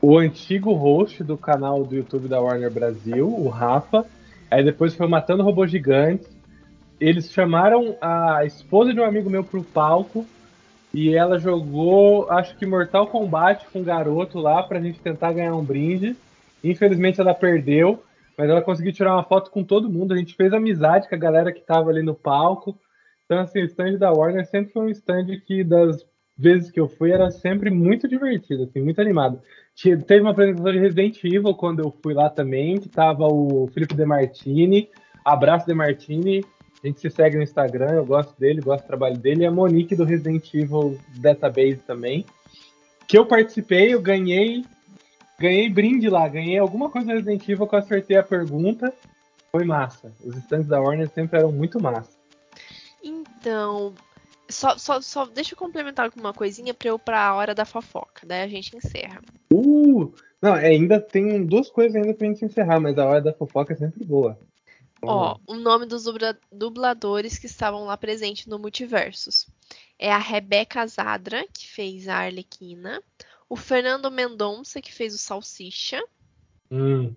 o 0.00 0.16
antigo 0.16 0.72
host 0.72 1.22
do 1.22 1.36
canal 1.36 1.84
do 1.84 1.94
YouTube 1.94 2.28
da 2.28 2.40
Warner 2.40 2.70
Brasil, 2.70 3.28
o 3.28 3.48
Rafa. 3.48 4.06
Aí 4.50 4.62
depois 4.64 4.94
foi 4.94 5.06
Matando 5.06 5.42
Robôs 5.42 5.70
Gigantes. 5.70 6.28
Eles 7.00 7.30
chamaram 7.30 7.96
a 8.00 8.44
esposa 8.44 8.94
de 8.94 9.00
um 9.00 9.04
amigo 9.04 9.28
meu 9.28 9.42
pro 9.42 9.64
palco 9.64 10.24
e 10.94 11.12
ela 11.12 11.40
jogou, 11.40 12.30
acho 12.30 12.56
que 12.56 12.64
Mortal 12.64 13.08
Kombat 13.08 13.66
com 13.72 13.80
um 13.80 13.84
garoto 13.84 14.38
lá 14.38 14.62
pra 14.62 14.80
gente 14.80 15.00
tentar 15.00 15.32
ganhar 15.32 15.56
um 15.56 15.64
brinde. 15.64 16.16
Infelizmente 16.62 17.20
ela 17.20 17.34
perdeu, 17.34 18.00
mas 18.38 18.48
ela 18.48 18.62
conseguiu 18.62 18.92
tirar 18.92 19.12
uma 19.12 19.24
foto 19.24 19.50
com 19.50 19.64
todo 19.64 19.90
mundo. 19.90 20.14
A 20.14 20.16
gente 20.16 20.36
fez 20.36 20.52
amizade 20.52 21.08
com 21.08 21.14
a 21.16 21.18
galera 21.18 21.52
que 21.52 21.60
tava 21.60 21.90
ali 21.90 22.00
no 22.00 22.14
palco. 22.14 22.78
Então, 23.24 23.40
assim, 23.40 23.60
o 23.60 23.64
stand 23.64 23.96
da 23.98 24.12
Warner 24.12 24.46
sempre 24.46 24.72
foi 24.72 24.82
um 24.86 24.88
stand 24.88 25.26
que, 25.44 25.64
das 25.64 26.06
vezes 26.38 26.70
que 26.70 26.78
eu 26.78 26.88
fui, 26.88 27.10
era 27.10 27.28
sempre 27.28 27.70
muito 27.70 28.06
divertido, 28.06 28.62
assim, 28.62 28.80
muito 28.80 29.00
animado. 29.00 29.40
Teve 30.06 30.20
uma 30.20 30.30
apresentação 30.30 30.70
de 30.70 30.78
Resident 30.78 31.24
Evil 31.24 31.54
quando 31.54 31.80
eu 31.80 31.92
fui 32.02 32.14
lá 32.14 32.30
também, 32.30 32.78
que 32.78 32.88
tava 32.88 33.26
o 33.26 33.68
Felipe 33.74 33.94
De 33.94 34.04
Martini. 34.04 34.88
Abraço 35.24 35.66
De 35.66 35.74
Martini. 35.74 36.44
A 36.84 36.86
gente 36.86 37.00
se 37.00 37.08
segue 37.08 37.38
no 37.38 37.42
Instagram, 37.42 37.92
eu 37.92 38.04
gosto 38.04 38.38
dele, 38.38 38.60
gosto 38.60 38.84
do 38.84 38.88
trabalho 38.88 39.16
dele. 39.16 39.44
E 39.44 39.46
a 39.46 39.50
Monique 39.50 39.96
do 39.96 40.04
Resident 40.04 40.52
Evil 40.52 41.00
Database 41.16 41.78
também. 41.86 42.26
Que 43.08 43.16
eu 43.16 43.24
participei, 43.24 43.94
eu 43.94 44.02
ganhei. 44.02 44.66
Ganhei 45.38 45.68
brinde 45.70 46.10
lá, 46.10 46.28
ganhei 46.28 46.58
alguma 46.58 46.90
coisa 46.90 47.06
do 47.06 47.14
Resident 47.14 47.48
Evil 47.48 47.66
que 47.66 47.74
eu 47.74 47.78
acertei 47.78 48.16
a 48.18 48.22
pergunta. 48.22 48.92
Foi 49.50 49.64
massa. 49.64 50.12
Os 50.22 50.36
stands 50.36 50.66
da 50.68 50.78
Warner 50.78 51.08
sempre 51.08 51.38
eram 51.38 51.50
muito 51.50 51.80
massa. 51.80 52.10
Então, 53.02 53.94
Só, 54.48 54.76
só, 54.76 55.00
só 55.00 55.24
deixa 55.24 55.54
eu 55.54 55.58
complementar 55.58 56.04
alguma 56.04 56.34
coisinha 56.34 56.74
pra 56.74 56.88
eu 56.90 56.98
pra 56.98 57.28
a 57.28 57.34
hora 57.34 57.54
da 57.54 57.64
fofoca. 57.64 58.26
Daí 58.26 58.42
a 58.42 58.48
gente 58.48 58.76
encerra. 58.76 59.22
Uh! 59.50 60.12
Não, 60.40 60.54
é, 60.54 60.66
ainda 60.66 61.00
tem 61.00 61.46
duas 61.46 61.70
coisas 61.70 61.96
ainda 61.96 62.12
pra 62.12 62.26
gente 62.26 62.44
encerrar, 62.44 62.78
mas 62.78 62.98
a 62.98 63.06
hora 63.06 63.22
da 63.22 63.32
fofoca 63.32 63.72
é 63.72 63.76
sempre 63.76 64.04
boa. 64.04 64.38
Ó, 65.06 65.38
o 65.46 65.54
nome 65.54 65.86
dos 65.86 66.04
dubla- 66.04 66.38
dubladores 66.50 67.38
que 67.38 67.46
estavam 67.46 67.84
lá 67.84 67.96
presentes 67.96 68.46
no 68.46 68.58
Multiversos. 68.58 69.46
É 69.98 70.12
a 70.12 70.18
Rebeca 70.18 70.86
Zadra, 70.86 71.46
que 71.52 71.68
fez 71.68 72.08
a 72.08 72.16
Arlequina. 72.18 73.02
O 73.48 73.56
Fernando 73.56 74.10
Mendonça, 74.10 74.80
que 74.80 74.92
fez 74.92 75.14
o 75.14 75.18
Salsicha. 75.18 76.02
Hum, 76.70 77.14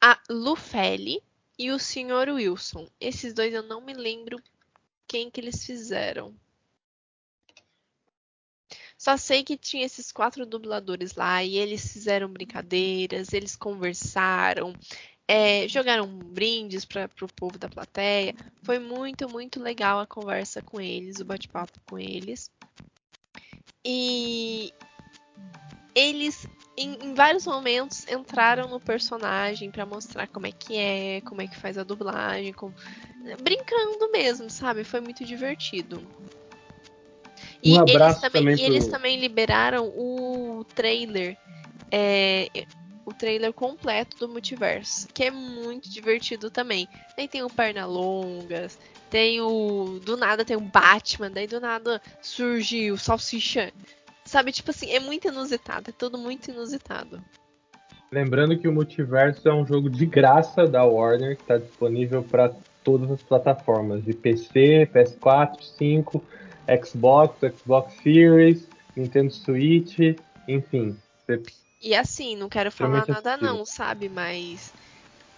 A 0.00 0.20
Lufeli 0.28 1.22
e 1.58 1.70
o 1.70 1.78
Sr. 1.78 2.30
Wilson. 2.34 2.88
Esses 3.00 3.32
dois 3.32 3.52
eu 3.54 3.62
não 3.62 3.80
me 3.80 3.94
lembro 3.94 4.42
quem 5.06 5.30
que 5.30 5.40
eles 5.40 5.64
fizeram. 5.64 6.34
Só 8.98 9.16
sei 9.16 9.44
que 9.44 9.56
tinha 9.56 9.84
esses 9.84 10.10
quatro 10.10 10.46
dubladores 10.46 11.14
lá 11.14 11.42
e 11.44 11.56
eles 11.56 11.92
fizeram 11.92 12.28
brincadeiras, 12.28 13.32
eles 13.32 13.54
conversaram, 13.54 14.72
é, 15.28 15.66
jogaram 15.68 16.06
brindes 16.06 16.84
para 16.84 17.08
o 17.22 17.28
povo 17.28 17.58
da 17.58 17.68
plateia. 17.68 18.34
Foi 18.62 18.78
muito, 18.78 19.28
muito 19.28 19.60
legal 19.62 19.98
a 20.00 20.06
conversa 20.06 20.62
com 20.62 20.80
eles, 20.80 21.20
o 21.20 21.24
bate-papo 21.24 21.78
com 21.86 21.98
eles. 21.98 22.50
E 23.84 24.72
eles, 25.94 26.46
em, 26.76 26.94
em 27.02 27.14
vários 27.14 27.46
momentos, 27.46 28.06
entraram 28.08 28.68
no 28.68 28.80
personagem 28.80 29.70
para 29.70 29.86
mostrar 29.86 30.26
como 30.28 30.46
é 30.46 30.52
que 30.52 30.76
é, 30.76 31.20
como 31.22 31.40
é 31.40 31.46
que 31.46 31.56
faz 31.56 31.78
a 31.78 31.84
dublagem, 31.84 32.52
como- 32.52 32.74
brincando 33.42 34.10
mesmo, 34.12 34.50
sabe? 34.50 34.84
Foi 34.84 35.00
muito 35.00 35.24
divertido. 35.24 36.02
E 37.62 37.78
Um 37.78 37.84
eles 37.88 38.20
também, 38.20 38.42
também 38.42 38.56
e 38.56 38.62
eles 38.62 38.84
pro- 38.84 38.92
também 38.92 39.18
liberaram 39.18 39.88
o 39.88 40.64
trailer, 40.74 41.36
é, 41.90 42.48
o 43.06 43.14
trailer 43.14 43.52
completo 43.52 44.18
do 44.18 44.28
multiverso, 44.28 45.06
que 45.14 45.24
é 45.24 45.30
muito 45.30 45.88
divertido 45.88 46.50
também. 46.50 46.88
Daí 47.16 47.28
tem 47.28 47.42
o 47.42 47.48
Pernalongas, 47.48 48.76
tem 49.08 49.40
o. 49.40 50.00
Do 50.04 50.16
nada 50.16 50.44
tem 50.44 50.56
o 50.56 50.60
Batman, 50.60 51.30
daí 51.30 51.46
do 51.46 51.60
nada 51.60 52.02
surge 52.20 52.90
o 52.90 52.98
Salsicha. 52.98 53.72
Sabe, 54.24 54.50
tipo 54.50 54.72
assim, 54.72 54.90
é 54.90 54.98
muito 54.98 55.28
inusitado, 55.28 55.90
é 55.90 55.92
tudo 55.92 56.18
muito 56.18 56.50
inusitado. 56.50 57.22
Lembrando 58.10 58.58
que 58.58 58.66
o 58.66 58.72
Multiverso 58.72 59.48
é 59.48 59.54
um 59.54 59.64
jogo 59.64 59.88
de 59.88 60.04
graça 60.04 60.66
da 60.66 60.84
Warner, 60.84 61.36
que 61.36 61.42
está 61.42 61.58
disponível 61.58 62.24
para 62.24 62.52
todas 62.82 63.10
as 63.10 63.22
plataformas, 63.22 64.04
de 64.04 64.12
PC, 64.12 64.88
PS4, 64.92 65.62
5, 65.62 66.24
Xbox, 66.84 67.36
Xbox 67.56 67.94
Series, 68.02 68.68
Nintendo 68.96 69.32
Switch, 69.32 69.98
enfim. 70.48 70.96
Você- 71.24 71.65
E 71.82 71.94
assim, 71.94 72.36
não 72.36 72.48
quero 72.48 72.70
falar 72.70 72.98
Extremamente 72.98 73.24
nada 73.24 73.36
não, 73.36 73.64
sabe? 73.66 74.08
Mas 74.08 74.72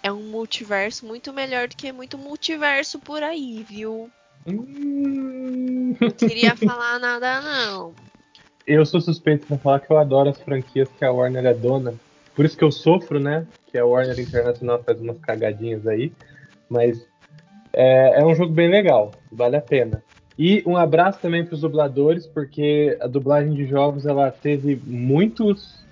é 0.03 0.13
um 0.13 0.23
multiverso 0.23 1.07
muito 1.07 1.33
melhor 1.33 1.69
do 1.69 1.77
que 1.77 1.93
muito 1.93 2.17
multiverso 2.17 2.99
por 2.99 3.23
aí, 3.23 3.65
viu? 3.69 4.11
Hum. 4.47 5.97
Não 6.01 6.11
queria 6.11 6.55
falar 6.57 6.99
nada 6.99 7.41
não. 7.41 7.95
Eu 8.67 8.85
sou 8.85 9.01
suspeito 9.01 9.47
pra 9.47 9.59
falar 9.59 9.81
que 9.81 9.91
eu 9.91 9.99
adoro 9.99 10.31
as 10.31 10.41
franquias 10.41 10.89
que 10.99 11.05
a 11.05 11.11
Warner 11.11 11.47
é 11.47 11.55
dona. 11.55 11.95
Por 12.35 12.45
isso 12.45 12.57
que 12.57 12.65
eu 12.65 12.71
sofro, 12.71 13.19
né? 13.19 13.47
Que 13.67 13.79
a 13.79 13.85
Warner 13.85 14.19
Internacional 14.21 14.83
faz 14.83 15.01
umas 15.01 15.19
cagadinhas 15.19 15.87
aí. 15.87 16.13
Mas 16.69 17.05
é, 17.73 18.21
é 18.21 18.25
um 18.25 18.35
jogo 18.35 18.53
bem 18.53 18.69
legal, 18.69 19.13
vale 19.33 19.57
a 19.57 19.61
pena. 19.61 20.03
E 20.39 20.63
um 20.65 20.77
abraço 20.77 21.19
também 21.21 21.45
para 21.45 21.55
os 21.55 21.63
dubladores, 21.63 22.27
porque 22.27 22.97
a 23.01 23.09
dublagem 23.09 23.55
de 23.55 23.67
jogos 23.67 24.07
ela 24.07 24.31
teve 24.31 24.81
muitos 24.87 25.85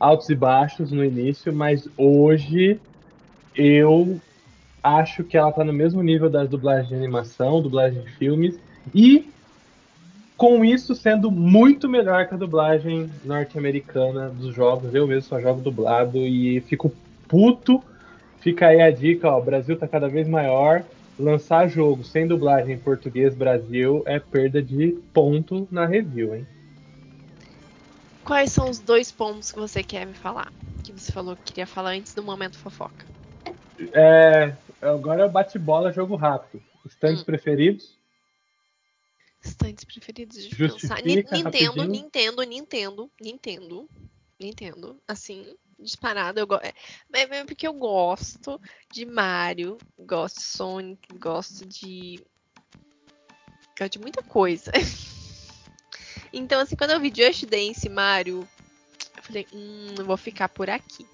altos 0.00 0.30
e 0.30 0.34
baixos 0.34 0.90
no 0.90 1.04
início, 1.04 1.52
mas 1.52 1.86
hoje 1.96 2.80
eu 3.54 4.18
acho 4.82 5.22
que 5.22 5.36
ela 5.36 5.52
tá 5.52 5.62
no 5.62 5.72
mesmo 5.72 6.02
nível 6.02 6.30
das 6.30 6.48
dublagens 6.48 6.88
de 6.88 6.94
animação, 6.94 7.60
dublagem 7.60 8.00
de 8.02 8.10
filmes, 8.12 8.58
e 8.94 9.28
com 10.40 10.64
isso 10.64 10.94
sendo 10.94 11.30
muito 11.30 11.86
melhor 11.86 12.26
que 12.26 12.32
a 12.32 12.38
dublagem 12.38 13.10
norte-americana 13.22 14.30
dos 14.30 14.54
jogos. 14.54 14.94
Eu 14.94 15.06
mesmo 15.06 15.28
só 15.28 15.38
jogo 15.38 15.60
dublado 15.60 16.16
e 16.16 16.62
fico 16.62 16.90
puto. 17.28 17.82
Fica 18.40 18.68
aí 18.68 18.80
a 18.80 18.90
dica, 18.90 19.28
ó, 19.28 19.38
o 19.38 19.44
Brasil 19.44 19.76
tá 19.76 19.86
cada 19.86 20.08
vez 20.08 20.26
maior. 20.26 20.82
Lançar 21.18 21.68
jogo 21.68 22.02
sem 22.02 22.26
dublagem 22.26 22.74
em 22.74 22.78
português 22.78 23.34
Brasil 23.34 24.02
é 24.06 24.18
perda 24.18 24.62
de 24.62 24.96
ponto 25.12 25.68
na 25.70 25.84
review, 25.84 26.34
hein? 26.34 26.46
Quais 28.30 28.52
são 28.52 28.70
os 28.70 28.78
dois 28.78 29.10
pontos 29.10 29.50
que 29.50 29.58
você 29.58 29.82
quer 29.82 30.06
me 30.06 30.14
falar? 30.14 30.52
Que 30.84 30.92
você 30.92 31.10
falou 31.10 31.34
que 31.34 31.46
queria 31.46 31.66
falar 31.66 31.90
antes 31.94 32.14
do 32.14 32.22
momento 32.22 32.56
fofoca. 32.56 33.04
É, 33.92 34.56
agora 34.80 35.22
é 35.22 35.26
o 35.26 35.28
bate-bola 35.28 35.90
jogo 35.90 36.14
rápido. 36.14 36.62
Stands 36.86 37.22
Hum. 37.22 37.24
preferidos? 37.24 37.98
Estantes 39.42 39.82
preferidos 39.84 40.44
de 40.48 40.54
pensar. 40.54 41.02
Ni- 41.02 41.16
Nintendo. 41.16 41.84
Nintendo, 41.88 42.42
Nintendo, 42.44 43.10
Nintendo, 43.20 43.90
Nintendo. 44.38 44.96
Assim, 45.08 45.52
disparado. 45.76 46.38
Eu 46.38 46.46
go... 46.46 46.54
é, 46.62 46.72
é 47.12 47.22
é 47.22 47.44
porque 47.44 47.66
eu 47.66 47.72
gosto 47.72 48.60
de 48.92 49.04
Mario, 49.06 49.76
gosto 49.98 50.36
de 50.36 50.44
Sonic, 50.44 51.18
gosto 51.18 51.66
de. 51.66 52.24
Gosto 53.76 53.92
de 53.94 53.98
muita 53.98 54.22
coisa. 54.22 54.70
então, 56.32 56.60
assim, 56.60 56.76
quando 56.76 56.90
eu 56.90 57.00
vi 57.00 57.12
Just 57.14 57.44
Dance 57.46 57.88
Mario, 57.88 58.48
eu 59.16 59.22
falei, 59.22 59.46
hum, 59.52 59.94
eu 59.98 60.04
vou 60.04 60.16
ficar 60.16 60.48
por 60.48 60.70
aqui. 60.70 61.06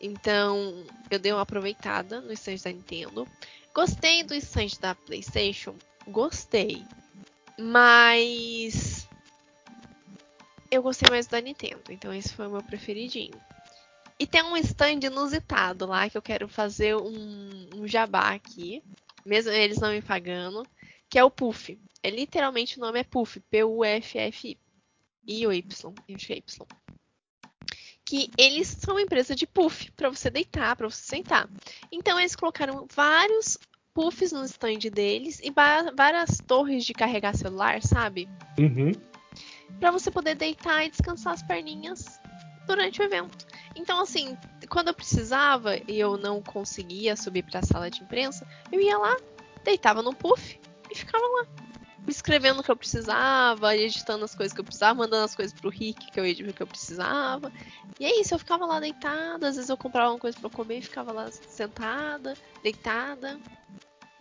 Então, 0.00 0.84
eu 1.10 1.18
dei 1.18 1.32
uma 1.32 1.42
aproveitada 1.42 2.20
no 2.20 2.32
stand 2.32 2.56
da 2.64 2.72
Nintendo. 2.72 3.26
Gostei 3.74 4.22
do 4.22 4.34
stand 4.34 4.78
da 4.80 4.94
PlayStation? 4.94 5.74
Gostei. 6.06 6.84
Mas. 7.58 9.06
Eu 10.70 10.82
gostei 10.82 11.08
mais 11.10 11.26
da 11.26 11.40
Nintendo, 11.40 11.82
então 11.88 12.12
esse 12.12 12.32
foi 12.34 12.46
o 12.46 12.50
meu 12.50 12.62
preferidinho. 12.62 13.40
E 14.18 14.26
tem 14.26 14.42
um 14.42 14.56
stand 14.56 15.00
inusitado 15.02 15.86
lá 15.86 16.10
que 16.10 16.18
eu 16.18 16.22
quero 16.22 16.46
fazer 16.46 16.94
um, 16.96 17.68
um 17.74 17.88
jabá 17.88 18.34
aqui, 18.34 18.82
mesmo 19.24 19.50
eles 19.50 19.78
não 19.78 19.90
me 19.90 20.02
pagando, 20.02 20.66
que 21.08 21.18
é 21.18 21.24
o 21.24 21.30
Puff. 21.30 21.78
É 22.02 22.10
literalmente 22.10 22.78
o 22.78 22.80
nome 22.80 23.00
é 23.00 23.04
Puff, 23.04 23.40
P-U-F-F-I. 23.40 24.58
I 25.26 25.46
ou 25.46 25.52
Y, 25.52 25.94
acho 26.14 26.26
que 26.26 26.32
é 26.32 26.36
Y. 26.36 26.66
Que 28.04 28.30
eles 28.38 28.68
são 28.68 28.94
uma 28.94 29.02
empresa 29.02 29.34
de 29.34 29.46
puff 29.46 29.92
para 29.92 30.08
você 30.08 30.30
deitar, 30.30 30.74
para 30.74 30.88
você 30.88 31.02
sentar. 31.02 31.46
Então 31.92 32.18
eles 32.18 32.34
colocaram 32.34 32.86
vários 32.94 33.58
puffs 33.92 34.32
no 34.32 34.42
stand 34.44 34.78
deles 34.90 35.40
e 35.42 35.52
várias 35.94 36.38
torres 36.38 36.86
de 36.86 36.94
carregar 36.94 37.36
celular, 37.36 37.82
sabe? 37.82 38.26
Uhum. 38.58 38.92
Pra 39.78 39.90
você 39.90 40.10
poder 40.10 40.34
deitar 40.34 40.86
e 40.86 40.90
descansar 40.90 41.34
as 41.34 41.42
perninhas 41.42 42.18
durante 42.66 43.02
o 43.02 43.04
evento. 43.04 43.46
Então, 43.76 44.00
assim, 44.00 44.38
quando 44.70 44.88
eu 44.88 44.94
precisava 44.94 45.76
e 45.76 46.00
eu 46.00 46.16
não 46.16 46.40
conseguia 46.40 47.14
subir 47.16 47.42
pra 47.42 47.62
sala 47.62 47.90
de 47.90 48.02
imprensa, 48.02 48.46
eu 48.72 48.80
ia 48.80 48.96
lá, 48.96 49.16
deitava 49.62 50.02
no 50.02 50.14
puff 50.14 50.58
e 50.90 50.94
ficava 50.94 51.26
lá. 51.26 51.46
Escrevendo 52.06 52.60
o 52.60 52.62
que 52.62 52.70
eu 52.70 52.76
precisava, 52.76 53.76
editando 53.76 54.24
as 54.24 54.34
coisas 54.34 54.54
que 54.54 54.60
eu 54.60 54.64
precisava, 54.64 54.98
mandando 54.98 55.24
as 55.24 55.34
coisas 55.34 55.52
pro 55.52 55.68
Rick 55.70 56.10
que 56.10 56.18
eu 56.18 56.24
editava 56.24 56.50
o 56.50 56.54
que 56.54 56.62
eu 56.62 56.66
precisava. 56.66 57.52
E 58.00 58.04
é 58.06 58.20
isso, 58.20 58.34
eu 58.34 58.38
ficava 58.38 58.64
lá 58.64 58.80
deitada, 58.80 59.48
às 59.48 59.56
vezes 59.56 59.68
eu 59.68 59.76
comprava 59.76 60.10
uma 60.12 60.18
coisa 60.18 60.36
pra 60.38 60.46
eu 60.46 60.50
comer 60.50 60.78
e 60.78 60.82
ficava 60.82 61.12
lá 61.12 61.30
sentada, 61.30 62.36
deitada. 62.62 63.38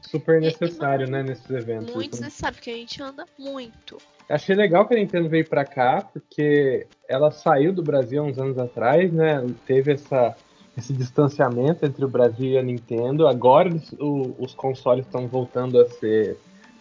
Super 0.02 0.36
E- 0.36 0.38
e 0.38 0.48
necessário, 0.48 1.08
né, 1.08 1.24
nesses 1.24 1.50
eventos. 1.50 1.94
Muito 1.94 2.20
necessário, 2.20 2.56
porque 2.56 2.72
a 2.72 2.76
gente 2.76 3.02
anda 3.02 3.26
muito. 3.38 4.02
Achei 4.30 4.56
legal 4.56 4.86
que 4.88 4.94
a 4.94 4.98
Nintendo 4.98 5.30
veio 5.30 5.48
pra 5.48 5.64
cá, 5.64 6.02
porque 6.02 6.88
ela 7.08 7.32
saiu 7.32 7.72
do 7.72 7.82
Brasil 7.84 8.22
há 8.22 8.26
uns 8.26 8.38
anos 8.38 8.58
atrás, 8.58 9.12
né? 9.14 9.42
Teve 9.66 9.94
essa, 9.94 10.36
esse 10.76 10.92
distanciamento 10.92 11.86
entre 11.86 12.04
o 12.04 12.10
Brasil 12.10 12.52
e 12.52 12.58
a 12.58 12.64
Nintendo. 12.64 13.28
Agora 13.28 13.70
o- 14.00 14.36
os 14.44 14.54
consoles 14.54 15.06
estão 15.06 15.28
voltando 15.28 15.80
a 15.80 15.88
ser 15.88 16.38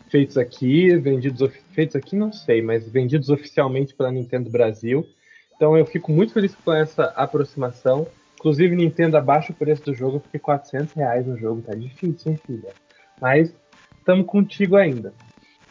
feitos 0.08 0.36
aqui, 0.36 0.96
vendidos 0.96 1.50
feitos 1.72 1.96
aqui 1.96 2.16
não 2.16 2.32
sei, 2.32 2.62
mas 2.62 2.88
vendidos 2.88 3.28
oficialmente 3.28 3.94
pela 3.94 4.10
Nintendo 4.10 4.50
Brasil. 4.50 5.06
Então 5.54 5.76
eu 5.76 5.86
fico 5.86 6.12
muito 6.12 6.32
feliz 6.32 6.54
com 6.54 6.72
essa 6.72 7.04
aproximação. 7.16 8.06
Inclusive 8.34 8.76
Nintendo 8.76 9.16
abaixa 9.16 9.52
o 9.52 9.54
preço 9.54 9.84
do 9.84 9.94
jogo 9.94 10.20
porque 10.20 10.38
400 10.38 10.92
reais 10.94 11.26
no 11.26 11.36
jogo 11.36 11.62
tá 11.62 11.74
difícil, 11.74 12.32
hein, 12.32 12.40
filha? 12.46 12.72
Mas 13.20 13.54
estamos 13.98 14.26
contigo 14.26 14.76
ainda. 14.76 15.14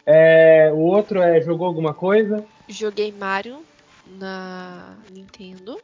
É, 0.04 0.70
o 0.72 0.78
outro 0.78 1.20
é 1.20 1.40
jogou 1.40 1.66
alguma 1.66 1.94
coisa? 1.94 2.44
Joguei 2.68 3.12
Mario 3.12 3.62
na 4.18 4.96
Nintendo. 5.10 5.80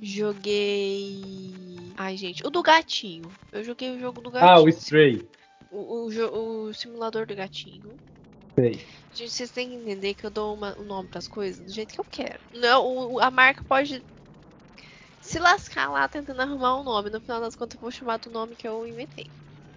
Joguei. 0.00 1.22
Ai, 1.96 2.16
gente, 2.16 2.46
o 2.46 2.50
do 2.50 2.62
gatinho. 2.62 3.30
Eu 3.50 3.64
joguei 3.64 3.96
o 3.96 3.98
jogo 3.98 4.20
do 4.20 4.30
gatinho. 4.30 4.50
Ah, 4.50 4.60
o 4.60 4.68
Stray. 4.68 5.26
O, 5.70 6.08
o 6.08 6.68
o 6.68 6.74
simulador 6.74 7.26
do 7.26 7.34
gatinho. 7.34 7.98
Sei. 8.58 8.72
Gente, 9.12 9.30
vocês 9.32 9.50
têm 9.50 9.68
que 9.68 9.74
entender 9.74 10.14
que 10.14 10.26
eu 10.26 10.30
dou 10.30 10.54
uma, 10.54 10.78
um 10.78 10.84
nome 10.84 11.08
pras 11.08 11.26
coisas 11.28 11.64
do 11.64 11.72
jeito 11.72 11.92
que 11.94 12.00
eu 12.00 12.04
quero. 12.04 12.40
Não, 12.52 12.84
o- 13.14 13.20
a 13.20 13.30
marca 13.30 13.62
pode 13.64 14.04
se 15.20 15.38
lascar 15.38 15.90
lá 15.90 16.08
tentando 16.08 16.40
arrumar 16.40 16.80
um 16.80 16.84
nome. 16.84 17.10
No 17.10 17.20
final 17.20 17.40
das 17.40 17.54
contas, 17.56 17.74
eu 17.76 17.80
vou 17.80 17.90
chamar 17.90 18.18
do 18.18 18.30
nome 18.30 18.56
que 18.56 18.66
eu 18.68 18.86
inventei. 18.86 19.26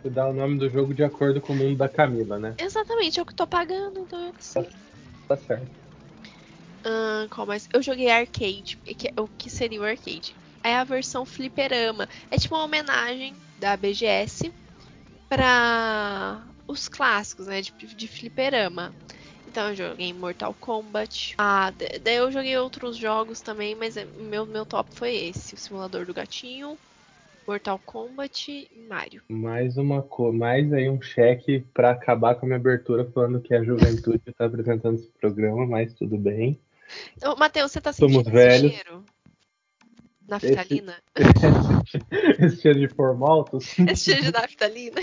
Você 0.02 0.10
dá 0.10 0.28
o 0.30 0.34
nome 0.34 0.58
do 0.58 0.70
jogo 0.70 0.94
de 0.94 1.04
acordo 1.04 1.42
com 1.42 1.54
o 1.54 1.56
mundo 1.56 1.78
da 1.78 1.90
Camila, 1.90 2.40
né? 2.40 2.56
Exatamente, 2.60 3.20
eu 3.20 3.26
que 3.26 3.36
tô 3.36 3.46
pagando, 3.48 4.00
então 4.00 4.28
eu 4.28 4.34
sei. 4.40 4.70
Tá 5.28 5.36
certo. 5.36 5.70
Ahn, 6.86 7.28
qual 7.30 7.46
mais? 7.46 7.68
Eu 7.74 7.82
joguei 7.82 8.10
arcade. 8.10 8.78
que 8.98 9.08
é- 9.08 9.22
o 9.22 9.28
que 9.28 9.50
seria 9.50 9.82
o 9.82 9.84
arcade? 9.84 10.36
É 10.64 10.76
a 10.76 10.84
versão 10.84 11.26
fliperama. 11.26 12.08
É 12.32 12.38
tipo 12.38 12.56
uma 12.56 12.64
homenagem 12.66 13.36
da 13.58 13.76
BGS 13.76 14.54
pra 15.30 16.44
os 16.68 16.88
clássicos, 16.88 17.48
né? 17.48 17.62
De, 17.62 17.72
de 17.72 18.08
fliperama. 18.08 18.94
Então 19.48 19.70
eu 19.70 19.76
joguei 19.76 20.14
Mortal 20.14 20.54
Kombat. 20.56 21.36
Ah, 21.38 21.72
daí 22.04 22.16
eu 22.16 22.32
joguei 22.32 22.58
outros 22.58 22.98
jogos 22.98 23.42
também, 23.42 23.76
mas 23.76 23.96
é- 23.98 24.06
meu, 24.06 24.46
meu 24.46 24.66
top 24.66 24.90
foi 24.94 25.16
esse: 25.16 25.54
o 25.56 25.58
Simulador 25.58 26.06
do 26.06 26.14
Gatinho, 26.14 26.78
Mortal 27.48 27.80
Kombat 27.80 28.52
e 28.52 28.80
Mario. 28.88 29.24
Mais 29.30 29.78
uma 29.78 30.02
coisa, 30.04 30.38
mais 30.38 30.72
aí 30.74 30.90
um 30.90 31.02
cheque 31.02 31.62
pra 31.74 31.92
acabar 31.92 32.36
com 32.36 32.46
a 32.46 32.48
minha 32.48 32.60
abertura 32.60 33.10
falando 33.12 33.42
que 33.42 33.54
a 33.54 33.64
juventude 33.64 34.22
tá 34.38 34.46
apresentando 34.46 34.96
esse 34.96 35.12
programa, 35.20 35.66
mas 35.66 35.94
tudo 35.94 36.18
bem. 36.18 36.60
Ô, 37.24 37.36
Matheus, 37.36 37.72
você 37.72 37.82
tá 37.82 37.92
Somos 37.92 38.24
sentindo 38.24 38.34
velhos. 38.36 38.66
esse 38.66 38.84
cheiro? 38.84 39.06
Naftalina? 40.30 40.96
Esse 42.40 42.62
cheiro 42.62 42.80
de 42.80 42.88
formaltos. 42.88 43.78
Esse 43.80 44.06
cheiro 44.06 44.24
de 44.24 44.32
naftalina? 44.32 45.02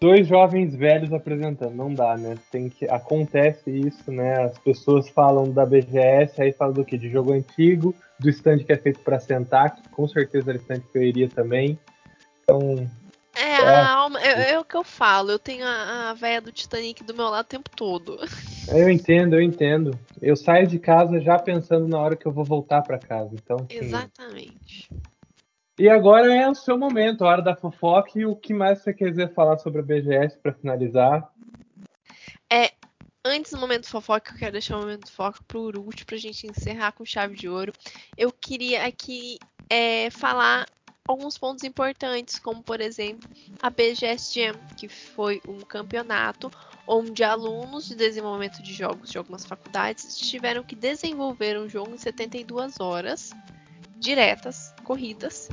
Dois 0.00 0.26
jovens 0.26 0.74
velhos 0.74 1.12
apresentando, 1.12 1.74
não 1.74 1.92
dá, 1.92 2.16
né? 2.16 2.38
Tem 2.50 2.70
que 2.70 2.88
acontece 2.88 3.70
isso, 3.70 4.10
né? 4.10 4.44
As 4.44 4.58
pessoas 4.58 5.10
falam 5.10 5.52
da 5.52 5.66
BGS, 5.66 6.40
aí 6.40 6.52
falam 6.52 6.72
do 6.72 6.84
que? 6.84 6.96
De 6.96 7.10
jogo 7.10 7.32
antigo, 7.34 7.94
do 8.18 8.30
stand 8.30 8.60
que 8.60 8.72
é 8.72 8.78
feito 8.78 9.00
pra 9.00 9.20
sentar, 9.20 9.74
que 9.74 9.86
com 9.90 10.08
certeza 10.08 10.52
era 10.52 10.58
stand 10.58 10.80
que 10.80 10.96
eu 10.96 11.02
iria 11.02 11.28
também. 11.28 11.78
Então, 12.42 12.88
É, 13.36 13.60
É. 13.60 13.68
a 13.68 13.90
alma, 13.92 14.20
é, 14.22 14.52
é 14.52 14.58
o 14.58 14.64
que 14.64 14.74
eu 14.74 14.82
falo. 14.82 15.30
Eu 15.30 15.38
tenho 15.38 15.66
a, 15.66 16.10
a 16.10 16.14
véia 16.14 16.40
do 16.40 16.50
Titanic 16.50 17.04
do 17.04 17.14
meu 17.14 17.28
lado 17.28 17.44
o 17.44 17.48
tempo 17.48 17.68
todo. 17.68 18.18
eu 18.78 18.88
entendo, 18.88 19.34
eu 19.34 19.42
entendo. 19.42 19.98
Eu 20.20 20.36
saio 20.36 20.66
de 20.66 20.78
casa 20.78 21.20
já 21.20 21.38
pensando 21.38 21.88
na 21.88 21.98
hora 21.98 22.16
que 22.16 22.26
eu 22.26 22.32
vou 22.32 22.44
voltar 22.44 22.82
pra 22.82 22.98
casa. 22.98 23.34
Então, 23.34 23.66
assim, 23.70 23.78
Exatamente. 23.78 24.90
E 25.78 25.88
agora 25.88 26.32
é 26.32 26.48
o 26.48 26.54
seu 26.54 26.78
momento, 26.78 27.24
a 27.24 27.28
hora 27.28 27.42
da 27.42 27.56
fofoca 27.56 28.18
e 28.18 28.26
o 28.26 28.36
que 28.36 28.52
mais 28.52 28.80
você 28.80 28.92
quiser 28.92 29.32
falar 29.32 29.56
sobre 29.58 29.80
a 29.80 29.84
BGS 29.84 30.38
pra 30.38 30.52
finalizar. 30.52 31.30
Antes 33.24 33.52
do 33.52 33.58
momento 33.58 33.86
fofoca, 33.86 34.32
eu 34.32 34.38
quero 34.38 34.52
deixar 34.52 34.78
o 34.78 34.80
momento 34.80 35.10
fofoca 35.10 35.42
pro 35.46 35.78
último 35.78 36.06
pra 36.06 36.16
gente 36.16 36.46
encerrar 36.46 36.92
com 36.92 37.04
chave 37.04 37.36
de 37.36 37.50
ouro. 37.50 37.70
Eu 38.16 38.32
queria 38.32 38.86
aqui 38.86 39.38
é, 39.68 40.08
falar 40.10 40.66
alguns 41.06 41.36
pontos 41.36 41.62
importantes, 41.62 42.38
como 42.38 42.62
por 42.62 42.80
exemplo 42.80 43.28
a 43.60 43.68
BGS 43.68 44.34
Jam, 44.34 44.54
que 44.78 44.88
foi 44.88 45.42
um 45.46 45.60
campeonato 45.60 46.50
onde 46.86 47.22
alunos 47.22 47.88
de 47.88 47.94
desenvolvimento 47.94 48.62
de 48.62 48.72
jogos 48.72 49.10
de 49.10 49.18
algumas 49.18 49.44
faculdades 49.44 50.18
tiveram 50.18 50.62
que 50.62 50.74
desenvolver 50.74 51.58
um 51.58 51.68
jogo 51.68 51.94
em 51.94 51.98
72 51.98 52.80
horas 52.80 53.30
diretas, 53.98 54.74
corridas, 54.82 55.48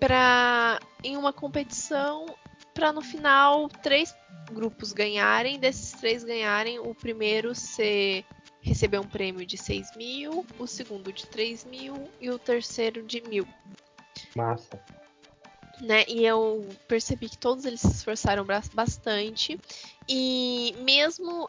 para 0.00 0.80
em 1.02 1.16
uma 1.16 1.32
competição 1.32 2.26
para 2.72 2.92
no 2.92 3.02
final 3.02 3.68
três 3.68 4.14
grupos 4.50 4.92
ganharem, 4.92 5.58
desses 5.58 5.92
três 5.92 6.24
ganharem, 6.24 6.78
o 6.78 6.94
primeiro 6.94 7.54
ser 7.54 8.24
receber 8.60 8.98
um 8.98 9.06
prêmio 9.06 9.46
de 9.46 9.58
6 9.58 9.96
mil, 9.96 10.44
o 10.58 10.66
segundo 10.66 11.12
de 11.12 11.26
3 11.26 11.64
mil 11.66 12.08
e 12.20 12.30
o 12.30 12.38
terceiro 12.38 13.02
de 13.02 13.20
mil. 13.28 13.46
Massa. 14.34 14.82
Né? 15.80 16.04
E 16.08 16.24
eu 16.24 16.68
percebi 16.88 17.28
que 17.28 17.38
todos 17.38 17.64
eles 17.64 17.80
se 17.80 17.88
esforçaram 17.88 18.46
bastante. 18.72 19.58
E 20.08 20.74
mesmo 20.78 21.48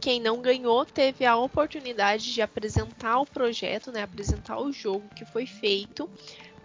quem 0.00 0.20
não 0.20 0.42
ganhou 0.42 0.84
teve 0.84 1.24
a 1.24 1.36
oportunidade 1.36 2.32
de 2.32 2.42
apresentar 2.42 3.20
o 3.20 3.26
projeto, 3.26 3.92
né? 3.92 4.02
apresentar 4.02 4.58
o 4.58 4.72
jogo 4.72 5.08
que 5.14 5.24
foi 5.24 5.46
feito 5.46 6.10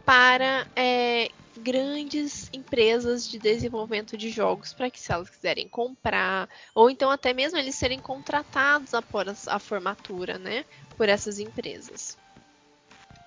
para 0.05 0.65
é, 0.75 1.29
grandes 1.57 2.49
empresas 2.53 3.27
de 3.27 3.39
desenvolvimento 3.39 4.17
de 4.17 4.29
jogos, 4.29 4.73
para 4.73 4.89
que 4.89 4.99
se 4.99 5.11
elas 5.11 5.29
quiserem 5.29 5.67
comprar, 5.67 6.49
ou 6.73 6.89
então 6.89 7.09
até 7.09 7.33
mesmo 7.33 7.57
eles 7.57 7.75
serem 7.75 7.99
contratados 7.99 8.93
após 8.93 9.47
a 9.47 9.59
formatura, 9.59 10.37
né? 10.37 10.63
Por 10.97 11.09
essas 11.09 11.39
empresas. 11.39 12.17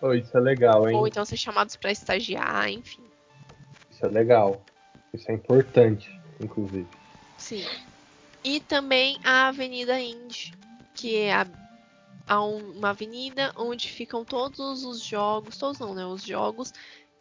Oh, 0.01 0.15
isso 0.15 0.37
é 0.37 0.41
legal, 0.41 0.89
hein? 0.89 0.97
Ou 0.97 1.07
então 1.07 1.25
ser 1.25 1.37
chamados 1.37 1.77
para 1.77 1.93
estagiar, 1.93 2.71
enfim. 2.71 3.10
Isso 4.01 4.07
é 4.07 4.09
legal. 4.09 4.65
Isso 5.13 5.31
é 5.31 5.35
importante, 5.35 6.09
inclusive. 6.41 6.89
Sim. 7.37 7.63
E 8.43 8.59
também 8.61 9.19
a 9.23 9.49
Avenida 9.49 10.01
Indy, 10.01 10.55
que 10.95 11.17
é 11.17 11.35
a, 11.35 11.47
a 12.27 12.43
um- 12.43 12.79
uma 12.79 12.91
avenida 12.91 13.53
onde 13.59 13.91
ficam 13.91 14.25
todos 14.25 14.85
os 14.85 15.03
jogos, 15.03 15.59
todos 15.59 15.79
não, 15.79 15.95
né? 15.95 16.07
Os 16.07 16.23
jogos 16.23 16.73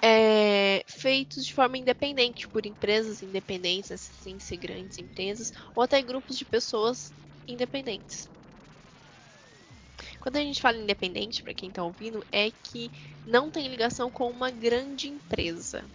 é, 0.01 0.81
feitos 0.87 1.45
de 1.45 1.53
forma 1.53 1.77
independente, 1.77 2.47
por 2.47 2.65
empresas 2.65 3.21
independentes, 3.21 3.91
assim, 3.91 4.39
ser 4.39 4.55
grandes 4.55 4.97
empresas, 4.99 5.51
ou 5.75 5.83
até 5.83 6.01
grupos 6.01 6.37
de 6.37 6.45
pessoas 6.45 7.13
independentes. 7.45 8.29
Quando 10.21 10.37
a 10.37 10.41
gente 10.41 10.61
fala 10.61 10.77
independente, 10.77 11.43
para 11.43 11.53
quem 11.53 11.69
tá 11.69 11.83
ouvindo, 11.83 12.25
é 12.31 12.49
que 12.51 12.89
não 13.25 13.51
tem 13.51 13.67
ligação 13.67 14.09
com 14.09 14.29
uma 14.29 14.49
grande 14.49 15.09
empresa. 15.09 15.85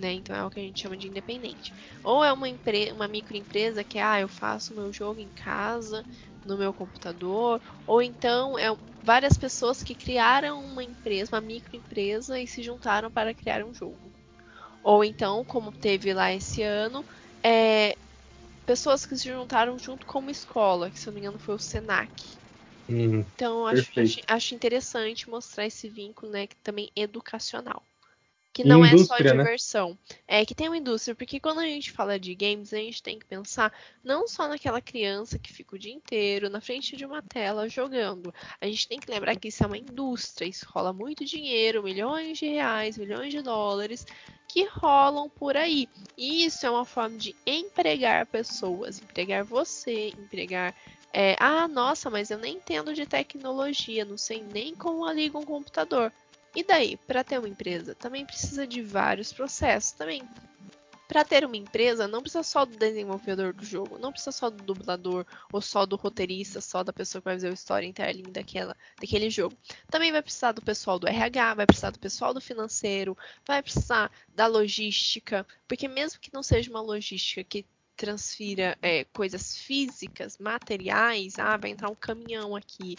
Né? 0.00 0.12
Então 0.12 0.36
é 0.36 0.44
o 0.44 0.50
que 0.50 0.60
a 0.60 0.62
gente 0.62 0.80
chama 0.80 0.96
de 0.96 1.08
independente. 1.08 1.72
Ou 2.02 2.22
é 2.24 2.32
uma, 2.32 2.46
uma 2.94 3.08
microempresa 3.08 3.84
que 3.84 3.98
ah, 3.98 4.20
eu 4.20 4.28
faço 4.28 4.74
meu 4.74 4.92
jogo 4.92 5.20
em 5.20 5.30
casa, 5.30 6.06
no 6.44 6.56
meu 6.58 6.72
computador, 6.74 7.60
ou 7.86 8.02
então 8.02 8.58
é 8.58 8.66
várias 9.02 9.36
pessoas 9.38 9.82
que 9.82 9.94
criaram 9.96 10.62
uma 10.64 10.84
empresa, 10.84 11.34
uma 11.34 11.40
microempresa 11.40 12.38
e 12.40 12.46
se 12.46 12.62
juntaram 12.62 13.10
para 13.10 13.34
criar 13.34 13.64
um 13.64 13.72
jogo. 13.74 14.12
Ou 14.82 15.04
então, 15.04 15.44
como 15.44 15.72
teve 15.72 16.14
lá 16.14 16.32
esse 16.32 16.62
ano, 16.62 17.04
é, 17.44 17.98
pessoas 18.66 19.06
que 19.06 19.16
se 19.16 19.28
juntaram 19.28 19.78
junto 19.78 20.06
com 20.06 20.20
uma 20.20 20.30
escola, 20.32 20.90
que 20.90 21.00
se 21.00 21.08
eu 21.08 21.12
não 21.12 21.16
me 21.16 21.20
engano 21.22 21.38
foi 21.38 21.54
o 21.56 21.58
Senac. 21.58 22.12
Hum, 22.88 23.24
Então 23.34 23.66
acho, 23.66 23.92
acho 24.28 24.54
interessante 24.54 25.30
mostrar 25.30 25.64
esse 25.66 25.88
vínculo, 25.88 26.32
né, 26.32 26.46
que 26.46 26.56
também 26.56 26.90
educacional. 26.96 27.82
Que 28.56 28.64
não 28.64 28.82
é 28.82 28.96
só 28.96 29.18
né? 29.18 29.32
diversão. 29.32 29.98
É 30.26 30.42
que 30.46 30.54
tem 30.54 30.66
uma 30.66 30.78
indústria, 30.78 31.14
porque 31.14 31.38
quando 31.38 31.58
a 31.58 31.66
gente 31.66 31.92
fala 31.92 32.18
de 32.18 32.34
games, 32.34 32.72
a 32.72 32.78
gente 32.78 33.02
tem 33.02 33.18
que 33.18 33.26
pensar 33.26 33.70
não 34.02 34.26
só 34.26 34.48
naquela 34.48 34.80
criança 34.80 35.38
que 35.38 35.52
fica 35.52 35.76
o 35.76 35.78
dia 35.78 35.92
inteiro 35.92 36.48
na 36.48 36.58
frente 36.58 36.96
de 36.96 37.04
uma 37.04 37.20
tela 37.20 37.68
jogando. 37.68 38.32
A 38.58 38.64
gente 38.64 38.88
tem 38.88 38.98
que 38.98 39.10
lembrar 39.10 39.36
que 39.36 39.48
isso 39.48 39.62
é 39.62 39.66
uma 39.66 39.76
indústria, 39.76 40.48
isso 40.48 40.66
rola 40.70 40.90
muito 40.90 41.22
dinheiro, 41.22 41.82
milhões 41.82 42.38
de 42.38 42.46
reais, 42.46 42.96
milhões 42.96 43.30
de 43.30 43.42
dólares 43.42 44.06
que 44.48 44.64
rolam 44.64 45.28
por 45.28 45.54
aí. 45.54 45.86
E 46.16 46.46
isso 46.46 46.64
é 46.64 46.70
uma 46.70 46.86
forma 46.86 47.18
de 47.18 47.36
empregar 47.46 48.24
pessoas, 48.24 49.02
empregar 49.02 49.44
você, 49.44 50.14
empregar 50.18 50.74
é, 51.12 51.36
ah, 51.38 51.68
nossa, 51.68 52.10
mas 52.10 52.30
eu 52.30 52.38
nem 52.38 52.56
entendo 52.56 52.92
de 52.92 53.06
tecnologia, 53.06 54.04
não 54.04 54.18
sei 54.18 54.42
nem 54.42 54.74
como 54.74 55.10
liga 55.10 55.38
um 55.38 55.44
computador. 55.44 56.12
E 56.56 56.64
daí, 56.64 56.96
para 56.96 57.22
ter 57.22 57.38
uma 57.38 57.50
empresa, 57.50 57.94
também 57.94 58.24
precisa 58.24 58.66
de 58.66 58.80
vários 58.80 59.30
processos 59.30 59.92
também. 59.92 60.22
Para 61.06 61.22
ter 61.22 61.44
uma 61.44 61.56
empresa, 61.56 62.08
não 62.08 62.22
precisa 62.22 62.42
só 62.42 62.64
do 62.64 62.78
desenvolvedor 62.78 63.52
do 63.52 63.62
jogo, 63.62 63.98
não 63.98 64.10
precisa 64.10 64.32
só 64.32 64.48
do 64.48 64.64
dublador, 64.64 65.26
ou 65.52 65.60
só 65.60 65.84
do 65.84 65.96
roteirista, 65.96 66.62
só 66.62 66.82
da 66.82 66.94
pessoa 66.94 67.20
que 67.20 67.26
vai 67.26 67.34
fazer 67.34 67.52
história 67.52 67.86
interlinha 67.86 68.30
daquela, 68.30 68.74
daquele 68.98 69.28
jogo. 69.28 69.54
Também 69.90 70.10
vai 70.10 70.22
precisar 70.22 70.52
do 70.52 70.62
pessoal 70.62 70.98
do 70.98 71.06
RH, 71.06 71.54
vai 71.54 71.66
precisar 71.66 71.90
do 71.90 71.98
pessoal 71.98 72.32
do 72.32 72.40
financeiro, 72.40 73.16
vai 73.46 73.62
precisar 73.62 74.10
da 74.34 74.46
logística, 74.46 75.46
porque 75.68 75.86
mesmo 75.86 76.18
que 76.18 76.32
não 76.32 76.42
seja 76.42 76.70
uma 76.70 76.80
logística 76.80 77.44
que 77.44 77.66
transfira 77.96 78.76
é, 78.82 79.04
coisas 79.04 79.56
físicas, 79.56 80.38
materiais, 80.38 81.38
ah, 81.38 81.56
vai 81.56 81.70
entrar 81.70 81.90
um 81.90 81.94
caminhão 81.94 82.54
aqui, 82.54 82.96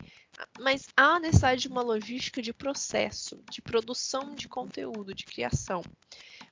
mas 0.60 0.88
há 0.96 1.20
necessidade 1.20 1.62
de 1.62 1.68
uma 1.68 1.82
logística 1.82 2.42
de 2.42 2.52
processo, 2.52 3.40
de 3.50 3.62
produção 3.62 4.36
de 4.36 4.48
conteúdo, 4.48 5.14
de 5.14 5.26
criação. 5.26 5.84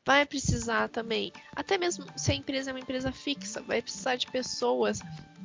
Vai 0.06 0.26
precisar 0.26 0.88
também, 0.90 1.34
até 1.56 1.78
mesmo 1.78 2.06
se 2.16 2.32
a 2.32 2.36
empresa 2.36 2.70
é 2.70 2.74
uma 2.74 2.80
empresa 2.80 3.12
fixa, 3.12 3.62
vai 3.62 3.82
precisar 3.82 4.16
de 4.16 4.28
pessoas 4.28 5.00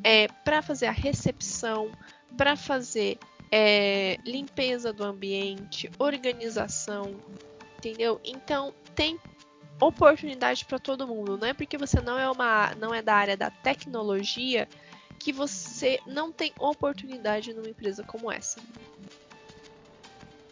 é, 0.05 0.29
para 0.29 0.61
fazer 0.61 0.87
a 0.87 0.93
recepção, 0.93 1.91
para 2.37 2.57
fazer 2.57 3.19
é, 3.51 4.19
limpeza 4.25 4.93
do 4.93 5.03
ambiente, 5.03 5.91
organização, 5.99 7.17
entendeu? 7.79 8.21
Então 8.23 8.75
tem 8.95 9.19
oportunidade 9.81 10.65
para 10.65 10.79
todo 10.79 11.07
mundo. 11.07 11.39
Não 11.39 11.49
é 11.49 11.55
porque 11.55 11.79
você 11.79 12.01
não 12.01 12.19
é 12.19 12.31
uma 12.31 12.75
não 12.77 12.95
é 12.95 13.03
da 13.03 13.15
área 13.15 13.37
da 13.37 13.51
tecnologia 13.51 14.69
que 15.19 15.33
você 15.33 15.99
não 16.07 16.33
tem 16.33 16.53
oportunidade 16.59 17.53
numa 17.53 17.69
empresa 17.69 18.03
como 18.03 18.31
essa. 18.31 18.61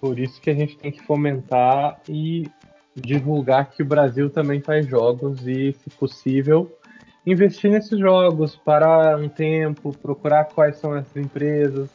Por 0.00 0.18
isso 0.18 0.40
que 0.40 0.50
a 0.50 0.54
gente 0.54 0.76
tem 0.76 0.92
que 0.92 1.02
fomentar 1.02 2.00
e 2.08 2.48
divulgar 2.94 3.70
que 3.70 3.82
o 3.82 3.86
Brasil 3.86 4.30
também 4.30 4.60
faz 4.60 4.86
jogos 4.86 5.46
e, 5.46 5.72
se 5.72 5.90
possível, 5.90 6.78
investir 7.26 7.70
nesses 7.70 7.98
jogos, 7.98 8.56
parar 8.56 9.18
um 9.18 9.28
tempo, 9.28 9.96
procurar 9.96 10.44
quais 10.44 10.76
são 10.76 10.96
essas 10.96 11.16
empresas, 11.16 11.88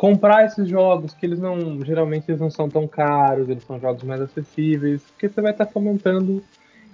comprar 0.00 0.46
esses 0.46 0.66
jogos 0.66 1.12
que 1.12 1.26
eles 1.26 1.38
não 1.38 1.84
geralmente 1.84 2.24
eles 2.26 2.40
não 2.40 2.50
são 2.50 2.70
tão 2.70 2.88
caros, 2.88 3.50
eles 3.50 3.62
são 3.64 3.78
jogos 3.78 4.02
mais 4.02 4.18
acessíveis, 4.22 5.02
porque 5.02 5.28
você 5.28 5.42
vai 5.42 5.52
estar 5.52 5.66
tá 5.66 5.70
fomentando 5.70 6.42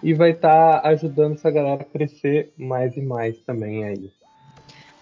e 0.02 0.12
vai 0.12 0.32
estar 0.32 0.80
tá 0.80 0.88
ajudando 0.88 1.34
essa 1.34 1.48
galera 1.48 1.82
a 1.82 1.84
crescer 1.84 2.52
mais 2.58 2.96
e 2.96 3.00
mais 3.00 3.38
também 3.42 3.84
aí. 3.84 4.10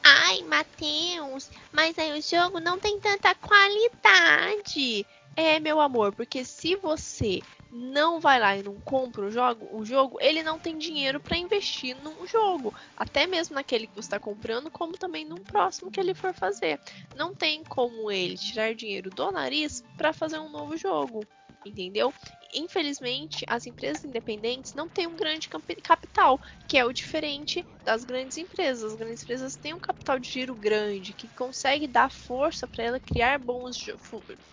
Ai, 0.02 0.42
Matheus, 0.42 1.50
mas 1.72 1.98
aí 1.98 2.18
o 2.18 2.20
jogo 2.20 2.60
não 2.60 2.78
tem 2.78 3.00
tanta 3.00 3.34
qualidade. 3.36 5.06
É, 5.34 5.58
meu 5.58 5.80
amor, 5.80 6.12
porque 6.12 6.44
se 6.44 6.76
você 6.76 7.40
não 7.74 8.20
vai 8.20 8.38
lá 8.38 8.56
e 8.56 8.62
não 8.62 8.76
compra 8.76 9.26
o 9.26 9.30
jogo, 9.32 9.68
o 9.76 9.84
jogo 9.84 10.16
ele 10.20 10.44
não 10.44 10.60
tem 10.60 10.78
dinheiro 10.78 11.18
para 11.18 11.36
investir 11.36 11.96
num 12.04 12.24
jogo, 12.24 12.72
até 12.96 13.26
mesmo 13.26 13.56
naquele 13.56 13.88
que 13.88 13.94
você 13.94 14.06
está 14.06 14.20
comprando, 14.20 14.70
como 14.70 14.92
também 14.92 15.24
num 15.24 15.42
próximo 15.42 15.90
que 15.90 15.98
ele 15.98 16.14
for 16.14 16.32
fazer. 16.32 16.78
Não 17.16 17.34
tem 17.34 17.64
como 17.64 18.12
ele 18.12 18.38
tirar 18.38 18.76
dinheiro 18.76 19.10
do 19.10 19.32
nariz 19.32 19.82
para 19.96 20.12
fazer 20.12 20.38
um 20.38 20.48
novo 20.48 20.76
jogo, 20.76 21.26
entendeu? 21.66 22.14
Infelizmente, 22.54 23.44
as 23.48 23.66
empresas 23.66 24.04
independentes 24.04 24.72
não 24.74 24.88
têm 24.88 25.06
um 25.06 25.16
grande 25.16 25.48
capital, 25.82 26.40
que 26.68 26.78
é 26.78 26.84
o 26.84 26.92
diferente 26.92 27.66
das 27.84 28.04
grandes 28.04 28.36
empresas. 28.36 28.92
As 28.92 28.96
grandes 28.96 29.22
empresas 29.22 29.56
têm 29.56 29.74
um 29.74 29.80
capital 29.80 30.18
de 30.18 30.30
giro 30.30 30.54
grande, 30.54 31.12
que 31.12 31.28
consegue 31.36 31.86
dar 31.86 32.10
força 32.10 32.66
para 32.66 32.84
ela 32.84 33.00
criar 33.00 33.38
bons 33.38 33.76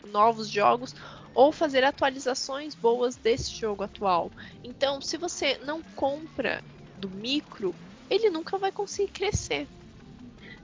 novos 0.04 0.50
jogos 0.50 0.94
ou 1.34 1.52
fazer 1.52 1.84
atualizações 1.84 2.76
boas 2.76 3.18
desse 3.18 3.56
jogo 3.56 3.84
atual. 3.84 4.32
Então, 4.64 5.00
se 5.00 5.18
você 5.18 5.58
não 5.60 5.82
compra 5.96 6.62
do 6.98 7.10
micro, 7.10 7.76
ele 8.10 8.30
nunca 8.30 8.58
vai 8.58 8.72
conseguir 8.72 9.12
crescer. 9.12 9.68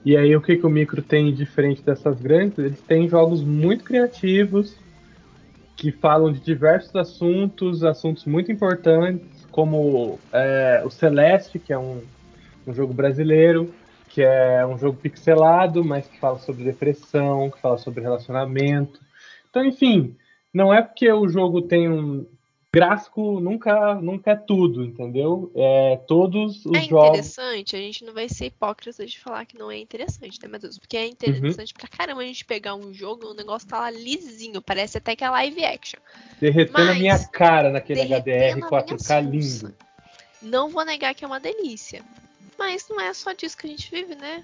E 0.04 0.16
aí, 0.16 0.36
o 0.36 0.42
que, 0.42 0.58
que 0.58 0.66
o 0.66 0.70
micro 0.70 1.02
tem 1.02 1.34
diferente 1.34 1.84
dessas 1.84 2.22
grandes? 2.22 2.58
Eles 2.60 2.82
têm 2.82 3.08
jogos 3.08 3.44
muito 3.44 3.84
criativos, 3.84 4.87
que 5.78 5.92
falam 5.92 6.32
de 6.32 6.40
diversos 6.40 6.96
assuntos, 6.96 7.84
assuntos 7.84 8.26
muito 8.26 8.52
importantes, 8.52 9.46
como 9.52 10.20
é, 10.34 10.82
o 10.84 10.90
Celeste, 10.90 11.60
que 11.60 11.72
é 11.72 11.78
um, 11.78 12.02
um 12.66 12.74
jogo 12.74 12.94
brasileiro, 12.94 13.72
que 14.10 14.24
é 14.24 14.66
um 14.66 14.78
jogo 14.78 14.98
pixelado, 14.98 15.86
mas 15.86 16.08
que 16.08 16.20
fala 16.20 16.40
sobre 16.40 16.64
depressão, 16.64 17.52
que 17.52 17.62
fala 17.62 17.78
sobre 17.78 18.02
relacionamento. 18.02 19.00
Então, 19.50 19.64
enfim, 19.64 20.16
não 20.52 20.74
é 20.74 20.82
porque 20.82 21.12
o 21.12 21.30
jogo 21.30 21.62
tem 21.62 21.88
um, 21.88 22.26
gráfico 22.74 23.40
nunca, 23.40 23.96
nunca 23.96 24.32
é 24.32 24.36
tudo, 24.36 24.84
entendeu? 24.84 25.52
É, 25.56 25.98
todos 26.08 26.66
os 26.66 26.78
é 26.78 26.82
jogos. 26.82 27.06
É 27.06 27.10
interessante, 27.10 27.76
a 27.76 27.80
gente 27.80 28.06
não 28.06 28.14
vai 28.14 28.28
ser 28.30 28.48
hipócrita 28.48 29.06
de 29.06 29.20
falar 29.20 29.46
que 29.46 29.58
não 29.58 29.72
é 29.72 29.78
interessante, 29.78 30.40
né, 30.42 30.48
Matheus? 30.48 30.78
Porque 30.78 30.98
é 30.98 31.06
interessante 31.06 31.74
uhum. 31.74 31.80
pra 31.80 31.88
caramba 31.88 32.22
a 32.22 32.26
gente 32.26 32.46
pegar 32.46 32.76
um 32.76 32.94
jogo 32.94 33.24
e 33.24 33.28
o 33.28 33.34
negócio 33.34 33.68
tá 33.68 33.80
lá 33.80 33.90
lisinho, 33.90 34.62
parece 34.62 34.98
até 34.98 35.16
que 35.16 35.24
é 35.24 35.30
live 35.30 35.66
action. 35.66 36.00
Derretendo 36.40 36.74
Mas, 36.74 36.90
a 36.90 36.94
minha 36.94 37.28
cara 37.30 37.70
naquele 37.70 38.02
HDR 38.02 38.60
4K 38.60 39.30
lindo. 39.30 39.74
Não 40.42 40.70
vou 40.70 40.86
negar 40.86 41.16
que 41.16 41.24
é 41.24 41.28
uma 41.28 41.40
delícia. 41.40 42.04
Mas 42.58 42.88
não 42.90 43.00
é 43.00 43.14
só 43.14 43.34
disso 43.34 43.58
que 43.58 43.68
a 43.68 43.70
gente 43.70 43.90
vive, 43.90 44.16
né? 44.16 44.44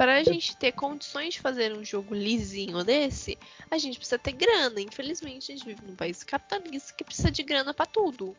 Para 0.00 0.14
a 0.14 0.22
gente 0.22 0.56
ter 0.56 0.72
condições 0.72 1.34
de 1.34 1.42
fazer 1.42 1.76
um 1.76 1.84
jogo 1.84 2.14
lisinho 2.14 2.82
desse, 2.82 3.36
a 3.70 3.76
gente 3.76 3.98
precisa 3.98 4.18
ter 4.18 4.32
grana. 4.32 4.80
Infelizmente, 4.80 5.52
a 5.52 5.54
gente 5.54 5.66
vive 5.66 5.82
num 5.86 5.94
país 5.94 6.24
capitalista 6.24 6.94
que 6.96 7.04
precisa 7.04 7.30
de 7.30 7.42
grana 7.42 7.74
para 7.74 7.84
tudo. 7.84 8.34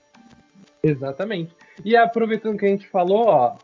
Exatamente. 0.82 1.54
E 1.86 1.96
aproveitando 1.96 2.58
que 2.58 2.66
a 2.66 2.70
gente 2.70 2.88
falou, 2.88 3.28
ó, 3.28 3.58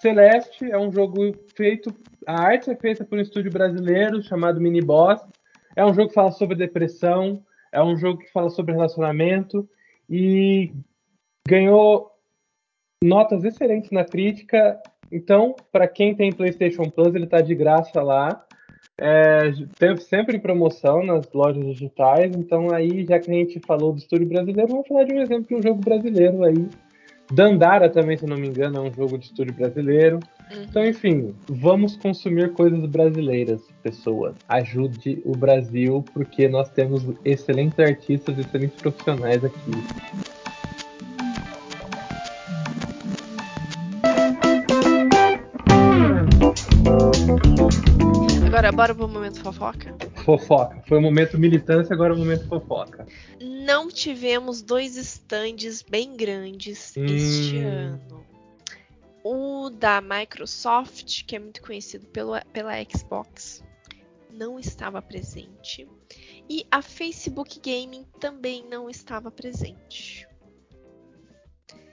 Celeste 0.00 0.70
é 0.70 0.78
um 0.78 0.92
jogo 0.92 1.34
feito. 1.56 1.92
A 2.24 2.40
arte 2.40 2.70
é 2.70 2.76
feita 2.76 3.04
por 3.04 3.18
um 3.18 3.20
estúdio 3.20 3.50
brasileiro 3.50 4.22
chamado 4.22 4.60
Mini 4.60 4.80
Boss. 4.80 5.20
É 5.74 5.84
um 5.84 5.92
jogo 5.92 6.10
que 6.10 6.14
fala 6.14 6.30
sobre 6.30 6.54
depressão, 6.54 7.44
é 7.72 7.82
um 7.82 7.96
jogo 7.96 8.20
que 8.20 8.30
fala 8.30 8.50
sobre 8.50 8.74
relacionamento 8.74 9.68
e 10.08 10.72
ganhou 11.48 12.12
notas 13.02 13.42
excelentes 13.42 13.90
na 13.90 14.04
crítica 14.04 14.80
então, 15.10 15.56
para 15.72 15.88
quem 15.88 16.14
tem 16.14 16.32
PlayStation 16.32 16.84
Plus, 16.84 17.14
ele 17.14 17.24
está 17.24 17.40
de 17.40 17.54
graça 17.54 18.02
lá. 18.02 18.44
É, 19.02 19.52
sempre 19.98 20.36
em 20.36 20.40
promoção 20.40 21.02
nas 21.02 21.32
lojas 21.32 21.64
digitais. 21.64 22.32
Então, 22.36 22.72
aí, 22.72 23.04
já 23.06 23.18
que 23.18 23.30
a 23.30 23.34
gente 23.34 23.58
falou 23.66 23.92
do 23.92 23.98
estúdio 23.98 24.28
brasileiro, 24.28 24.70
vamos 24.70 24.86
falar 24.86 25.04
de 25.04 25.14
um 25.14 25.20
exemplo 25.20 25.46
de 25.48 25.54
um 25.54 25.62
jogo 25.62 25.80
brasileiro 25.80 26.44
aí. 26.44 26.68
Dandara 27.32 27.88
também, 27.88 28.16
se 28.16 28.26
não 28.26 28.36
me 28.36 28.48
engano, 28.48 28.78
é 28.78 28.80
um 28.80 28.92
jogo 28.92 29.16
de 29.16 29.26
estúdio 29.26 29.54
brasileiro. 29.54 30.18
Uhum. 30.52 30.62
Então, 30.68 30.84
enfim, 30.84 31.34
vamos 31.48 31.96
consumir 31.96 32.52
coisas 32.52 32.84
brasileiras, 32.86 33.62
pessoas. 33.82 34.34
Ajude 34.48 35.22
o 35.24 35.32
Brasil, 35.32 36.04
porque 36.12 36.48
nós 36.48 36.68
temos 36.70 37.06
excelentes 37.24 37.78
artistas, 37.78 38.36
excelentes 38.36 38.80
profissionais 38.82 39.44
aqui. 39.44 39.70
Agora, 48.70 48.94
bora 48.94 48.94
pro 48.94 49.08
momento 49.08 49.40
fofoca? 49.40 49.96
Fofoca. 50.24 50.82
Foi 50.86 50.98
o 50.98 51.00
momento 51.00 51.36
militância, 51.38 51.92
agora 51.92 52.12
é 52.12 52.16
o 52.16 52.18
momento 52.18 52.46
fofoca. 52.46 53.06
Não 53.40 53.88
tivemos 53.88 54.62
dois 54.62 54.96
stands 54.96 55.82
bem 55.82 56.16
grandes 56.16 56.94
hum. 56.96 57.04
este 57.04 57.58
ano. 57.58 58.24
O 59.24 59.70
da 59.70 60.00
Microsoft, 60.00 61.24
que 61.26 61.36
é 61.36 61.38
muito 61.38 61.60
conhecido 61.62 62.06
pelo, 62.06 62.40
pela 62.52 62.72
Xbox, 62.84 63.62
não 64.32 64.58
estava 64.58 65.02
presente. 65.02 65.86
E 66.48 66.64
a 66.70 66.80
Facebook 66.80 67.60
Gaming 67.60 68.06
também 68.18 68.64
não 68.68 68.88
estava 68.88 69.30
presente 69.30 70.30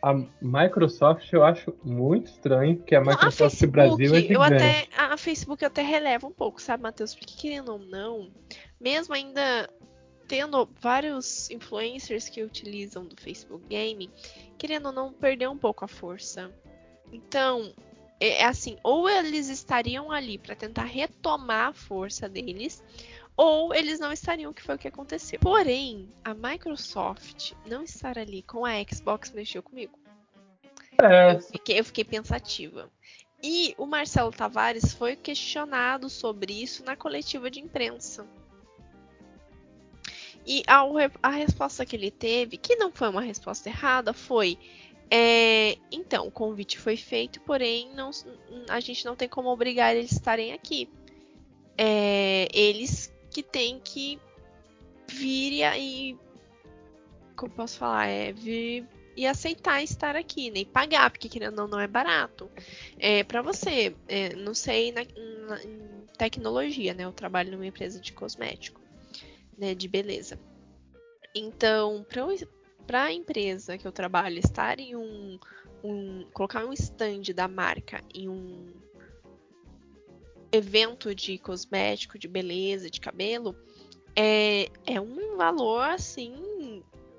a 0.02 0.14
Microsoft 0.42 1.32
eu 1.34 1.44
acho 1.44 1.74
muito 1.84 2.28
estranho, 2.28 2.78
porque 2.78 2.96
a 2.96 3.02
Microsoft 3.02 3.40
não, 3.40 3.48
a 3.48 3.50
Facebook, 3.50 3.72
Brasil 3.72 4.16
é 4.16 4.22
gigante. 4.22 4.34
Eu 4.34 4.42
até, 4.42 4.88
a 4.98 5.07
Facebook 5.18 5.64
eu 5.64 5.68
até 5.68 5.82
releva 5.82 6.28
um 6.28 6.32
pouco, 6.32 6.62
sabe, 6.62 6.84
Matheus? 6.84 7.16
Porque 7.16 7.36
querendo 7.36 7.74
ou 7.74 7.80
não, 7.80 8.32
mesmo 8.80 9.14
ainda 9.14 9.70
tendo 10.28 10.70
vários 10.80 11.50
influencers 11.50 12.28
que 12.28 12.44
utilizam 12.44 13.06
do 13.06 13.20
Facebook 13.20 13.66
Game, 13.68 14.10
querendo 14.58 14.88
ou 14.88 14.92
não, 14.92 15.14
perder 15.14 15.48
um 15.50 15.58
pouco 15.58 15.86
a 15.86 15.88
força. 15.88 16.52
Então, 17.12 17.74
é, 18.20 18.42
é 18.42 18.46
assim, 18.46 18.78
ou 18.84 19.10
eles 19.10 19.48
estariam 19.48 20.12
ali 20.12 20.38
para 20.38 20.56
tentar 20.56 20.84
retomar 20.84 21.70
a 21.70 21.74
força 21.74 22.28
deles, 22.28 22.84
ou 23.36 23.74
eles 23.74 24.00
não 24.00 24.12
estariam, 24.12 24.52
que 24.52 24.64
foi 24.64 24.76
o 24.76 24.80
que 24.80 24.88
aconteceu. 24.88 25.40
Porém, 25.40 26.10
a 26.26 26.34
Microsoft 26.34 27.54
não 27.66 27.84
estar 27.84 28.18
ali 28.18 28.42
com 28.42 28.66
a 28.66 28.74
Xbox 28.84 29.32
mexeu 29.32 29.62
comigo. 29.62 29.98
É. 31.02 31.36
Eu, 31.36 31.42
fiquei, 31.42 31.80
eu 31.80 31.86
fiquei 31.86 32.04
pensativa. 32.04 32.92
E 33.42 33.76
o 33.78 33.86
Marcelo 33.86 34.32
Tavares 34.32 34.94
foi 34.94 35.16
questionado 35.16 36.10
sobre 36.10 36.54
isso 36.54 36.84
na 36.84 36.96
coletiva 36.96 37.52
de 37.52 37.60
imprensa. 37.60 38.28
E 40.46 40.64
a, 40.66 40.82
a 41.22 41.30
resposta 41.30 41.86
que 41.86 41.96
ele 41.96 42.10
teve, 42.10 42.58
que 42.58 42.76
não 42.78 42.92
foi 42.92 43.10
uma 43.10 43.22
resposta 43.22 43.70
errada, 43.70 44.14
foi: 44.14 44.58
é, 45.10 45.78
então, 45.92 46.28
o 46.28 46.32
convite 46.32 46.80
foi 46.80 46.98
feito, 46.98 47.40
porém 47.42 47.90
não, 47.94 48.12
a 48.70 48.80
gente 48.80 49.06
não 49.06 49.16
tem 49.16 49.30
como 49.30 49.50
obrigar 49.50 49.96
eles 49.96 50.14
a 50.14 50.16
estarem 50.16 50.54
aqui. 50.54 50.90
É, 51.78 52.48
eles 52.54 53.14
que 53.30 53.44
tem 53.44 53.80
que 53.80 54.20
vir 55.08 55.64
e. 55.78 56.18
Como 57.36 57.54
posso 57.54 57.78
falar? 57.78 58.08
É 58.08 58.34
vir 58.34 58.88
e 59.18 59.26
aceitar 59.26 59.82
estar 59.82 60.16
aqui, 60.16 60.52
nem 60.52 60.64
né? 60.64 60.72
pagar, 60.72 61.10
porque 61.10 61.28
querendo 61.28 61.60
ou 61.60 61.68
não, 61.68 61.80
é 61.80 61.88
barato. 61.88 62.52
É, 63.00 63.24
para 63.24 63.42
você, 63.42 63.96
é, 64.08 64.36
não 64.36 64.54
sei 64.54 64.92
na, 64.92 65.02
na, 65.02 65.64
em 65.64 66.06
tecnologia, 66.16 66.94
né? 66.94 67.04
Eu 67.04 67.12
trabalho 67.12 67.52
numa 67.52 67.66
empresa 67.66 68.00
de 68.00 68.14
cosmético, 68.14 68.80
né? 69.58 69.74
De 69.74 69.88
beleza. 69.88 70.40
Então, 71.34 72.06
para 72.86 73.06
a 73.06 73.12
empresa 73.12 73.76
que 73.76 73.88
eu 73.88 73.92
trabalho 73.92 74.38
estar 74.38 74.80
em 74.80 74.96
um, 74.96 75.40
um. 75.84 76.28
colocar 76.32 76.64
um 76.64 76.74
stand 76.74 77.34
da 77.34 77.48
marca 77.48 78.04
em 78.14 78.30
um 78.30 78.72
evento 80.52 81.16
de 81.16 81.40
cosmético, 81.40 82.20
de 82.20 82.28
beleza, 82.28 82.88
de 82.88 83.02
cabelo, 83.02 83.56
é, 84.16 84.70
é 84.86 85.02
um 85.02 85.36
valor 85.38 85.90
assim 85.90 86.36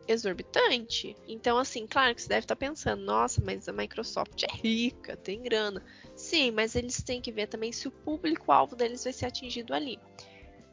exorbitante. 0.08 1.14
Então, 1.28 1.58
assim, 1.58 1.86
claro 1.86 2.14
que 2.14 2.22
você 2.22 2.28
deve 2.28 2.44
estar 2.44 2.56
pensando, 2.56 3.02
nossa, 3.02 3.42
mas 3.44 3.68
a 3.68 3.72
Microsoft 3.72 4.42
é 4.42 4.56
rica, 4.56 5.16
tem 5.16 5.42
grana. 5.42 5.84
Sim, 6.16 6.50
mas 6.50 6.74
eles 6.74 7.02
têm 7.02 7.20
que 7.20 7.30
ver 7.30 7.46
também 7.46 7.70
se 7.70 7.86
o 7.86 7.92
público-alvo 7.92 8.74
deles 8.74 9.04
vai 9.04 9.12
ser 9.12 9.26
atingido 9.26 9.74
ali. 9.74 9.98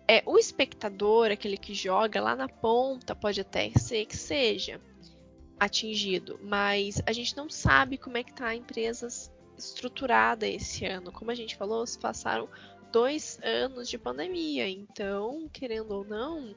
É, 0.07 0.23
o 0.25 0.37
espectador, 0.37 1.31
aquele 1.31 1.57
que 1.57 1.73
joga 1.73 2.21
lá 2.21 2.35
na 2.35 2.47
ponta, 2.47 3.15
pode 3.15 3.41
até 3.41 3.71
ser 3.77 4.05
que 4.05 4.15
seja 4.15 4.79
atingido, 5.59 6.39
mas 6.43 7.01
a 7.05 7.13
gente 7.13 7.35
não 7.35 7.49
sabe 7.49 7.97
como 7.97 8.17
é 8.17 8.23
que 8.23 8.33
tá 8.33 8.47
a 8.47 8.55
empresa 8.55 9.07
estruturada 9.57 10.47
esse 10.47 10.85
ano. 10.85 11.11
Como 11.11 11.31
a 11.31 11.35
gente 11.35 11.55
falou, 11.55 11.85
se 11.87 11.97
passaram 11.97 12.47
dois 12.91 13.39
anos 13.43 13.89
de 13.89 13.97
pandemia, 13.97 14.69
então, 14.69 15.49
querendo 15.51 15.91
ou 15.91 16.05
não, 16.05 16.55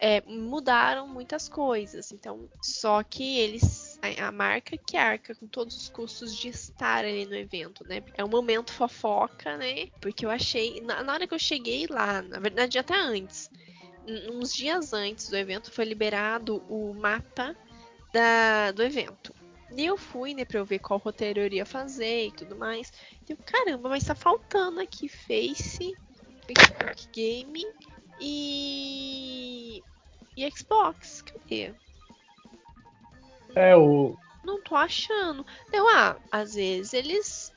é, 0.00 0.22
mudaram 0.22 1.06
muitas 1.06 1.48
coisas. 1.48 2.10
Então, 2.10 2.48
só 2.62 3.02
que 3.02 3.38
eles, 3.38 4.00
a, 4.18 4.32
marca 4.32 4.76
que 4.78 4.96
arca 4.96 5.34
com 5.34 5.46
todos 5.46 5.76
os 5.76 5.88
custos 5.90 6.34
de 6.34 6.48
estar 6.48 7.04
ali 7.04 7.26
no 7.26 7.34
evento, 7.34 7.86
né? 7.86 8.02
É 8.14 8.24
um 8.24 8.28
momento 8.28 8.72
fofoca, 8.72 9.58
né? 9.58 9.88
Porque 10.00 10.24
eu 10.24 10.30
achei, 10.30 10.80
na, 10.80 11.02
na 11.02 11.12
hora 11.12 11.26
que 11.26 11.34
eu 11.34 11.38
cheguei 11.38 11.86
lá, 11.86 12.22
na 12.22 12.40
verdade 12.40 12.78
até 12.78 12.98
antes, 12.98 13.50
uns 14.32 14.54
dias 14.54 14.94
antes 14.94 15.28
do 15.28 15.36
evento 15.36 15.70
foi 15.70 15.84
liberado 15.84 16.64
o 16.68 16.94
mapa 16.94 17.54
da, 18.12 18.72
do 18.72 18.82
evento. 18.82 19.34
E 19.76 19.84
eu 19.84 19.96
fui, 19.96 20.34
né, 20.34 20.44
pra 20.44 20.58
eu 20.58 20.64
ver 20.64 20.80
qual 20.80 20.98
roteiro 20.98 21.40
eu 21.40 21.46
iria 21.46 21.64
fazer 21.64 22.26
e 22.26 22.32
tudo 22.32 22.56
mais. 22.56 22.92
E 23.28 23.32
eu, 23.32 23.36
caramba, 23.36 23.88
mas 23.88 24.04
tá 24.04 24.14
faltando 24.14 24.80
aqui 24.80 25.08
Face, 25.08 25.94
Facebook 26.46 27.06
Gaming 27.14 27.70
e. 28.20 29.82
e 30.36 30.50
Xbox. 30.50 31.22
Cadê? 31.22 31.74
É, 33.54 33.76
o. 33.76 34.16
Não 34.44 34.62
tô 34.62 34.74
achando. 34.74 35.44
Deu, 35.70 35.86
ah, 35.88 36.16
às 36.30 36.54
vezes 36.54 36.94
eles 36.94 37.52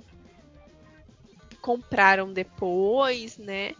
compraram 1.61 2.33
depois, 2.33 3.37
né? 3.37 3.73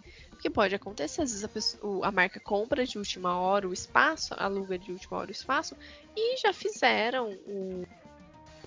que 0.44 0.50
pode 0.50 0.76
acontecer, 0.76 1.22
às 1.22 1.32
vezes 1.32 1.46
a, 1.46 1.48
pessoa, 1.48 2.06
a, 2.06 2.12
marca 2.12 2.38
compra 2.38 2.86
de 2.86 2.98
última 2.98 3.40
hora 3.40 3.66
o 3.66 3.72
espaço, 3.72 4.36
aluga 4.38 4.78
de 4.78 4.92
última 4.92 5.18
hora 5.18 5.30
o 5.30 5.32
espaço 5.32 5.74
e 6.14 6.36
já 6.36 6.52
fizeram 6.52 7.32
o, 7.48 7.88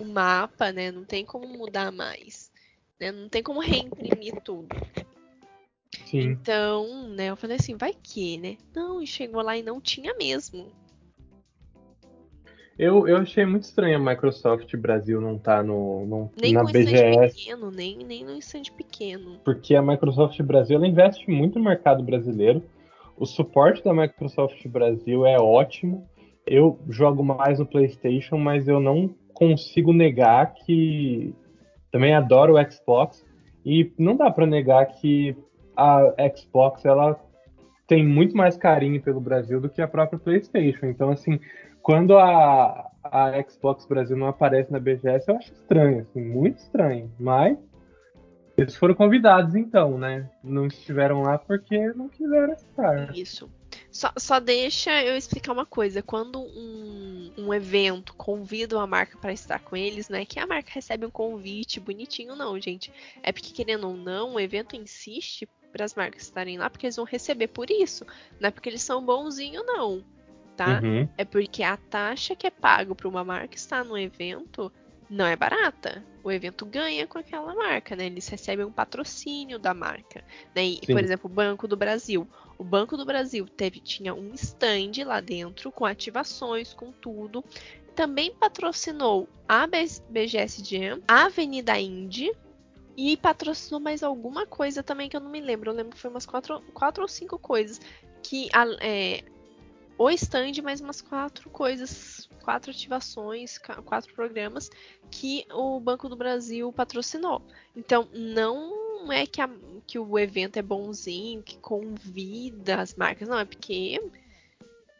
o 0.01 0.05
mapa, 0.07 0.72
né? 0.72 0.91
Não 0.91 1.05
tem 1.05 1.22
como 1.22 1.47
mudar 1.47 1.93
mais, 1.93 2.51
né? 2.99 3.12
Não 3.12 3.29
tem 3.29 3.43
como 3.43 3.61
reimprimir 3.61 4.41
tudo. 4.41 4.74
Sim. 6.07 6.31
Então, 6.31 7.09
né, 7.09 7.31
eu 7.31 7.37
falei 7.37 7.57
assim, 7.57 7.77
vai 7.77 7.93
que, 7.93 8.39
né? 8.39 8.57
Não, 8.75 9.03
e 9.03 9.07
chegou 9.07 9.43
lá 9.43 9.57
e 9.57 9.63
não 9.63 9.81
tinha 9.81 10.15
mesmo. 10.15 10.67
Eu, 12.79 13.09
eu 13.09 13.17
achei 13.17 13.45
muito 13.47 13.65
estranho 13.65 13.97
a 13.97 13.99
Microsoft 13.99 14.75
Brasil 14.77 15.21
não 15.21 15.37
estar 15.37 15.59
tá 15.59 15.63
no, 15.63 16.07
no, 16.07 16.31
nem 16.41 16.53
na 16.53 16.63
no 16.63 16.71
BGS. 16.71 17.35
pequeno, 17.35 17.71
nem, 17.71 17.99
nem 18.05 18.25
no 18.25 18.37
stand 18.37 18.65
pequeno. 18.77 19.41
Porque 19.45 19.75
a 19.75 19.83
Microsoft 19.83 20.41
Brasil 20.43 20.77
ela 20.77 20.87
investe 20.87 21.29
muito 21.31 21.59
no 21.59 21.65
mercado 21.65 22.03
brasileiro. 22.05 22.63
O 23.17 23.25
suporte 23.25 23.83
da 23.83 23.95
Microsoft 23.95 24.65
Brasil 24.69 25.27
é 25.27 25.39
ótimo. 25.39 26.07
Eu 26.47 26.79
jogo 26.91 27.25
mais 27.25 27.59
no 27.59 27.67
PlayStation, 27.67 28.37
mas 28.37 28.69
eu 28.69 28.79
não 28.79 29.09
consigo 29.33 29.93
negar 29.93 30.53
que 30.53 31.35
também 31.91 32.15
adoro 32.15 32.55
o 32.55 32.71
Xbox 32.71 33.25
e 33.65 33.91
não 33.99 34.17
dá 34.17 34.31
para 34.31 34.47
negar 34.47 34.87
que 34.87 35.35
a 35.77 36.12
Xbox 36.37 36.85
ela 36.85 37.20
tem 37.87 38.05
muito 38.05 38.37
mais 38.37 38.57
carinho 38.57 39.01
pelo 39.01 39.20
Brasil 39.20 39.61
do 39.61 39.68
que 39.68 39.81
a 39.81 39.89
própria 39.89 40.18
PlayStation. 40.18 40.87
Então 40.87 41.11
assim, 41.11 41.39
quando 41.83 42.18
a, 42.18 42.91
a 43.05 43.45
Xbox 43.49 43.87
Brasil 43.87 44.16
não 44.16 44.27
aparece 44.27 44.72
na 44.72 44.81
BGS, 44.81 45.29
eu 45.29 45.37
acho 45.37 45.53
estranho, 45.53 46.01
assim, 46.01 46.20
muito 46.20 46.59
estranho. 46.59 47.12
Mas 47.18 47.57
eles 48.57 48.74
foram 48.74 48.95
convidados, 48.95 49.55
então, 49.55 49.99
né? 49.99 50.29
Não 50.43 50.66
estiveram 50.66 51.22
lá 51.22 51.39
porque 51.39 51.93
não 51.93 52.09
quiseram 52.09 52.55
estar. 52.55 53.16
Isso. 53.16 53.51
Só, 53.91 54.12
só 54.16 54.41
deixa 54.41 55.03
eu 55.05 55.16
explicar 55.16 55.53
uma 55.53 55.66
coisa. 55.66 56.03
Quando 56.03 56.41
um, 56.41 57.33
um 57.37 57.55
evento 57.55 58.14
convida 58.14 58.77
uma 58.77 58.87
marca 58.87 59.18
para 59.18 59.33
estar 59.33 59.59
com 59.61 59.77
eles, 59.77 60.09
não 60.09 60.18
é 60.18 60.24
que 60.24 60.41
a 60.41 60.47
marca 60.47 60.70
recebe 60.72 61.05
um 61.05 61.11
convite 61.11 61.79
bonitinho, 61.79 62.35
não, 62.35 62.59
gente. 62.59 62.93
É 63.22 63.31
porque, 63.31 63.53
querendo 63.53 63.89
ou 63.89 63.97
não, 63.97 64.35
o 64.35 64.41
evento 64.41 64.74
insiste 64.74 65.47
para 65.77 65.85
as 65.85 65.95
marcas 65.95 66.22
estarem 66.22 66.57
lá 66.57 66.70
porque 66.70 66.87
eles 66.87 66.97
vão 66.97 67.05
receber 67.05 67.49
por 67.49 67.70
isso. 67.70 68.07
Não 68.41 68.49
é 68.49 68.51
porque 68.51 68.68
eles 68.68 68.83
são 68.83 69.05
bonzinhos, 69.05 69.64
não 69.66 70.03
tá? 70.57 70.81
Uhum. 70.83 71.09
É 71.16 71.24
porque 71.24 71.62
a 71.62 71.77
taxa 71.77 72.35
que 72.35 72.47
é 72.47 72.51
pago 72.51 72.95
para 72.95 73.07
uma 73.07 73.22
marca 73.22 73.55
estar 73.55 73.85
no 73.85 73.97
evento 73.97 74.72
não 75.09 75.27
é 75.27 75.37
barata. 75.37 76.03
O 76.24 76.33
evento 76.33 76.66
ganha 76.66 77.07
com 77.07 77.18
aquela 77.18 77.55
marca, 77.55 77.95
né? 77.95 78.07
Eles 78.07 78.27
recebem 78.27 78.64
um 78.64 78.72
patrocínio 78.72 79.59
da 79.59 79.72
marca. 79.72 80.24
Né? 80.55 80.64
E, 80.64 80.81
por 80.81 80.99
exemplo, 80.99 81.31
o 81.31 81.33
Banco 81.33 81.68
do 81.68 81.77
Brasil. 81.77 82.27
O 82.59 82.64
Banco 82.64 82.97
do 82.97 83.05
Brasil 83.05 83.47
teve, 83.47 83.79
tinha 83.79 84.14
um 84.14 84.33
stand 84.35 85.05
lá 85.05 85.20
dentro 85.20 85.70
com 85.70 85.85
ativações, 85.85 86.72
com 86.72 86.91
tudo. 86.91 87.45
Também 87.95 88.35
patrocinou 88.35 89.29
a 89.49 89.66
BGS 89.66 90.64
Jam, 90.64 91.01
a 91.07 91.27
Avenida 91.27 91.79
Indy, 91.79 92.33
e 92.97 93.17
patrocinou 93.17 93.79
mais 93.79 94.03
alguma 94.03 94.47
coisa 94.47 94.83
também 94.83 95.09
que 95.09 95.17
eu 95.17 95.21
não 95.21 95.31
me 95.31 95.41
lembro. 95.41 95.71
Eu 95.71 95.75
lembro 95.75 95.95
que 95.95 96.01
foi 96.01 96.11
umas 96.11 96.25
quatro, 96.25 96.61
quatro 96.73 97.03
ou 97.03 97.09
cinco 97.09 97.39
coisas 97.39 97.81
que 98.23 98.49
é, 98.81 99.23
o 99.99 100.11
stand, 100.11 100.63
mais 100.63 100.81
umas 100.81 101.01
quatro 101.01 101.49
coisas, 101.51 102.29
quatro 102.43 102.71
ativações, 102.71 103.59
quatro 103.85 104.13
programas 104.15 104.71
que 105.11 105.47
o 105.53 105.79
Banco 105.79 106.09
do 106.09 106.17
Brasil 106.17 106.73
patrocinou. 106.73 107.43
Então, 107.75 108.09
não 108.13 109.13
é 109.13 109.27
que, 109.27 109.41
a, 109.41 109.49
que 109.87 109.99
o 109.99 110.19
evento 110.19 110.57
é 110.57 110.63
bonzinho, 110.63 111.43
que 111.43 111.59
convida 111.59 112.81
as 112.81 112.95
marcas, 112.95 113.29
não, 113.29 113.39
é 113.39 113.45
porque 113.45 114.01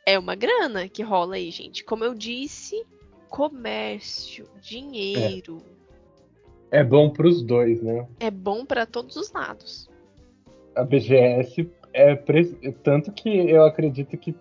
é 0.05 0.19
uma 0.19 0.35
grana 0.35 0.89
que 0.89 1.03
rola 1.03 1.35
aí, 1.35 1.51
gente. 1.51 1.83
Como 1.83 2.05
eu 2.05 2.15
disse, 2.15 2.87
comércio, 3.29 4.49
dinheiro. 4.61 5.63
É, 5.73 5.86
é 6.71 6.83
bom 6.83 7.11
para 7.11 7.27
os 7.27 7.43
dois, 7.43 7.83
né? 7.83 8.07
É 8.21 8.31
bom 8.31 8.65
para 8.65 8.87
todos 8.87 9.17
os 9.17 9.33
lados. 9.33 9.89
A 10.75 10.85
BGS 10.85 11.71
é 11.93 12.15
tanto 12.83 13.13
que 13.13 13.29
eu 13.51 13.65
acredito 13.65 14.17
que 14.17 14.35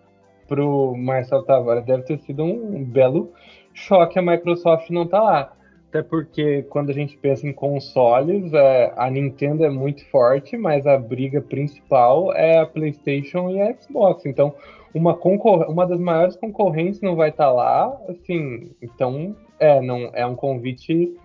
pro 0.47 0.95
Marcelo 0.95 1.43
Tavares 1.43 1.85
deve 1.85 2.03
ter 2.03 2.19
sido 2.19 2.43
um 2.43 2.83
belo 2.83 3.31
choque 3.75 4.17
a 4.17 4.21
Microsoft 4.21 4.89
não 4.89 5.05
tá 5.05 5.21
lá. 5.21 5.53
Até 5.89 6.01
porque 6.01 6.63
quando 6.63 6.89
a 6.89 6.93
gente 6.93 7.17
pensa 7.17 7.47
em 7.47 7.53
consoles, 7.53 8.51
é, 8.53 8.93
a 8.97 9.09
Nintendo 9.09 9.63
é 9.63 9.69
muito 9.69 10.05
forte, 10.09 10.57
mas 10.57 10.85
a 10.87 10.97
briga 10.97 11.41
principal 11.41 12.33
é 12.33 12.57
a 12.57 12.65
PlayStation 12.65 13.49
e 13.49 13.61
a 13.61 13.73
Xbox. 13.73 14.25
Então, 14.25 14.53
uma, 14.93 15.15
concor 15.15 15.69
uma 15.69 15.85
das 15.85 15.99
maiores 15.99 16.35
concorrentes 16.35 17.01
não 17.01 17.15
vai 17.15 17.29
estar 17.29 17.45
tá 17.45 17.51
lá, 17.51 17.97
assim, 18.09 18.71
então 18.81 19.35
é, 19.57 19.79
não, 19.79 20.09
é 20.13 20.25
um 20.25 20.35
convite 20.35 21.15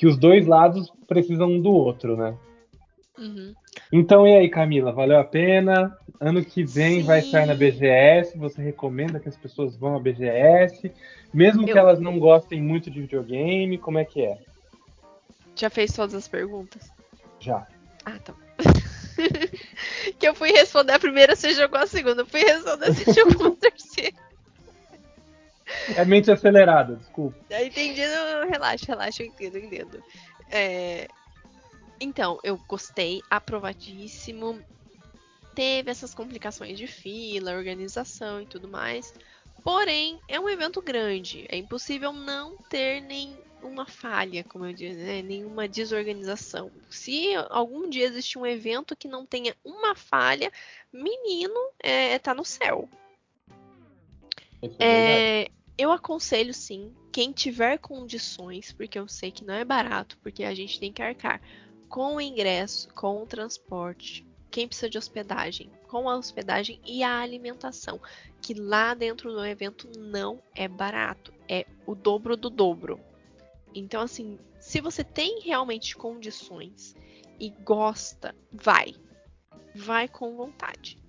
que 0.00 0.06
os 0.06 0.16
dois 0.16 0.46
lados 0.46 0.90
precisam 1.06 1.46
um 1.50 1.60
do 1.60 1.70
outro, 1.70 2.16
né? 2.16 2.34
Uhum. 3.18 3.52
Então, 3.92 4.26
e 4.26 4.34
aí, 4.34 4.48
Camila, 4.48 4.92
valeu 4.92 5.20
a 5.20 5.24
pena? 5.24 5.94
Ano 6.18 6.42
que 6.42 6.64
vem 6.64 7.00
Sim. 7.00 7.06
vai 7.06 7.18
estar 7.18 7.46
na 7.46 7.54
BGS. 7.54 8.38
Você 8.38 8.62
recomenda 8.62 9.20
que 9.20 9.28
as 9.28 9.36
pessoas 9.36 9.76
vão 9.76 9.94
à 9.94 10.00
BGS, 10.00 10.90
mesmo 11.34 11.64
Eu... 11.64 11.66
que 11.66 11.78
elas 11.78 12.00
não 12.00 12.18
gostem 12.18 12.62
muito 12.62 12.90
de 12.90 13.02
videogame? 13.02 13.76
Como 13.76 13.98
é 13.98 14.06
que 14.06 14.22
é? 14.22 14.38
Já 15.54 15.68
fez 15.68 15.92
todas 15.92 16.14
as 16.14 16.26
perguntas? 16.26 16.90
Já. 17.38 17.66
Ah, 18.06 18.18
tá. 18.24 18.34
que 20.18 20.26
eu 20.26 20.34
fui 20.34 20.50
responder 20.50 20.94
a 20.94 20.98
primeira, 20.98 21.36
você 21.36 21.52
jogou 21.52 21.78
a 21.78 21.86
segunda. 21.86 22.22
Eu 22.22 22.26
fui 22.26 22.40
responder, 22.40 22.94
você 22.94 23.12
jogou 23.12 23.48
a 23.48 23.56
terceira. 23.60 24.16
É 25.96 26.04
mente 26.04 26.30
acelerada, 26.30 26.96
desculpa. 26.96 27.36
Entendi, 27.50 28.00
relaxa, 28.50 28.86
relaxa, 28.86 29.22
eu 29.22 29.26
entendo, 29.26 29.56
eu 29.56 29.64
entendo. 29.64 30.04
É, 30.50 31.08
então, 32.00 32.38
eu 32.42 32.58
gostei, 32.66 33.22
aprovadíssimo. 33.30 34.58
Teve 35.54 35.90
essas 35.90 36.14
complicações 36.14 36.78
de 36.78 36.86
fila, 36.86 37.52
organização 37.52 38.40
e 38.40 38.46
tudo 38.46 38.66
mais. 38.66 39.12
Porém, 39.62 40.18
é 40.26 40.40
um 40.40 40.48
evento 40.48 40.80
grande. 40.80 41.44
É 41.48 41.56
impossível 41.56 42.12
não 42.12 42.56
ter 42.70 43.02
nenhuma 43.02 43.84
falha, 43.84 44.42
como 44.44 44.64
eu 44.64 44.72
disse, 44.72 44.96
né? 44.96 45.20
nenhuma 45.20 45.68
desorganização. 45.68 46.70
Se 46.88 47.34
algum 47.50 47.90
dia 47.90 48.06
existir 48.06 48.38
um 48.38 48.46
evento 48.46 48.96
que 48.96 49.06
não 49.06 49.26
tenha 49.26 49.54
uma 49.62 49.94
falha, 49.94 50.50
menino, 50.90 51.60
é, 51.78 52.18
tá 52.18 52.32
no 52.32 52.44
céu. 52.44 52.88
É, 54.78 55.42
é 55.42 55.48
eu 55.80 55.90
aconselho 55.90 56.52
sim, 56.52 56.92
quem 57.10 57.32
tiver 57.32 57.78
condições, 57.78 58.70
porque 58.70 58.98
eu 58.98 59.08
sei 59.08 59.30
que 59.30 59.46
não 59.46 59.54
é 59.54 59.64
barato, 59.64 60.18
porque 60.22 60.44
a 60.44 60.54
gente 60.54 60.78
tem 60.78 60.92
que 60.92 61.00
arcar 61.00 61.40
com 61.88 62.16
o 62.16 62.20
ingresso, 62.20 62.92
com 62.92 63.22
o 63.22 63.26
transporte, 63.26 64.26
quem 64.50 64.68
precisa 64.68 64.90
de 64.90 64.98
hospedagem, 64.98 65.70
com 65.88 66.06
a 66.06 66.16
hospedagem 66.16 66.78
e 66.86 67.02
a 67.02 67.20
alimentação, 67.20 67.98
que 68.42 68.52
lá 68.52 68.92
dentro 68.92 69.32
do 69.32 69.42
evento 69.42 69.88
não 69.98 70.42
é 70.54 70.68
barato, 70.68 71.32
é 71.48 71.64
o 71.86 71.94
dobro 71.94 72.36
do 72.36 72.50
dobro. 72.50 73.00
Então, 73.74 74.02
assim, 74.02 74.38
se 74.58 74.82
você 74.82 75.02
tem 75.02 75.40
realmente 75.40 75.96
condições 75.96 76.94
e 77.38 77.48
gosta, 77.48 78.34
vai. 78.52 78.94
Vai 79.74 80.08
com 80.08 80.36
vontade. 80.36 80.99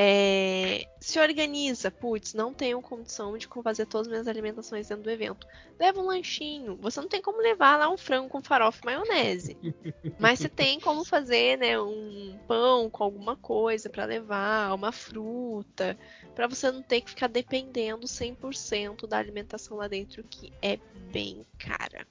É, 0.00 0.86
se 1.00 1.18
organiza, 1.18 1.90
putz, 1.90 2.32
não 2.32 2.54
tenho 2.54 2.80
condição 2.80 3.36
de 3.36 3.48
fazer 3.64 3.84
todas 3.84 4.06
as 4.06 4.10
minhas 4.12 4.28
alimentações 4.28 4.86
dentro 4.86 5.02
do 5.02 5.10
evento. 5.10 5.44
Leva 5.76 6.00
um 6.00 6.06
lanchinho. 6.06 6.78
Você 6.80 7.00
não 7.00 7.08
tem 7.08 7.20
como 7.20 7.42
levar 7.42 7.76
lá 7.76 7.90
um 7.90 7.96
frango 7.96 8.28
com 8.28 8.40
farofa 8.40 8.78
e 8.80 8.86
maionese. 8.86 9.56
mas 10.16 10.38
você 10.38 10.48
tem 10.48 10.78
como 10.78 11.04
fazer, 11.04 11.58
né, 11.58 11.80
um 11.80 12.38
pão 12.46 12.88
com 12.88 13.02
alguma 13.02 13.34
coisa 13.34 13.90
para 13.90 14.04
levar, 14.04 14.72
uma 14.72 14.92
fruta, 14.92 15.98
para 16.32 16.46
você 16.46 16.70
não 16.70 16.80
ter 16.80 17.00
que 17.00 17.10
ficar 17.10 17.26
dependendo 17.26 18.06
100% 18.06 19.04
da 19.04 19.18
alimentação 19.18 19.78
lá 19.78 19.88
dentro, 19.88 20.22
que 20.22 20.52
é 20.62 20.78
bem 21.10 21.44
cara. 21.58 22.06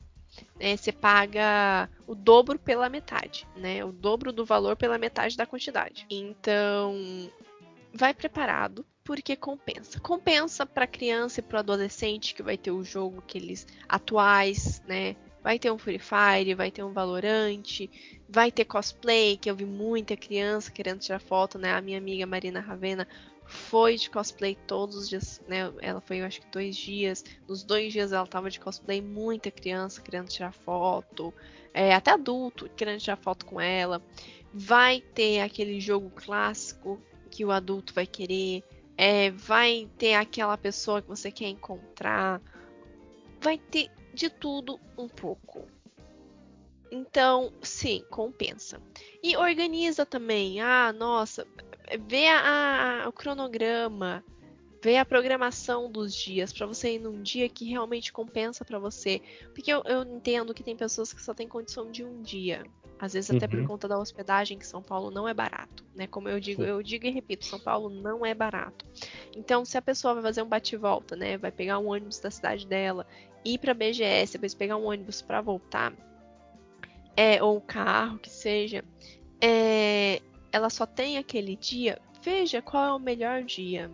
É, 0.59 0.75
você 0.75 0.91
paga 0.91 1.89
o 2.05 2.13
dobro 2.13 2.59
pela 2.59 2.89
metade, 2.89 3.47
né? 3.55 3.83
O 3.85 3.93
dobro 3.93 4.33
do 4.33 4.45
valor 4.45 4.75
pela 4.75 4.97
metade 4.97 5.37
da 5.37 5.45
quantidade. 5.45 6.05
Então, 6.09 7.31
vai 7.97 8.13
preparado, 8.13 8.85
porque 9.03 9.35
compensa. 9.35 9.99
Compensa 9.99 10.65
para 10.65 10.85
criança 10.85 11.39
e 11.39 11.43
para 11.43 11.59
adolescente 11.59 12.35
que 12.35 12.43
vai 12.43 12.55
ter 12.55 12.71
o 12.71 12.83
jogo 12.83 13.23
que 13.25 13.39
eles 13.39 13.65
atuais, 13.89 14.81
né? 14.87 15.15
Vai 15.43 15.57
ter 15.57 15.71
um 15.71 15.77
Free 15.77 15.97
Fire, 15.97 16.53
vai 16.53 16.69
ter 16.69 16.83
um 16.83 16.93
Valorante, 16.93 17.89
vai 18.29 18.51
ter 18.51 18.65
cosplay, 18.65 19.37
que 19.37 19.49
eu 19.49 19.55
vi 19.55 19.65
muita 19.65 20.15
criança 20.15 20.71
querendo 20.71 20.99
tirar 20.99 21.19
foto, 21.19 21.57
né? 21.57 21.73
A 21.73 21.81
minha 21.81 21.97
amiga 21.97 22.25
Marina 22.27 22.59
Ravena 22.59 23.07
foi 23.45 23.95
de 23.95 24.09
cosplay 24.11 24.55
todos 24.67 24.95
os 24.95 25.09
dias, 25.09 25.41
né? 25.47 25.73
Ela 25.81 26.01
foi, 26.01 26.17
eu 26.21 26.25
acho 26.25 26.41
que 26.41 26.51
dois 26.51 26.75
dias. 26.75 27.25
Nos 27.47 27.63
dois 27.63 27.91
dias 27.91 28.11
ela 28.11 28.27
tava 28.27 28.51
de 28.51 28.59
cosplay, 28.59 29.01
muita 29.01 29.49
criança 29.49 30.01
querendo 30.01 30.27
tirar 30.27 30.51
foto, 30.51 31.33
é, 31.73 31.95
até 31.95 32.11
adulto 32.11 32.69
querendo 32.75 32.99
tirar 32.99 33.17
foto 33.17 33.43
com 33.45 33.59
ela. 33.59 34.03
Vai 34.53 35.01
ter 35.01 35.39
aquele 35.39 35.79
jogo 35.79 36.11
clássico 36.11 37.01
que 37.27 37.45
o 37.45 37.51
adulto 37.51 37.93
vai 37.93 38.07
querer, 38.07 38.63
é, 38.97 39.29
vai 39.31 39.89
ter 39.97 40.15
aquela 40.15 40.57
pessoa 40.57 41.01
que 41.01 41.07
você 41.07 41.31
quer 41.31 41.49
encontrar, 41.49 42.41
vai 43.39 43.57
ter 43.57 43.89
de 44.13 44.29
tudo 44.29 44.79
um 44.97 45.07
pouco. 45.07 45.67
Então, 46.91 47.51
sim, 47.61 48.03
compensa. 48.09 48.81
E 49.21 49.35
organiza 49.35 50.05
também. 50.05 50.61
Ah, 50.61 50.93
nossa, 50.93 51.45
vê 52.07 52.27
a, 52.27 53.03
a, 53.03 53.09
o 53.09 53.11
cronograma, 53.11 54.23
vê 54.81 54.97
a 54.97 55.05
programação 55.05 55.91
dos 55.91 56.13
dias 56.15 56.53
para 56.53 56.65
você 56.65 56.95
ir 56.95 56.99
num 56.99 57.21
dia 57.21 57.49
que 57.49 57.65
realmente 57.65 58.11
compensa 58.11 58.63
para 58.63 58.79
você. 58.79 59.21
Porque 59.53 59.71
eu, 59.71 59.83
eu, 59.85 60.03
entendo 60.03 60.53
que 60.53 60.63
tem 60.63 60.75
pessoas 60.75 61.13
que 61.13 61.21
só 61.21 61.33
têm 61.33 61.47
condição 61.47 61.91
de 61.91 62.03
um 62.03 62.21
dia. 62.21 62.63
Às 62.99 63.13
vezes 63.13 63.29
até 63.29 63.47
por 63.47 63.59
uhum. 63.59 63.67
conta 63.67 63.87
da 63.87 63.99
hospedagem, 63.99 64.57
que 64.57 64.65
São 64.65 64.81
Paulo 64.81 65.11
não 65.11 65.27
é 65.27 65.33
barato, 65.33 65.85
né? 65.95 66.07
Como 66.07 66.27
eu 66.27 66.39
digo, 66.39 66.63
Sim. 66.63 66.69
eu 66.69 66.81
digo 66.81 67.05
e 67.05 67.11
repito, 67.11 67.45
São 67.45 67.59
Paulo 67.59 67.89
não 67.89 68.25
é 68.25 68.33
barato. 68.33 68.85
Então, 69.35 69.63
se 69.63 69.77
a 69.77 69.81
pessoa 69.81 70.15
vai 70.15 70.23
fazer 70.23 70.41
um 70.41 70.47
bate-volta, 70.47 71.15
né? 71.15 71.37
Vai 71.37 71.51
pegar 71.51 71.77
um 71.77 71.87
ônibus 71.87 72.19
da 72.19 72.31
cidade 72.31 72.65
dela, 72.65 73.05
ir 73.45 73.59
para 73.59 73.73
BGS, 73.73 74.33
depois 74.33 74.53
pegar 74.53 74.77
um 74.77 74.85
ônibus 74.85 75.21
para 75.21 75.41
voltar, 75.41 75.93
é, 77.15 77.41
ou 77.41 77.59
carro, 77.61 78.19
que 78.19 78.29
seja, 78.29 78.83
é, 79.41 80.21
ela 80.51 80.69
só 80.69 80.85
tem 80.85 81.17
aquele 81.17 81.55
dia, 81.55 81.99
veja 82.21 82.61
qual 82.61 82.85
é 82.85 82.93
o 82.93 82.99
melhor 82.99 83.43
dia, 83.43 83.91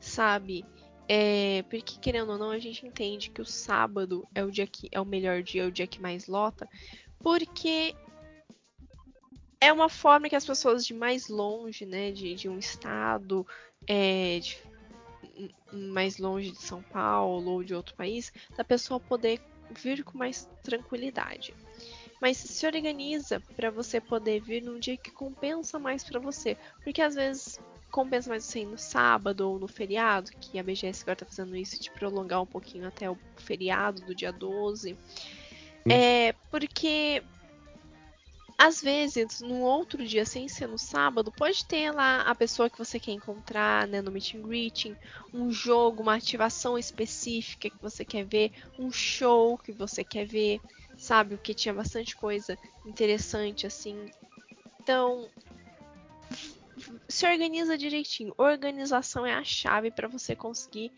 sabe? 0.00 0.64
É, 1.08 1.62
porque 1.70 1.98
querendo 1.98 2.32
ou 2.32 2.38
não, 2.38 2.50
a 2.50 2.58
gente 2.58 2.86
entende 2.86 3.30
que 3.30 3.40
o 3.40 3.46
sábado 3.46 4.28
é 4.34 4.44
o 4.44 4.50
dia 4.50 4.66
que 4.66 4.88
é 4.92 5.00
o 5.00 5.06
melhor 5.06 5.42
dia, 5.42 5.62
é 5.62 5.66
o 5.66 5.72
dia 5.72 5.86
que 5.86 6.00
mais 6.00 6.26
lota, 6.26 6.68
porque 7.18 7.94
é 9.60 9.72
uma 9.72 9.88
forma 9.88 10.28
que 10.28 10.36
as 10.36 10.46
pessoas 10.46 10.84
de 10.84 10.94
mais 10.94 11.28
longe, 11.28 11.84
né, 11.84 12.12
de, 12.12 12.34
de 12.34 12.48
um 12.48 12.58
estado, 12.58 13.46
é, 13.86 14.38
de, 14.38 14.58
mais 15.72 16.18
longe 16.18 16.50
de 16.52 16.62
São 16.62 16.82
Paulo 16.82 17.52
ou 17.52 17.64
de 17.64 17.74
outro 17.74 17.94
país, 17.94 18.32
da 18.56 18.64
pessoa 18.64 19.00
poder 19.00 19.40
vir 19.70 20.04
com 20.04 20.16
mais 20.16 20.48
tranquilidade. 20.62 21.54
Mas 22.20 22.36
se 22.36 22.66
organiza 22.66 23.40
para 23.54 23.70
você 23.70 24.00
poder 24.00 24.40
vir 24.40 24.62
num 24.62 24.78
dia 24.78 24.96
que 24.96 25.10
compensa 25.10 25.78
mais 25.78 26.02
para 26.02 26.18
você, 26.18 26.56
porque 26.82 27.00
às 27.00 27.14
vezes 27.14 27.60
compensa 27.90 28.28
mais 28.28 28.44
você 28.44 28.60
ir 28.60 28.66
no 28.66 28.78
sábado 28.78 29.48
ou 29.48 29.58
no 29.58 29.68
feriado, 29.68 30.30
que 30.40 30.58
a 30.58 30.62
BGS 30.62 31.02
agora 31.02 31.16
tá 31.16 31.26
fazendo 31.26 31.56
isso 31.56 31.80
de 31.80 31.90
prolongar 31.90 32.42
um 32.42 32.46
pouquinho 32.46 32.86
até 32.86 33.08
o 33.08 33.18
feriado 33.36 34.02
do 34.04 34.14
dia 34.14 34.32
12. 34.32 34.96
É 35.88 36.34
porque 36.50 37.22
às 38.60 38.82
vezes, 38.82 39.40
no 39.40 39.60
outro 39.60 40.04
dia, 40.04 40.26
sem 40.26 40.48
ser 40.48 40.66
no 40.66 40.76
sábado, 40.76 41.30
pode 41.30 41.64
ter 41.64 41.92
lá 41.92 42.22
a 42.22 42.34
pessoa 42.34 42.68
que 42.68 42.76
você 42.76 42.98
quer 42.98 43.12
encontrar, 43.12 43.86
né, 43.86 44.02
no 44.02 44.10
meet 44.10 44.34
and 44.34 44.42
greeting, 44.42 44.96
um 45.32 45.48
jogo, 45.48 46.02
uma 46.02 46.16
ativação 46.16 46.76
específica 46.76 47.70
que 47.70 47.80
você 47.80 48.04
quer 48.04 48.24
ver, 48.24 48.50
um 48.76 48.90
show 48.90 49.56
que 49.56 49.70
você 49.70 50.02
quer 50.02 50.26
ver, 50.26 50.60
sabe? 50.96 51.36
Porque 51.36 51.54
tinha 51.54 51.72
bastante 51.72 52.16
coisa 52.16 52.58
interessante 52.84 53.64
assim. 53.64 54.06
Então, 54.80 55.30
se 57.08 57.26
organiza 57.26 57.78
direitinho. 57.78 58.34
Organização 58.36 59.24
é 59.24 59.34
a 59.34 59.44
chave 59.44 59.92
para 59.92 60.08
você 60.08 60.34
conseguir 60.34 60.90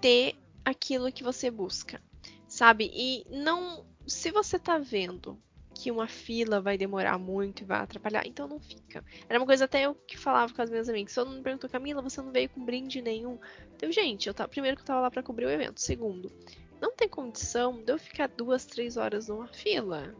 ter 0.00 0.34
aquilo 0.64 1.12
que 1.12 1.22
você 1.22 1.48
busca, 1.48 2.02
sabe? 2.48 2.90
E 2.92 3.24
não, 3.30 3.86
se 4.04 4.32
você 4.32 4.58
tá 4.58 4.78
vendo 4.78 5.40
que 5.78 5.92
uma 5.92 6.08
fila 6.08 6.60
vai 6.60 6.76
demorar 6.76 7.16
muito 7.18 7.62
e 7.62 7.64
vai 7.64 7.78
atrapalhar, 7.78 8.26
então 8.26 8.48
não 8.48 8.58
fica. 8.58 9.04
Era 9.28 9.38
uma 9.38 9.46
coisa 9.46 9.64
até 9.64 9.86
eu 9.86 9.94
que 9.94 10.18
falava 10.18 10.52
com 10.52 10.60
as 10.60 10.68
minhas 10.68 10.88
amigas. 10.88 11.12
Se 11.12 11.20
eu 11.20 11.24
não 11.24 11.34
me 11.34 11.42
perguntou, 11.42 11.70
Camila, 11.70 12.02
você 12.02 12.20
não 12.20 12.32
veio 12.32 12.48
com 12.48 12.64
brinde 12.64 13.00
nenhum? 13.00 13.38
Então, 13.76 13.90
gente, 13.92 14.26
eu 14.26 14.34
tava, 14.34 14.48
primeiro 14.48 14.76
que 14.76 14.82
eu 14.82 14.86
tava 14.86 15.02
lá 15.02 15.10
para 15.10 15.22
cobrir 15.22 15.46
o 15.46 15.50
evento. 15.50 15.80
Segundo, 15.80 16.32
não 16.80 16.96
tem 16.96 17.08
condição 17.08 17.80
de 17.80 17.92
eu 17.92 17.98
ficar 17.98 18.26
duas, 18.26 18.66
três 18.66 18.96
horas 18.96 19.28
numa 19.28 19.46
fila. 19.46 20.16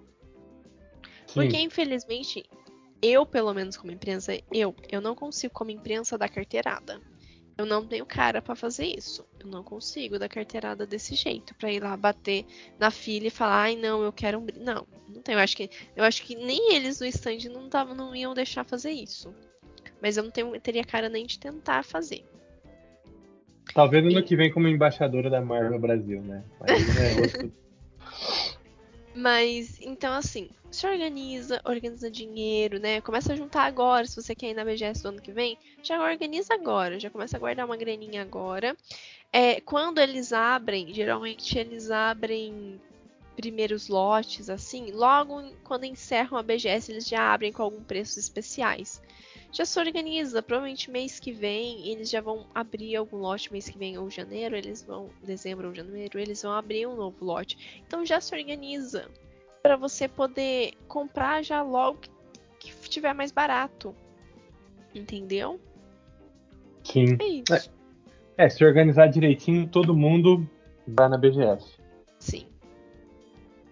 Sim. 1.27 1.35
Porque, 1.35 1.57
infelizmente, 1.57 2.49
eu, 3.03 3.27
pelo 3.27 3.53
menos 3.53 3.77
como 3.77 3.91
imprensa, 3.91 4.33
eu, 4.53 4.75
eu 4.89 5.01
não 5.01 5.17
consigo, 5.17 5.53
como 5.53 5.73
imprensa, 5.73 6.17
dar 6.17 6.29
carteirada. 6.29 7.01
Eu 7.59 7.67
não 7.67 7.85
tenho 7.85 8.07
cara 8.07 8.41
para 8.41 8.55
fazer 8.55 8.87
isso. 8.87 9.27
Eu 9.41 9.49
não 9.49 9.65
consigo 9.65 10.17
dar 10.17 10.29
carteirada 10.29 10.87
desse 10.87 11.17
jeito 11.17 11.53
para 11.57 11.73
ir 11.73 11.83
lá 11.83 11.97
bater 11.97 12.47
na 12.79 12.89
fila 12.89 13.27
e 13.27 13.31
falar, 13.31 13.63
ai 13.63 13.75
não, 13.75 14.01
eu 14.01 14.13
quero 14.13 14.39
um 14.39 14.47
Não, 14.57 14.87
não 15.09 15.21
tenho. 15.21 15.39
Eu 15.39 15.43
acho 15.43 15.57
que 15.57 15.69
eu 15.97 16.05
acho 16.05 16.23
que 16.23 16.37
nem 16.37 16.77
eles 16.77 17.01
no 17.01 17.07
stand 17.07 17.51
não 17.51 17.69
tavam, 17.69 17.97
não 17.97 18.15
iam 18.15 18.33
deixar 18.33 18.65
fazer 18.65 18.93
isso. 18.93 19.35
Mas 20.01 20.17
eu 20.17 20.23
não 20.23 20.31
tenho, 20.31 20.59
teria 20.61 20.85
cara 20.85 21.09
nem 21.09 21.27
de 21.27 21.37
tentar 21.37 21.83
fazer. 21.83 22.25
Talvez 23.75 24.05
no 24.05 24.11
ano 24.11 24.23
que 24.23 24.37
vem 24.37 24.53
como 24.53 24.69
embaixadora 24.69 25.29
da 25.29 25.41
Marvel 25.41 25.81
Brasil, 25.81 26.23
né? 26.23 26.45
Mas, 26.61 26.71
é 26.97 27.21
outro... 27.21 27.53
Mas 29.15 29.81
então 29.81 30.13
assim, 30.13 30.51
se 30.71 30.87
organiza, 30.87 31.61
organiza 31.65 32.11
dinheiro, 32.11 32.79
né? 32.79 33.01
Começa 33.01 33.33
a 33.33 33.37
juntar 33.37 33.65
agora, 33.65 34.07
se 34.07 34.17
você 34.17 34.35
quer 34.35 34.51
ir 34.51 34.55
na 34.55 34.65
BGS 34.65 35.03
do 35.03 35.09
ano 35.09 35.23
que 35.23 35.33
vem, 35.33 35.57
já 35.83 36.03
organiza 36.03 36.55
agora, 36.55 37.01
já 37.01 37.11
começa 37.11 37.37
a 37.37 37.41
guardar 37.41 37.67
uma 37.67 37.77
graninha 37.77 38.23
agora. 38.23 38.77
É, 39.33 39.61
quando 39.61 39.99
eles 39.99 40.33
abrem, 40.33 40.93
geralmente 40.93 41.59
eles 41.59 41.91
abrem 41.91 42.81
primeiros 43.37 43.89
lotes, 43.89 44.51
assim, 44.51 44.91
logo 44.91 45.43
quando 45.63 45.85
encerram 45.85 46.39
a 46.39 46.43
BGS, 46.43 46.91
eles 46.91 47.07
já 47.07 47.33
abrem 47.33 47.53
com 47.53 47.63
alguns 47.63 47.85
preços 47.85 48.17
especiais 48.17 49.01
já 49.53 49.65
se 49.65 49.79
organiza. 49.79 50.43
Provavelmente 50.43 50.91
mês 50.91 51.19
que 51.19 51.33
vem 51.33 51.89
eles 51.89 52.11
já 52.11 52.21
vão 52.21 52.47
abrir 52.55 52.97
algum 52.97 53.17
lote. 53.17 53.53
Mês 53.53 53.69
que 53.69 53.79
vem 53.79 53.99
ou 53.99 54.11
janeiro, 54.11 54.57
eles 54.57 54.83
vão. 54.83 55.11
Dezembro 55.23 55.69
ou 55.69 55.75
janeiro, 55.75 56.19
eles 56.19 56.43
vão 56.43 56.53
abrir 56.53 56.87
um 56.87 56.97
novo 56.97 57.25
lote. 57.25 57.83
Então 57.87 58.05
já 58.05 58.21
se 58.21 58.35
organiza 58.35 59.09
para 59.63 59.77
você 59.77 60.09
poder 60.09 60.73
comprar 60.87 61.43
já 61.43 61.63
logo 61.63 62.01
que, 62.59 62.73
tiver 62.89 63.13
mais 63.13 63.33
barato. 63.33 63.95
Entendeu? 64.95 65.61
Sim. 66.83 67.17
É, 67.21 67.55
é, 67.55 68.47
é, 68.47 68.49
se 68.49 68.65
organizar 68.65 69.09
direitinho, 69.09 69.69
todo 69.69 69.95
mundo 69.95 70.49
vai 70.87 71.09
na 71.09 71.19
BGS. 71.19 71.79
Sim. 72.19 72.47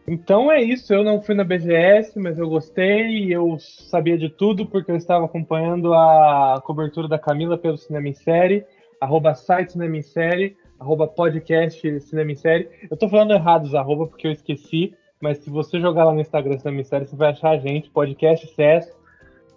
Então 0.09 0.53
é 0.53 0.63
isso, 0.63 0.95
eu 0.95 1.03
não 1.03 1.21
fui 1.21 1.35
na 1.35 1.43
BGS, 1.43 2.17
mas 2.21 2.39
eu 2.39 2.49
gostei, 2.49 3.35
eu 3.35 3.59
sabia 3.59 4.17
de 4.17 4.29
tudo 4.29 4.65
porque 4.65 4.93
eu 4.93 4.97
estava 4.97 5.25
acompanhando 5.25 5.93
a 5.93 6.63
cobertura 6.65 7.09
da 7.09 7.19
Camila 7.19 7.59
pelo 7.59 7.77
Cinema 7.77 8.09
em 8.09 8.13
Série, 8.13 8.65
arroba 9.01 9.35
site 9.35 9.73
Cinema 9.73 9.97
em 9.97 10.03
Série, 10.03 10.57
arroba 10.79 11.09
podcast 11.09 12.01
Cinema 12.01 12.31
em 12.31 12.37
Série. 12.37 12.69
Eu 12.89 12.97
tô 12.97 13.09
falando 13.09 13.33
errado 13.33 13.65
os 13.65 13.75
arroba 13.75 14.07
porque 14.07 14.29
eu 14.29 14.33
esqueci, 14.33 14.95
mas 15.21 15.39
se 15.39 15.51
você 15.51 15.81
jogar 15.81 16.05
lá 16.05 16.13
no 16.13 16.21
Instagram 16.21 16.57
Cinema 16.59 16.83
em 16.83 16.85
Série, 16.85 17.07
você 17.07 17.17
vai 17.17 17.31
achar 17.31 17.51
a 17.51 17.59
gente, 17.59 17.91
podcast 17.91 18.47
CS. 18.55 18.97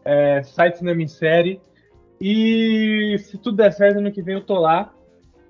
é, 0.04 0.41
site 0.41 0.80
Cinema 0.80 1.04
em 1.04 1.08
Série. 1.08 1.62
E 2.20 3.18
se 3.20 3.38
tudo 3.38 3.58
der 3.58 3.72
certo, 3.72 4.00
ano 4.00 4.12
que 4.12 4.24
vem 4.24 4.34
eu 4.36 4.41
tô 4.41 4.60
lá. 4.60 4.91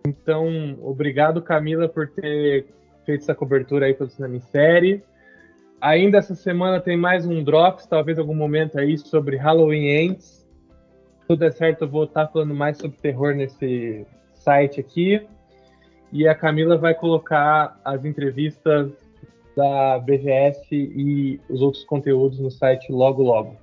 Então, 0.06 0.78
obrigado, 0.82 1.42
Camila, 1.42 1.88
por 1.88 2.10
ter 2.10 2.68
feito 3.10 3.24
essa 3.24 3.34
cobertura 3.34 3.88
aí 3.88 3.94
pelo 3.96 4.10
Cinema 4.10 4.36
em 4.36 4.40
Série. 4.40 5.04
Ainda 5.82 6.20
essa 6.20 6.36
semana 6.36 6.80
tem 6.80 6.96
mais 6.96 7.26
um 7.26 7.44
Drops, 7.44 7.88
talvez 7.88 8.20
algum 8.20 8.36
momento 8.36 8.78
aí, 8.78 9.00
sobre 9.00 9.36
Halloween 9.36 9.88
Ends. 9.88 10.48
Se 11.22 11.28
tudo 11.28 11.40
der 11.40 11.52
certo, 11.54 11.86
eu 11.86 11.88
vou 11.88 12.04
estar 12.04 12.28
falando 12.28 12.54
mais 12.54 12.78
sobre 12.78 12.98
terror 13.00 13.34
nesse 13.34 14.06
site 14.36 14.80
aqui. 14.80 15.26
E 16.12 16.28
a 16.28 16.36
Camila 16.36 16.78
vai 16.78 16.94
colocar 16.94 17.80
as 17.84 18.06
entrevistas 18.06 18.92
da 19.56 19.98
BGS 19.98 20.68
e 20.72 21.42
os 21.50 21.62
outros 21.62 21.84
conteúdos 21.86 22.40
no 22.40 22.52
site 22.52 22.92
logo 22.92 23.24
logo. 23.24 23.56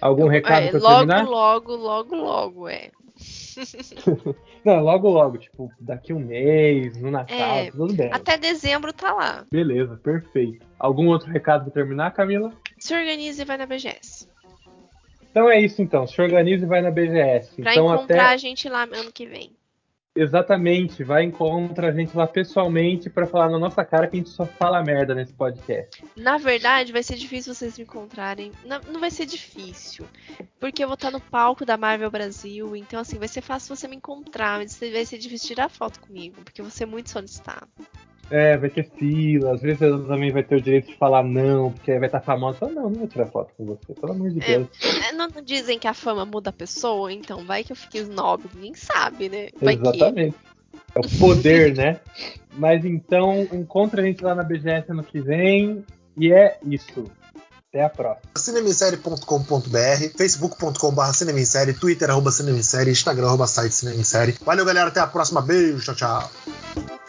Algum 0.00 0.28
recado 0.28 0.66
é, 0.66 0.70
para 0.70 0.78
logo, 0.78 0.96
terminar? 0.98 1.24
Logo, 1.24 1.74
logo, 1.74 2.14
logo, 2.14 2.68
é. 2.68 2.90
Não, 4.64 4.80
logo, 4.80 5.08
logo, 5.08 5.38
tipo, 5.38 5.70
daqui 5.80 6.12
um 6.12 6.20
mês, 6.20 6.96
no 6.96 7.10
Natal, 7.10 7.36
É, 7.36 7.70
tudo 7.70 7.94
bem. 7.94 8.10
Até 8.12 8.36
dezembro 8.38 8.92
tá 8.92 9.12
lá. 9.12 9.44
Beleza, 9.50 9.96
perfeito. 9.96 10.64
Algum 10.78 11.08
outro 11.08 11.30
recado 11.30 11.64
para 11.64 11.72
terminar, 11.72 12.12
Camila? 12.12 12.52
Se 12.78 12.94
organize 12.94 13.42
e 13.42 13.44
vai 13.44 13.56
na 13.56 13.66
BGS. 13.66 14.28
Então 15.30 15.50
é 15.50 15.60
isso 15.60 15.80
então, 15.80 16.06
se 16.06 16.20
organiza 16.20 16.64
e 16.64 16.68
vai 16.68 16.82
na 16.82 16.90
BGS. 16.90 17.62
Pra 17.62 17.72
então 17.72 17.86
encontrar 17.86 18.24
até 18.24 18.34
a 18.34 18.36
gente 18.36 18.68
lá 18.68 18.82
ano 18.82 19.10
que 19.12 19.26
vem. 19.26 19.56
Exatamente, 20.14 21.02
vai 21.02 21.24
encontrar 21.24 21.88
a 21.88 21.92
gente 21.92 22.16
lá 22.16 22.26
pessoalmente 22.26 23.08
para 23.08 23.26
falar 23.26 23.48
na 23.48 23.58
nossa 23.58 23.84
cara 23.84 24.06
que 24.06 24.16
a 24.16 24.18
gente 24.18 24.30
só 24.30 24.46
fala 24.46 24.82
merda 24.82 25.14
nesse 25.14 25.32
podcast. 25.32 26.04
Na 26.16 26.38
verdade, 26.38 26.92
vai 26.92 27.02
ser 27.02 27.16
difícil 27.16 27.54
vocês 27.54 27.78
me 27.78 27.84
encontrarem. 27.84 28.52
Não, 28.64 28.80
não 28.92 29.00
vai 29.00 29.10
ser 29.10 29.26
difícil. 29.26 30.06
Porque 30.60 30.82
eu 30.84 30.88
vou 30.88 30.94
estar 30.94 31.10
no 31.10 31.20
palco 31.20 31.64
da 31.64 31.76
Marvel 31.76 32.10
Brasil. 32.10 32.76
Então, 32.76 33.00
assim, 33.00 33.18
vai 33.18 33.28
ser 33.28 33.40
fácil 33.40 33.74
você 33.74 33.88
me 33.88 33.96
encontrar. 33.96 34.58
Mas 34.58 34.78
vai 34.78 35.04
ser 35.04 35.18
difícil 35.18 35.48
tirar 35.48 35.68
foto 35.68 36.00
comigo. 36.00 36.36
Porque 36.44 36.62
vou 36.62 36.70
ser 36.70 36.86
muito 36.86 37.10
solicitado. 37.10 37.68
É, 38.30 38.56
vai 38.56 38.70
ter 38.70 38.88
fila, 38.98 39.54
às 39.54 39.60
vezes 39.60 39.82
ela 39.82 40.02
também 40.06 40.32
vai 40.32 40.42
ter 40.42 40.56
o 40.56 40.60
direito 40.62 40.86
de 40.88 40.96
falar 40.96 41.22
não, 41.22 41.70
porque 41.72 41.90
aí 41.92 41.98
vai 41.98 42.08
estar 42.08 42.20
famosa. 42.20 42.58
Fala, 42.58 42.72
não, 42.72 42.82
não 42.84 43.00
vou 43.00 43.06
tirar 43.08 43.26
foto 43.26 43.52
com 43.56 43.66
você, 43.66 43.92
pelo 43.92 44.12
amor 44.12 44.30
de 44.30 44.42
É. 44.42 44.58
Deus. 44.58 44.68
É, 45.08 45.12
Não 45.12 45.28
não 45.28 45.42
dizem 45.42 45.78
que 45.78 45.86
a 45.86 45.92
fama 45.94 46.24
muda 46.24 46.50
a 46.50 46.52
pessoa? 46.52 47.12
Então, 47.12 47.44
vai 47.44 47.62
que 47.62 47.72
eu 47.72 47.76
fique 47.76 47.98
snob. 47.98 48.44
Ninguém 48.54 48.74
sabe, 48.74 49.28
né? 49.28 49.48
Vai 49.60 49.76
que. 49.76 49.82
Exatamente. 49.86 50.36
É 50.94 51.00
o 51.00 51.18
poder, 51.18 51.76
né? 51.76 52.00
Mas 52.54 52.84
então, 52.84 53.46
encontra 53.52 54.00
a 54.02 54.04
gente 54.04 54.22
lá 54.22 54.34
na 54.34 54.42
BGS 54.42 54.90
ano 54.90 55.04
que 55.04 55.20
vem. 55.20 55.84
E 56.16 56.32
é 56.32 56.58
isso. 56.64 57.04
Até 57.68 57.84
a 57.84 57.88
próxima. 57.88 58.30
cinemissérie.com.br, 58.36 60.16
facebook.com.br 60.16 61.12
cinemissérie, 61.14 61.72
twitter 61.74 62.10
arroba 62.10 62.30
cinemissérie, 62.30 62.92
instagram 62.92 63.28
arroba 63.28 63.46
site 63.46 63.74
cinemissérie. 63.74 64.34
Valeu, 64.44 64.64
galera. 64.64 64.88
Até 64.88 65.00
a 65.00 65.06
próxima. 65.06 65.40
Beijo. 65.40 65.82
Tchau, 65.82 65.94
tchau. 65.94 67.01